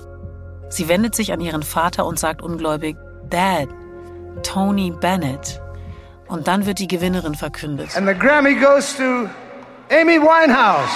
Sie 0.70 0.88
wendet 0.88 1.16
sich 1.16 1.32
an 1.34 1.42
ihren 1.42 1.64
Vater 1.64 2.06
und 2.06 2.20
sagt 2.20 2.42
ungläubig, 2.42 2.98
Dad, 3.30 3.70
Tony 4.44 4.92
Bennett. 4.92 5.62
Und 6.28 6.48
dann 6.48 6.66
wird 6.66 6.80
die 6.80 6.88
Gewinnerin 6.88 7.36
verkündet. 7.36 7.96
And 7.96 8.08
the 8.08 8.14
Grammy 8.14 8.56
goes 8.56 8.96
to 8.98 9.30
Amy 9.90 10.20
Winehouse. 10.20 10.90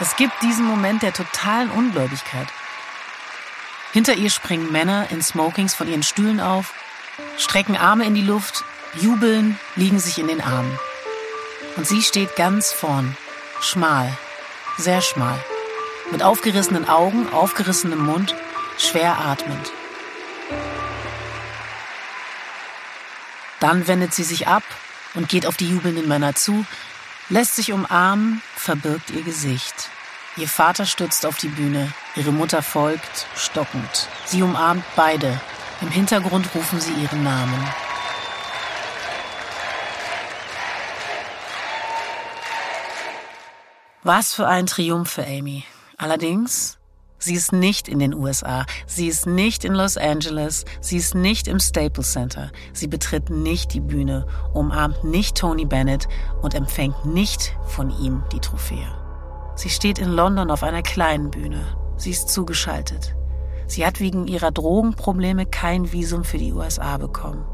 Es 0.00 0.14
gibt 0.14 0.32
diesen 0.42 0.64
Moment 0.64 1.02
der 1.02 1.12
totalen 1.12 1.70
Ungläubigkeit. 1.70 2.46
Hinter 3.92 4.14
ihr 4.14 4.30
springen 4.30 4.70
Männer 4.70 5.06
in 5.10 5.22
Smokings 5.22 5.74
von 5.74 5.88
ihren 5.88 6.04
Stühlen 6.04 6.40
auf, 6.40 6.72
strecken 7.36 7.76
Arme 7.76 8.04
in 8.04 8.14
die 8.14 8.22
Luft, 8.22 8.62
jubeln, 9.00 9.58
liegen 9.74 9.98
sich 9.98 10.18
in 10.18 10.28
den 10.28 10.40
Armen. 10.40 10.78
Und 11.76 11.86
sie 11.86 12.02
steht 12.02 12.36
ganz 12.36 12.70
vorn, 12.70 13.16
schmal, 13.60 14.16
sehr 14.76 15.00
schmal, 15.00 15.38
mit 16.12 16.22
aufgerissenen 16.22 16.88
Augen, 16.88 17.32
aufgerissenem 17.32 18.04
Mund, 18.04 18.36
schwer 18.78 19.18
atmend. 19.18 19.72
Dann 23.60 23.86
wendet 23.86 24.14
sie 24.14 24.22
sich 24.22 24.46
ab 24.46 24.62
und 25.14 25.28
geht 25.28 25.46
auf 25.46 25.56
die 25.56 25.68
jubelnden 25.68 26.06
Männer 26.06 26.34
zu, 26.34 26.64
lässt 27.28 27.56
sich 27.56 27.72
umarmen, 27.72 28.40
verbirgt 28.56 29.10
ihr 29.10 29.22
Gesicht. 29.22 29.90
Ihr 30.36 30.48
Vater 30.48 30.86
stürzt 30.86 31.26
auf 31.26 31.36
die 31.36 31.48
Bühne, 31.48 31.92
ihre 32.14 32.30
Mutter 32.30 32.62
folgt, 32.62 33.26
stockend. 33.34 34.08
Sie 34.24 34.42
umarmt 34.42 34.84
beide. 34.94 35.40
Im 35.80 35.90
Hintergrund 35.90 36.54
rufen 36.54 36.80
sie 36.80 36.92
ihren 36.92 37.24
Namen. 37.24 37.68
Was 44.04 44.32
für 44.32 44.46
ein 44.46 44.66
Triumph 44.66 45.10
für 45.10 45.24
Amy. 45.24 45.64
Allerdings 45.96 46.77
Sie 47.20 47.34
ist 47.34 47.52
nicht 47.52 47.88
in 47.88 47.98
den 47.98 48.14
USA, 48.14 48.64
sie 48.86 49.08
ist 49.08 49.26
nicht 49.26 49.64
in 49.64 49.74
Los 49.74 49.96
Angeles, 49.96 50.64
sie 50.80 50.96
ist 50.96 51.16
nicht 51.16 51.48
im 51.48 51.58
Staples 51.58 52.12
Center, 52.12 52.52
sie 52.72 52.86
betritt 52.86 53.28
nicht 53.28 53.74
die 53.74 53.80
Bühne, 53.80 54.24
umarmt 54.54 55.02
nicht 55.02 55.36
Tony 55.36 55.64
Bennett 55.64 56.06
und 56.42 56.54
empfängt 56.54 57.04
nicht 57.04 57.56
von 57.66 57.90
ihm 57.90 58.22
die 58.32 58.38
Trophäe. 58.38 58.86
Sie 59.56 59.68
steht 59.68 59.98
in 59.98 60.10
London 60.10 60.52
auf 60.52 60.62
einer 60.62 60.82
kleinen 60.82 61.32
Bühne, 61.32 61.76
sie 61.96 62.10
ist 62.10 62.28
zugeschaltet. 62.28 63.16
Sie 63.66 63.84
hat 63.84 63.98
wegen 63.98 64.28
ihrer 64.28 64.52
Drogenprobleme 64.52 65.44
kein 65.44 65.92
Visum 65.92 66.22
für 66.22 66.38
die 66.38 66.52
USA 66.52 66.98
bekommen. 66.98 67.44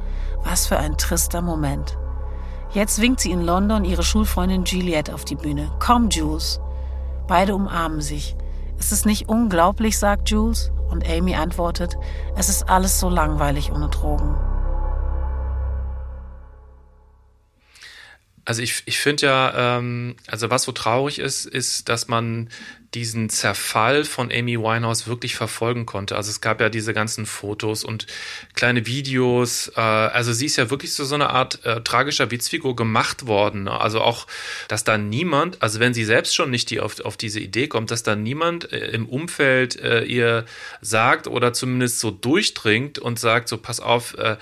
Was 0.44 0.66
für 0.66 0.78
ein 0.78 0.98
trister 0.98 1.40
Moment. 1.42 1.96
Jetzt 2.72 3.00
winkt 3.00 3.20
sie 3.20 3.32
in 3.32 3.42
London 3.42 3.84
ihre 3.84 4.02
Schulfreundin 4.02 4.64
Juliette 4.64 5.14
auf 5.14 5.24
die 5.24 5.34
Bühne. 5.34 5.72
Komm, 5.80 6.10
Jules. 6.10 6.60
Beide 7.26 7.54
umarmen 7.54 8.00
sich. 8.00 8.36
Ist 8.84 8.92
es 8.92 9.06
nicht 9.06 9.30
unglaublich, 9.30 9.98
sagt 9.98 10.28
Jules. 10.28 10.70
Und 10.90 11.08
Amy 11.08 11.34
antwortet, 11.34 11.96
es 12.36 12.50
ist 12.50 12.68
alles 12.68 13.00
so 13.00 13.08
langweilig 13.08 13.72
ohne 13.72 13.88
Drogen. 13.88 14.36
Also 18.44 18.62
ich, 18.62 18.82
ich 18.86 18.98
finde 18.98 19.26
ja, 19.26 19.78
ähm, 19.78 20.16
also 20.26 20.50
was 20.50 20.64
so 20.64 20.72
traurig 20.72 21.18
ist, 21.18 21.46
ist, 21.46 21.88
dass 21.88 22.08
man 22.08 22.50
diesen 22.94 23.28
Zerfall 23.28 24.04
von 24.04 24.30
Amy 24.30 24.58
Winehouse 24.58 25.08
wirklich 25.08 25.34
verfolgen 25.34 25.84
konnte. 25.84 26.16
Also 26.16 26.30
es 26.30 26.40
gab 26.40 26.60
ja 26.60 26.68
diese 26.68 26.94
ganzen 26.94 27.26
Fotos 27.26 27.84
und 27.84 28.06
kleine 28.54 28.86
Videos. 28.86 29.72
Äh, 29.76 29.80
also 29.80 30.32
sie 30.32 30.46
ist 30.46 30.56
ja 30.56 30.70
wirklich 30.70 30.94
so, 30.94 31.04
so 31.04 31.14
eine 31.16 31.30
Art 31.30 31.64
äh, 31.64 31.80
tragischer 31.80 32.30
Witzfigur 32.30 32.76
gemacht 32.76 33.26
worden. 33.26 33.66
Also 33.66 34.00
auch, 34.00 34.26
dass 34.68 34.84
da 34.84 34.96
niemand, 34.96 35.60
also 35.60 35.80
wenn 35.80 35.94
sie 35.94 36.04
selbst 36.04 36.34
schon 36.34 36.50
nicht 36.50 36.70
die, 36.70 36.80
auf, 36.80 37.00
auf 37.00 37.16
diese 37.16 37.40
Idee 37.40 37.66
kommt, 37.66 37.90
dass 37.90 38.02
da 38.04 38.14
niemand 38.14 38.72
äh, 38.72 38.88
im 38.90 39.08
Umfeld 39.08 39.80
äh, 39.80 40.04
ihr 40.04 40.44
sagt 40.80 41.26
oder 41.26 41.52
zumindest 41.52 41.98
so 41.98 42.10
durchdringt 42.10 42.98
und 42.98 43.18
sagt, 43.18 43.48
so 43.48 43.58
pass 43.58 43.80
auf, 43.80 44.16
äh, 44.18 44.36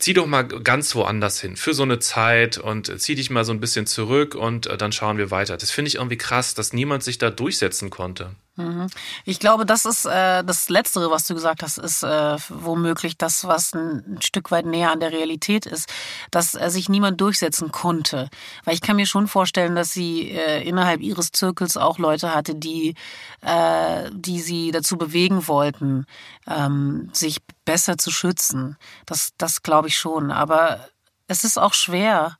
zieh 0.00 0.14
doch 0.14 0.26
mal 0.26 0.42
ganz 0.42 0.94
woanders 0.94 1.40
hin 1.40 1.56
für 1.56 1.74
so 1.74 1.82
eine 1.82 1.98
Zeit 1.98 2.58
und 2.58 3.00
zieh 3.00 3.14
dich 3.14 3.30
mal 3.30 3.44
so 3.44 3.52
ein 3.52 3.60
bisschen 3.60 3.86
zurück 3.86 4.34
und 4.34 4.66
äh, 4.66 4.76
dann 4.76 4.92
schauen 4.92 5.18
wir 5.18 5.30
weiter. 5.30 5.56
Das 5.56 5.70
finde 5.70 5.88
ich 5.88 5.96
irgendwie 5.96 6.16
krass, 6.16 6.54
dass 6.54 6.72
niemand 6.72 7.02
sich 7.02 7.18
da 7.18 7.30
durchsetzen 7.30 7.90
konnte. 7.90 8.34
Mhm. 8.60 8.86
Ich 9.24 9.38
glaube, 9.40 9.66
das 9.66 9.84
ist 9.84 10.06
äh, 10.06 10.44
das 10.44 10.68
Letztere, 10.68 11.10
was 11.10 11.26
du 11.26 11.34
gesagt 11.34 11.62
hast, 11.62 11.78
ist 11.78 12.02
äh, 12.02 12.36
womöglich 12.48 13.16
das, 13.16 13.46
was 13.46 13.74
ein, 13.74 14.16
ein 14.16 14.22
Stück 14.22 14.50
weit 14.50 14.66
näher 14.66 14.90
an 14.90 15.00
der 15.00 15.12
Realität 15.12 15.66
ist, 15.66 15.92
dass 16.30 16.54
äh, 16.54 16.70
sich 16.70 16.88
niemand 16.88 17.20
durchsetzen 17.20 17.72
konnte. 17.72 18.28
Weil 18.64 18.74
ich 18.74 18.80
kann 18.80 18.96
mir 18.96 19.06
schon 19.06 19.28
vorstellen, 19.28 19.74
dass 19.74 19.92
sie 19.92 20.30
äh, 20.30 20.66
innerhalb 20.66 21.00
ihres 21.00 21.32
Zirkels 21.32 21.76
auch 21.76 21.98
Leute 21.98 22.34
hatte, 22.34 22.54
die, 22.54 22.94
äh, 23.42 24.10
die 24.12 24.40
sie 24.40 24.70
dazu 24.70 24.96
bewegen 24.96 25.46
wollten, 25.48 26.06
ähm, 26.46 27.10
sich 27.12 27.38
besser 27.64 27.98
zu 27.98 28.10
schützen. 28.10 28.76
Das, 29.06 29.32
das 29.38 29.62
glaube 29.62 29.88
ich 29.88 29.98
schon. 29.98 30.30
Aber 30.30 30.88
es 31.26 31.44
ist 31.44 31.58
auch 31.58 31.74
schwer 31.74 32.36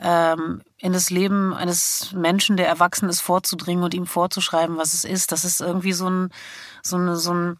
ähm, 0.00 0.62
in 0.78 0.92
das 0.92 1.10
Leben 1.10 1.54
eines 1.54 2.12
Menschen, 2.12 2.56
der 2.56 2.68
erwachsen 2.68 3.08
ist, 3.08 3.20
vorzudringen 3.20 3.84
und 3.84 3.94
ihm 3.94 4.06
vorzuschreiben, 4.06 4.76
was 4.76 4.94
es 4.94 5.04
ist. 5.04 5.32
Das 5.32 5.44
ist 5.44 5.60
irgendwie 5.60 5.92
so 5.92 6.08
ein, 6.08 6.30
so 6.82 6.96
ein, 6.96 7.16
so 7.16 7.34
ein 7.34 7.58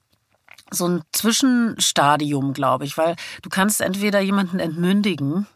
so 0.72 0.86
ein 0.86 1.02
Zwischenstadium, 1.12 2.52
glaube 2.52 2.84
ich, 2.84 2.96
weil 2.96 3.16
du 3.42 3.48
kannst 3.48 3.80
entweder 3.80 4.20
jemanden 4.20 4.60
entmündigen, 4.60 5.48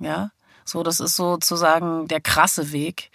ja, 0.00 0.30
so 0.64 0.82
das 0.82 0.98
ist 0.98 1.14
sozusagen 1.14 2.08
der 2.08 2.20
krasse 2.20 2.72
Weg, 2.72 3.10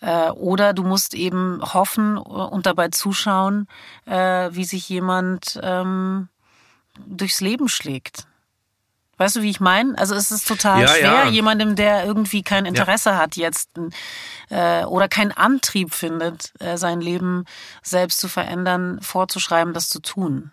äh, 0.00 0.30
oder 0.30 0.72
du 0.72 0.82
musst 0.82 1.14
eben 1.14 1.60
hoffen 1.62 2.16
und 2.16 2.66
dabei 2.66 2.88
zuschauen, 2.88 3.68
äh, 4.06 4.48
wie 4.52 4.64
sich 4.64 4.88
jemand 4.88 5.60
ähm, 5.62 6.28
durchs 7.06 7.40
Leben 7.40 7.68
schlägt. 7.68 8.26
Weißt 9.24 9.36
du, 9.36 9.40
wie 9.42 9.48
ich 9.48 9.60
meine? 9.60 9.96
Also 9.96 10.14
es 10.14 10.30
ist 10.30 10.46
total 10.46 10.82
Ja, 10.82 10.88
schwer, 10.88 11.02
ja. 11.02 11.28
jemandem, 11.28 11.76
der 11.76 12.04
irgendwie 12.04 12.42
kein 12.42 12.66
Interesse 12.66 13.16
hat 13.16 13.36
jetzt 13.36 13.70
äh, 14.50 14.84
oder 14.84 15.08
keinen 15.08 15.32
Antrieb 15.32 15.94
findet, 15.94 16.52
äh, 16.60 16.76
sein 16.76 17.00
Leben 17.00 17.46
selbst 17.82 18.20
zu 18.20 18.28
verändern, 18.28 19.00
vorzuschreiben, 19.00 19.72
das 19.72 19.88
zu 19.88 20.00
tun. 20.00 20.52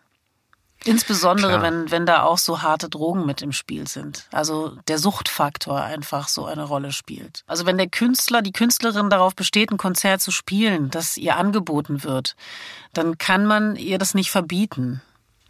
Insbesondere, 0.86 1.60
Klar. 1.60 1.64
wenn, 1.64 1.92
wenn 1.92 2.06
da 2.06 2.24
auch 2.24 2.38
so 2.38 2.62
harte 2.62 2.88
Drogen 2.88 3.26
mit 3.26 3.42
im 3.42 3.52
Spiel 3.52 3.90
sind. 3.90 4.26
Also 4.32 4.78
der 4.88 5.00
Suchtfaktor 5.00 5.82
einfach 5.82 6.30
so 6.30 6.46
eine 6.46 6.64
Rolle 6.64 6.94
spielt. 6.94 7.44
Also 7.48 7.66
wenn 7.66 7.78
der 7.78 7.90
Künstler, 7.90 8.42
die 8.42 8.54
Künstlerin 8.54 9.10
darauf 9.10 9.36
besteht, 9.36 9.70
ein 9.70 9.78
Konzert 9.78 10.22
zu 10.22 10.32
spielen, 10.32 10.90
das 10.92 11.18
ihr 11.18 11.36
angeboten 11.36 12.06
wird, 12.06 12.38
dann 12.94 13.18
kann 13.18 13.46
man 13.46 13.76
ihr 13.76 13.98
das 13.98 14.14
nicht 14.14 14.32
verbieten. 14.32 15.02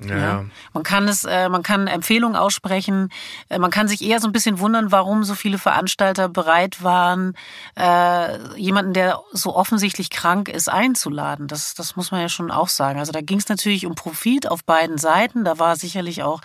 Ja. 0.05 0.17
Ja. 0.17 0.45
Man 0.73 0.83
kann 0.83 1.07
es, 1.07 1.23
äh, 1.25 1.49
man 1.49 1.63
kann 1.63 1.87
Empfehlungen 1.87 2.35
aussprechen. 2.35 3.09
Äh, 3.49 3.59
man 3.59 3.71
kann 3.71 3.87
sich 3.87 4.01
eher 4.01 4.19
so 4.19 4.27
ein 4.27 4.31
bisschen 4.31 4.59
wundern, 4.59 4.91
warum 4.91 5.23
so 5.23 5.35
viele 5.35 5.57
Veranstalter 5.57 6.29
bereit 6.29 6.83
waren, 6.83 7.35
äh, 7.77 8.57
jemanden, 8.57 8.93
der 8.93 9.21
so 9.31 9.55
offensichtlich 9.55 10.09
krank 10.09 10.49
ist, 10.49 10.69
einzuladen. 10.69 11.47
Das, 11.47 11.73
das 11.73 11.95
muss 11.95 12.11
man 12.11 12.21
ja 12.21 12.29
schon 12.29 12.51
auch 12.51 12.69
sagen. 12.69 12.99
Also 12.99 13.11
da 13.11 13.21
ging 13.21 13.39
es 13.39 13.49
natürlich 13.49 13.85
um 13.85 13.95
Profit 13.95 14.49
auf 14.49 14.63
beiden 14.63 14.97
Seiten. 14.97 15.43
Da 15.43 15.59
war 15.59 15.75
sicherlich 15.75 16.23
auch 16.23 16.41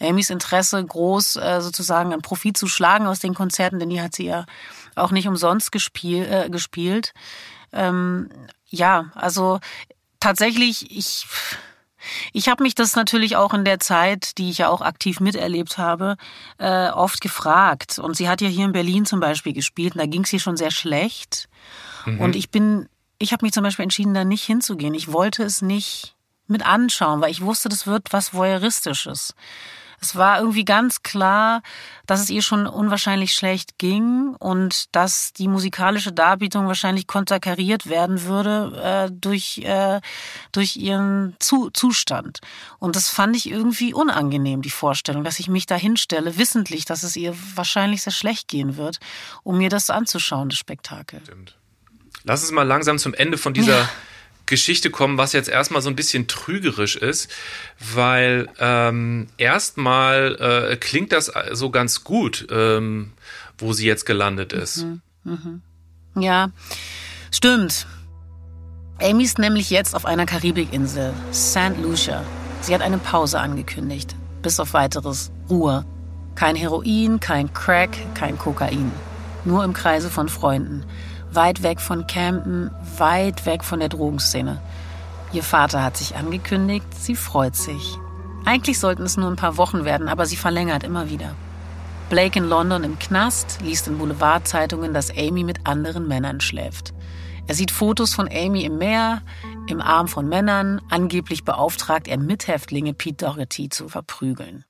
Amys 0.00 0.30
Interesse 0.30 0.84
groß, 0.84 1.36
äh, 1.36 1.60
sozusagen 1.60 2.12
einen 2.12 2.22
Profit 2.22 2.56
zu 2.56 2.66
schlagen 2.66 3.06
aus 3.06 3.18
den 3.18 3.34
Konzerten, 3.34 3.78
denn 3.78 3.90
die 3.90 4.00
hat 4.00 4.14
sie 4.14 4.26
ja 4.26 4.46
auch 4.96 5.10
nicht 5.10 5.28
umsonst 5.28 5.72
gespiel, 5.72 6.24
äh, 6.24 6.50
gespielt. 6.50 7.12
Ähm, 7.72 8.30
ja, 8.66 9.06
also 9.14 9.60
tatsächlich, 10.20 10.90
ich 10.90 11.26
ich 12.32 12.48
habe 12.48 12.62
mich 12.62 12.74
das 12.74 12.96
natürlich 12.96 13.36
auch 13.36 13.54
in 13.54 13.64
der 13.64 13.80
Zeit, 13.80 14.38
die 14.38 14.50
ich 14.50 14.58
ja 14.58 14.68
auch 14.68 14.80
aktiv 14.80 15.20
miterlebt 15.20 15.78
habe, 15.78 16.16
äh, 16.58 16.88
oft 16.90 17.20
gefragt. 17.20 17.98
Und 17.98 18.16
sie 18.16 18.28
hat 18.28 18.40
ja 18.40 18.48
hier 18.48 18.64
in 18.64 18.72
Berlin 18.72 19.06
zum 19.06 19.20
Beispiel 19.20 19.52
gespielt 19.52 19.94
und 19.94 20.00
da 20.00 20.06
ging 20.06 20.24
es 20.24 20.32
ihr 20.32 20.40
schon 20.40 20.56
sehr 20.56 20.70
schlecht. 20.70 21.48
Und 22.20 22.36
ich 22.36 22.50
bin, 22.50 22.88
ich 23.18 23.32
habe 23.32 23.44
mich 23.44 23.52
zum 23.52 23.62
Beispiel 23.62 23.84
entschieden, 23.84 24.14
da 24.14 24.24
nicht 24.24 24.44
hinzugehen. 24.44 24.94
Ich 24.94 25.12
wollte 25.12 25.42
es 25.42 25.62
nicht 25.62 26.14
mit 26.46 26.64
anschauen, 26.64 27.20
weil 27.20 27.30
ich 27.30 27.40
wusste, 27.40 27.68
das 27.68 27.86
wird 27.86 28.12
was 28.12 28.34
Voyeuristisches. 28.34 29.34
Es 30.04 30.16
war 30.16 30.38
irgendwie 30.38 30.66
ganz 30.66 31.02
klar, 31.02 31.62
dass 32.06 32.20
es 32.20 32.28
ihr 32.28 32.42
schon 32.42 32.66
unwahrscheinlich 32.66 33.32
schlecht 33.32 33.78
ging 33.78 34.34
und 34.38 34.94
dass 34.94 35.32
die 35.32 35.48
musikalische 35.48 36.12
Darbietung 36.12 36.66
wahrscheinlich 36.66 37.06
konterkariert 37.06 37.88
werden 37.88 38.24
würde 38.24 39.08
äh, 39.08 39.10
durch, 39.10 39.62
äh, 39.64 40.02
durch 40.52 40.76
ihren 40.76 41.36
Zu 41.38 41.70
Zustand. 41.70 42.40
Und 42.78 42.96
das 42.96 43.08
fand 43.08 43.34
ich 43.34 43.50
irgendwie 43.50 43.94
unangenehm, 43.94 44.60
die 44.60 44.68
Vorstellung, 44.68 45.24
dass 45.24 45.38
ich 45.38 45.48
mich 45.48 45.64
da 45.64 45.76
hinstelle, 45.76 46.36
wissentlich, 46.36 46.84
dass 46.84 47.02
es 47.02 47.16
ihr 47.16 47.34
wahrscheinlich 47.54 48.02
sehr 48.02 48.12
schlecht 48.12 48.48
gehen 48.48 48.76
wird, 48.76 48.98
um 49.42 49.56
mir 49.56 49.70
das 49.70 49.88
anzuschauen, 49.88 50.50
das 50.50 50.58
Spektakel. 50.58 51.22
Stimmt. 51.22 51.56
Lass 52.24 52.42
uns 52.42 52.52
mal 52.52 52.62
langsam 52.62 52.98
zum 52.98 53.14
Ende 53.14 53.38
von 53.38 53.54
dieser 53.54 53.88
Geschichte 54.46 54.90
kommen, 54.90 55.18
was 55.18 55.32
jetzt 55.32 55.48
erstmal 55.48 55.82
so 55.82 55.88
ein 55.88 55.96
bisschen 55.96 56.26
trügerisch 56.26 56.96
ist, 56.96 57.30
weil 57.94 58.48
ähm, 58.58 59.28
erstmal 59.38 60.70
äh, 60.72 60.76
klingt 60.76 61.12
das 61.12 61.32
so 61.52 61.70
ganz 61.70 62.04
gut, 62.04 62.46
ähm, 62.50 63.12
wo 63.58 63.72
sie 63.72 63.86
jetzt 63.86 64.04
gelandet 64.04 64.52
ist. 64.52 64.86
Ja, 66.16 66.50
stimmt. 67.30 67.86
Amy 69.00 69.24
ist 69.24 69.38
nämlich 69.38 69.70
jetzt 69.70 69.94
auf 69.94 70.04
einer 70.06 70.26
Karibikinsel, 70.26 71.12
St. 71.32 71.76
Lucia. 71.82 72.22
Sie 72.60 72.74
hat 72.74 72.82
eine 72.82 72.98
Pause 72.98 73.40
angekündigt. 73.40 74.14
Bis 74.42 74.60
auf 74.60 74.72
weiteres 74.72 75.32
Ruhe. 75.50 75.84
Kein 76.34 76.54
Heroin, 76.56 77.18
kein 77.20 77.52
Crack, 77.52 77.96
kein 78.14 78.38
Kokain. 78.38 78.92
Nur 79.44 79.64
im 79.64 79.72
Kreise 79.72 80.10
von 80.10 80.28
Freunden. 80.28 80.84
Weit 81.34 81.64
weg 81.64 81.80
von 81.80 82.06
Campen, 82.06 82.70
weit 82.96 83.44
weg 83.44 83.64
von 83.64 83.80
der 83.80 83.88
Drogenszene. 83.88 84.60
Ihr 85.32 85.42
Vater 85.42 85.82
hat 85.82 85.96
sich 85.96 86.14
angekündigt, 86.14 86.86
sie 86.94 87.16
freut 87.16 87.56
sich. 87.56 87.98
Eigentlich 88.44 88.78
sollten 88.78 89.02
es 89.02 89.16
nur 89.16 89.28
ein 89.28 89.36
paar 89.36 89.56
Wochen 89.56 89.84
werden, 89.84 90.08
aber 90.08 90.26
sie 90.26 90.36
verlängert 90.36 90.84
immer 90.84 91.10
wieder. 91.10 91.34
Blake 92.08 92.38
in 92.38 92.48
London 92.48 92.84
im 92.84 93.00
Knast 93.00 93.58
liest 93.62 93.88
in 93.88 93.98
Boulevardzeitungen, 93.98 94.94
dass 94.94 95.10
Amy 95.10 95.42
mit 95.42 95.66
anderen 95.66 96.06
Männern 96.06 96.40
schläft. 96.40 96.94
Er 97.48 97.56
sieht 97.56 97.72
Fotos 97.72 98.14
von 98.14 98.28
Amy 98.28 98.64
im 98.64 98.78
Meer, 98.78 99.22
im 99.66 99.80
Arm 99.80 100.06
von 100.06 100.28
Männern. 100.28 100.80
Angeblich 100.88 101.44
beauftragt 101.44 102.06
er 102.06 102.18
Mithäftlinge, 102.18 102.94
Pete 102.94 103.24
Doherty 103.24 103.70
zu 103.70 103.88
verprügeln. 103.88 104.64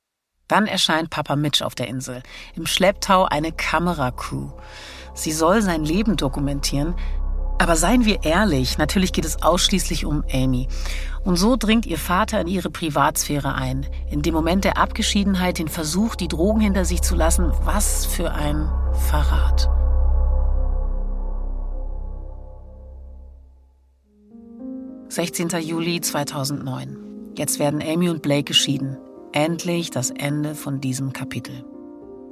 Dann 0.49 0.67
erscheint 0.67 1.11
Papa 1.11 1.37
Mitch 1.37 1.65
auf 1.65 1.75
der 1.75 1.89
Insel. 1.89 2.23
Im 2.55 2.67
Schlepptau 2.67 3.25
eine 3.25 3.53
Kameracrew. 3.53 4.51
Sie 5.15 5.33
soll 5.33 5.63
sein 5.63 5.85
Leben 5.85 6.17
dokumentieren. 6.17 6.95
Aber 7.59 7.77
seien 7.77 8.05
wir 8.05 8.25
ehrlich, 8.25 8.79
natürlich 8.79 9.13
geht 9.13 9.25
es 9.25 9.43
ausschließlich 9.43 10.05
um 10.05 10.25
Amy. 10.33 10.69
Und 11.25 11.37
so 11.37 11.57
dringt 11.57 11.87
ihr 11.87 11.99
Vater 11.99 12.41
in 12.41 12.49
ihre 12.49 12.69
Privatsphäre 12.69 13.55
ein. 13.55 13.87
In 14.11 14.23
dem 14.23 14.35
Moment 14.35 14.65
der 14.65 14.77
Abgeschiedenheit 14.77 15.59
den 15.59 15.69
Versuch, 15.69 16.17
die 16.17 16.29
Drogen 16.29 16.61
hinter 16.61 16.85
sich 16.85 17.01
zu 17.03 17.15
lassen. 17.15 17.53
Was 17.63 18.07
für 18.07 18.33
ein 18.33 18.69
Verrat. 19.09 19.71
»16. 25.09 25.57
Juli 25.59 26.01
2009. 26.01 26.97
Jetzt 27.37 27.61
werden 27.61 27.81
Amy 27.81 28.09
und 28.09 28.21
Blake 28.21 28.45
geschieden. 28.45 28.97
Endlich 29.33 29.91
das 29.91 30.11
Ende 30.11 30.57
von 30.57 30.81
diesem 30.81 31.13
Kapitel. 31.13 31.65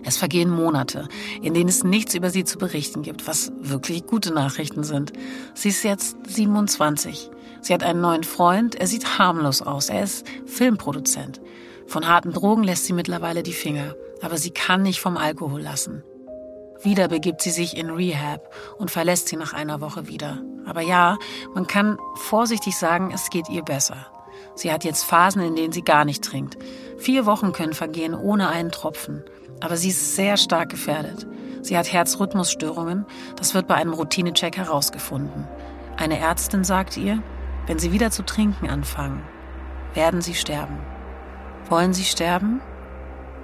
Es 0.05 0.17
vergehen 0.17 0.51
Monate, 0.51 1.09
in 1.41 1.55
denen 1.55 1.69
es 1.69 1.85
nichts 1.85 2.15
über 2.15 2.31
sie 2.31 2.45
zu 2.45 2.59
berichten 2.59 3.03
gibt, 3.03 3.27
was 3.27 3.53
wirklich 3.61 4.07
gute 4.07 4.33
Nachrichten 4.33 4.85
sind. 4.85 5.13
Sie 5.55 5.69
ist 5.69 5.85
jetzt 5.85 6.17
27. 6.27 7.31
Sie 7.61 7.73
hat 7.73 7.83
einen 7.83 8.01
neuen 8.01 8.25
Freund, 8.25 8.75
er 8.75 8.87
sieht 8.89 9.19
harmlos 9.19 9.63
aus, 9.63 9.89
er 9.89 10.03
ist 10.03 10.27
Filmproduzent. 10.47 11.41
Von 11.87 12.09
harten 12.09 12.33
Drogen 12.33 12.65
lässt 12.65 12.87
sie 12.87 12.93
mittlerweile 12.93 13.43
die 13.43 13.53
Finger, 13.53 13.95
aber 14.21 14.39
sie 14.39 14.51
kann 14.51 14.83
nicht 14.83 15.01
vom 15.01 15.17
Alkohol 15.17 15.61
lassen. 15.61 16.03
Wieder 16.83 17.07
begibt 17.07 17.43
sie 17.43 17.51
sich 17.51 17.77
in 17.77 17.91
Rehab 17.91 18.53
und 18.79 18.91
verlässt 18.91 19.29
sie 19.29 19.37
nach 19.37 19.53
einer 19.53 19.81
Woche 19.81 20.09
wieder. 20.09 20.43
Aber 20.67 20.81
ja, 20.81 21.17
man 21.55 21.69
kann 21.69 21.97
vorsichtig 22.17 22.77
sagen, 22.77 23.13
es 23.15 23.31
geht 23.31 23.49
ihr 23.49 23.63
besser. 23.63 24.07
Sie 24.57 24.73
hat 24.73 24.85
jetzt 24.85 25.05
Phasen, 25.05 25.43
in 25.43 25.55
denen 25.55 25.73
sie 25.73 25.83
gar 25.83 26.05
nicht 26.05 26.25
trinkt. 26.25 26.59
Vier 26.99 27.25
Wochen 27.27 27.53
können 27.53 27.73
vergehen 27.73 28.15
ohne 28.15 28.49
einen 28.49 28.73
Tropfen. 28.73 29.25
Aber 29.61 29.77
sie 29.77 29.91
ist 29.91 30.17
sehr 30.17 30.37
stark 30.37 30.71
gefährdet. 30.71 31.27
Sie 31.63 31.79
hat 31.79 31.93
Herzrhythmusstörungen. 31.93 33.07
Das 33.37 33.55
wird 33.55 33.69
bei 33.69 33.77
einem 33.77 33.93
Routinecheck 33.93 34.57
herausgefunden. 34.57 35.47
Eine 35.97 36.19
Ärztin 36.19 36.65
sagt 36.65 36.97
ihr, 36.97 37.23
wenn 37.67 37.79
Sie 37.79 37.93
wieder 37.93 38.11
zu 38.11 38.25
trinken 38.25 38.69
anfangen, 38.69 39.23
werden 39.95 40.21
Sie 40.21 40.35
sterben. 40.35 40.79
Wollen 41.69 41.93
Sie 41.93 42.05
sterben? 42.05 42.61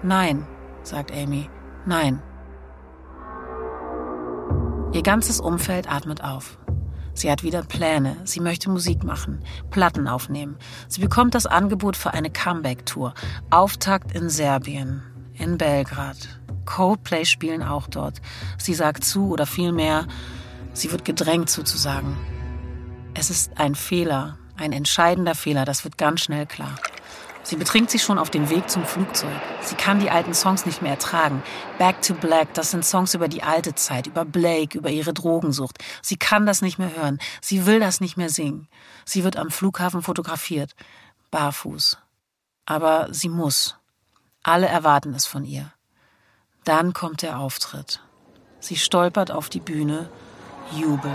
Nein, 0.03 0.47
sagt 0.83 1.13
Amy. 1.13 1.49
Nein. 1.87 2.23
Ihr 4.93 5.03
ganzes 5.03 5.39
Umfeld 5.39 5.91
atmet 5.91 6.25
auf. 6.25 6.59
Sie 7.15 7.31
hat 7.31 7.43
wieder 7.43 7.63
Pläne. 7.63 8.17
Sie 8.25 8.41
möchte 8.41 8.71
Musik 8.71 9.05
machen, 9.05 9.43
Platten 9.71 10.09
aufnehmen. 10.09 10.57
Sie 10.89 11.01
bekommt 11.01 11.35
das 11.35 11.47
Angebot 11.47 11.97
für 11.97 12.15
eine 12.15 12.31
Comeback-Tour. 12.31 13.13
Auftakt 13.51 14.13
in 14.13 14.29
Serbien. 14.29 15.03
In 15.39 15.59
Belgrad. 15.59 16.17
Coldplay 16.65 17.25
spielen 17.25 17.63
auch 17.63 17.87
dort. 17.87 18.21
Sie 18.59 18.75
sagt 18.75 19.05
zu 19.05 19.31
oder 19.31 19.47
vielmehr, 19.47 20.07
sie 20.75 20.93
wird 20.93 21.05
gedrängt 21.05 21.49
zuzusagen. 21.51 22.17
Es 23.15 23.31
ist 23.31 23.59
ein 23.59 23.75
Fehler, 23.75 24.39
ein 24.57 24.73
entscheidender 24.73 25.35
Fehler, 25.35 25.65
das 25.65 25.85
wird 25.85 25.97
ganz 25.97 26.21
schnell 26.21 26.47
klar. 26.47 26.75
Sie 27.49 27.57
betrinkt 27.57 27.91
sich 27.91 28.03
schon 28.03 28.19
auf 28.19 28.29
dem 28.29 28.51
Weg 28.51 28.69
zum 28.69 28.85
Flugzeug. 28.85 29.41
Sie 29.63 29.75
kann 29.75 30.01
die 30.01 30.11
alten 30.11 30.35
Songs 30.35 30.67
nicht 30.67 30.83
mehr 30.83 30.91
ertragen. 30.91 31.43
Back 31.79 32.03
to 32.03 32.13
Black, 32.13 32.53
das 32.53 32.73
sind 32.73 32.85
Songs 32.85 33.15
über 33.15 33.27
die 33.27 33.43
alte 33.43 33.75
Zeit, 33.75 34.07
über 34.07 34.27
Blake, 34.27 34.77
über 34.77 34.91
ihre 34.91 35.15
Drogensucht. 35.15 35.79
Sie 36.03 36.19
kann 36.19 36.45
das 36.45 36.61
nicht 36.61 36.79
mehr 36.79 36.95
hören. 36.95 37.19
Sie 37.41 37.65
will 37.65 37.81
das 37.81 38.03
nicht 38.03 38.19
mehr 38.19 38.29
singen. 38.29 38.69
Sie 39.07 39.25
wird 39.25 39.39
am 39.39 39.51
Flughafen 39.51 40.03
fotografiert. 40.03 40.75
Barfuß. 41.31 41.97
Aber 42.67 43.09
sie 43.13 43.31
muss. 43.31 43.78
Alle 44.49 44.67
erwarten 44.67 45.13
es 45.13 45.27
von 45.27 45.45
ihr. 45.45 45.71
Dann 46.65 46.95
kommt 46.95 47.21
der 47.21 47.39
Auftritt. 47.39 48.01
Sie 48.61 48.77
stolpert 48.77 49.31
auf 49.31 49.51
die 49.51 49.61
Bühne. 49.61 50.09
Jubel. 50.73 51.15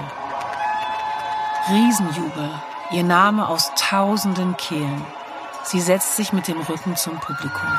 Riesenjubel. 1.67 2.51
Ihr 2.91 3.03
Name 3.03 3.49
aus 3.49 3.71
tausenden 3.75 4.55
Kehlen. 4.57 5.03
Sie 5.63 5.81
setzt 5.81 6.15
sich 6.15 6.31
mit 6.31 6.47
dem 6.47 6.61
Rücken 6.61 6.95
zum 6.95 7.19
Publikum. 7.19 7.69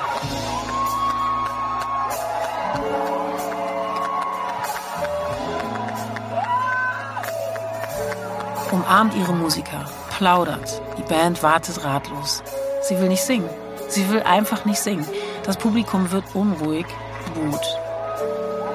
Umarmt 8.72 9.14
ihre 9.14 9.34
Musiker, 9.34 9.88
plaudert. 10.10 10.82
Die 10.98 11.04
Band 11.04 11.44
wartet 11.44 11.84
ratlos. 11.84 12.42
Sie 12.82 12.98
will 12.98 13.06
nicht 13.06 13.22
singen. 13.22 13.48
Sie 13.88 14.08
will 14.10 14.24
einfach 14.24 14.64
nicht 14.64 14.80
singen. 14.80 15.06
Das 15.44 15.58
Publikum 15.58 16.10
wird 16.10 16.24
unruhig, 16.34 16.86
wut. 17.34 17.60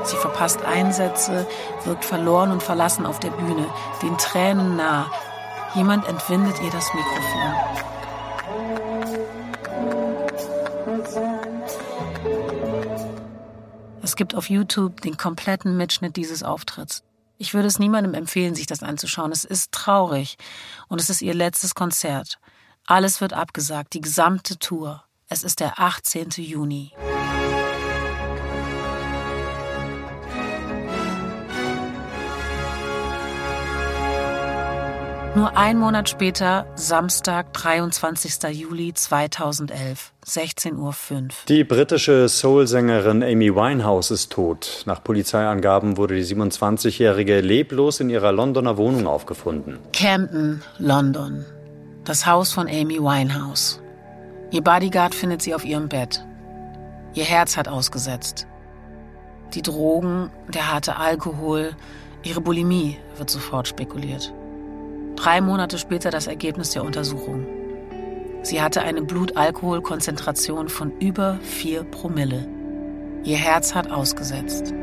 Sie 0.03 0.15
verpasst 0.17 0.63
Einsätze, 0.63 1.47
wirkt 1.83 2.05
verloren 2.05 2.51
und 2.51 2.63
verlassen 2.63 3.05
auf 3.05 3.19
der 3.19 3.31
Bühne, 3.31 3.67
den 4.01 4.17
Tränen 4.17 4.75
nah. 4.75 5.11
Jemand 5.75 6.07
entwindet 6.07 6.59
ihr 6.61 6.71
das 6.71 6.93
Mikrofon. 6.93 7.53
Es 14.01 14.15
gibt 14.15 14.35
auf 14.35 14.49
YouTube 14.49 15.01
den 15.01 15.17
kompletten 15.17 15.77
Mitschnitt 15.77 16.15
dieses 16.15 16.43
Auftritts. 16.43 17.03
Ich 17.37 17.53
würde 17.53 17.67
es 17.67 17.79
niemandem 17.79 18.13
empfehlen, 18.13 18.55
sich 18.55 18.67
das 18.67 18.83
anzuschauen. 18.83 19.31
Es 19.31 19.43
ist 19.43 19.71
traurig 19.71 20.37
und 20.87 20.99
es 20.99 21.09
ist 21.09 21.21
ihr 21.21 21.33
letztes 21.33 21.73
Konzert. 21.73 22.39
Alles 22.85 23.21
wird 23.21 23.33
abgesagt, 23.33 23.93
die 23.93 24.01
gesamte 24.01 24.57
Tour. 24.57 25.03
Es 25.31 25.43
ist 25.43 25.59
der 25.59 25.79
18. 25.79 26.29
Juni. 26.37 26.91
Nur 35.35 35.55
ein 35.55 35.77
Monat 35.77 36.09
später, 36.09 36.65
Samstag, 36.73 37.53
23. 37.53 38.59
Juli 38.59 38.91
2011, 38.91 40.13
16.05 40.25 40.73
Uhr. 40.79 41.27
Die 41.47 41.63
britische 41.63 42.27
Soul-Sängerin 42.27 43.21
Amy 43.21 43.53
Winehouse 43.53 44.09
ist 44.09 44.31
tot. 44.31 44.81
Nach 44.87 45.03
Polizeiangaben 45.03 45.97
wurde 45.97 46.15
die 46.15 46.25
27-Jährige 46.25 47.41
leblos 47.41 47.99
in 47.99 48.09
ihrer 48.09 48.31
Londoner 48.31 48.77
Wohnung 48.77 49.05
aufgefunden. 49.05 49.77
Camden, 49.93 50.63
London. 50.79 51.45
Das 52.03 52.25
Haus 52.25 52.51
von 52.51 52.67
Amy 52.67 52.97
Winehouse. 52.97 53.79
Ihr 54.51 54.63
Bodyguard 54.63 55.13
findet 55.13 55.41
sie 55.41 55.53
auf 55.53 55.63
ihrem 55.63 55.89
Bett. 55.89 56.25
Ihr 57.13 57.23
Herz 57.23 57.55
hat 57.55 57.67
ausgesetzt. 57.67 58.47
Die 59.53 59.61
Drogen, 59.61 60.29
der 60.47 60.71
harte 60.71 60.97
Alkohol, 60.97 61.75
ihre 62.23 62.41
Bulimie 62.41 62.97
wird 63.17 63.29
sofort 63.29 63.67
spekuliert. 63.67 64.33
Drei 65.15 65.41
Monate 65.41 65.77
später 65.77 66.11
das 66.11 66.27
Ergebnis 66.27 66.71
der 66.71 66.83
Untersuchung. 66.83 67.45
Sie 68.41 68.61
hatte 68.61 68.81
eine 68.81 69.01
Blutalkoholkonzentration 69.01 70.69
von 70.69 70.97
über 70.99 71.39
4 71.41 71.83
Promille. 71.83 72.47
Ihr 73.23 73.37
Herz 73.37 73.75
hat 73.75 73.91
ausgesetzt. 73.91 74.73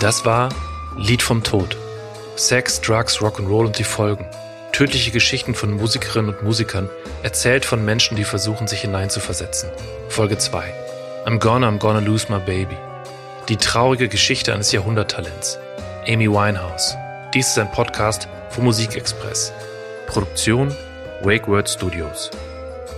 Das 0.00 0.24
war 0.24 0.48
Lied 0.96 1.20
vom 1.20 1.42
Tod. 1.42 1.76
Sex, 2.34 2.80
Drugs, 2.80 3.18
Rock'n'Roll 3.18 3.66
und 3.66 3.78
die 3.78 3.84
Folgen. 3.84 4.26
Tödliche 4.72 5.10
Geschichten 5.10 5.54
von 5.54 5.72
Musikerinnen 5.72 6.34
und 6.34 6.42
Musikern, 6.42 6.88
erzählt 7.22 7.66
von 7.66 7.84
Menschen, 7.84 8.16
die 8.16 8.24
versuchen, 8.24 8.66
sich 8.66 8.80
hineinzuversetzen. 8.80 9.68
Folge 10.08 10.38
2. 10.38 10.72
I'm 11.26 11.38
gonna, 11.38 11.68
I'm 11.68 11.78
gonna 11.78 11.98
lose 11.98 12.32
my 12.32 12.38
baby. 12.38 12.78
Die 13.50 13.58
traurige 13.58 14.08
Geschichte 14.08 14.54
eines 14.54 14.72
Jahrhunderttalents. 14.72 15.58
Amy 16.08 16.30
Winehouse. 16.30 16.96
Dies 17.34 17.48
ist 17.48 17.58
ein 17.58 17.70
Podcast 17.70 18.26
von 18.48 18.64
Musikexpress. 18.64 19.52
Produktion 20.06 20.74
Wake 21.20 21.46
Word 21.46 21.68
Studios. 21.68 22.30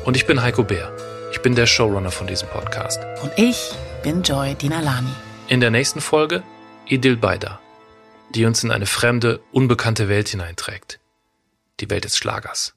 Und 0.05 0.17
ich 0.17 0.25
bin 0.25 0.41
Heiko 0.41 0.63
Bär. 0.63 0.93
Ich 1.33 1.43
bin 1.43 1.57
der 1.57 1.67
Showrunner 1.67 2.13
von 2.13 2.29
diesem 2.29 2.49
Podcast. 2.49 3.01
Und 3.23 3.33
ich 3.35 3.73
bin 4.05 4.23
Joy 4.23 4.55
Dinalani. 4.55 5.11
In 5.49 5.61
der 5.61 5.73
nächsten 5.73 6.01
Folge 6.01 6.45
Idil 6.87 7.17
Baida, 7.17 7.61
die 8.35 8.45
uns 8.45 8.65
in 8.65 8.71
eine 8.71 8.87
fremde, 8.87 9.41
unbekannte 9.53 10.09
Welt 10.09 10.29
hineinträgt 10.29 10.99
die 11.83 11.91
Welt 11.91 12.05
des 12.05 12.17
Schlagers. 12.17 12.75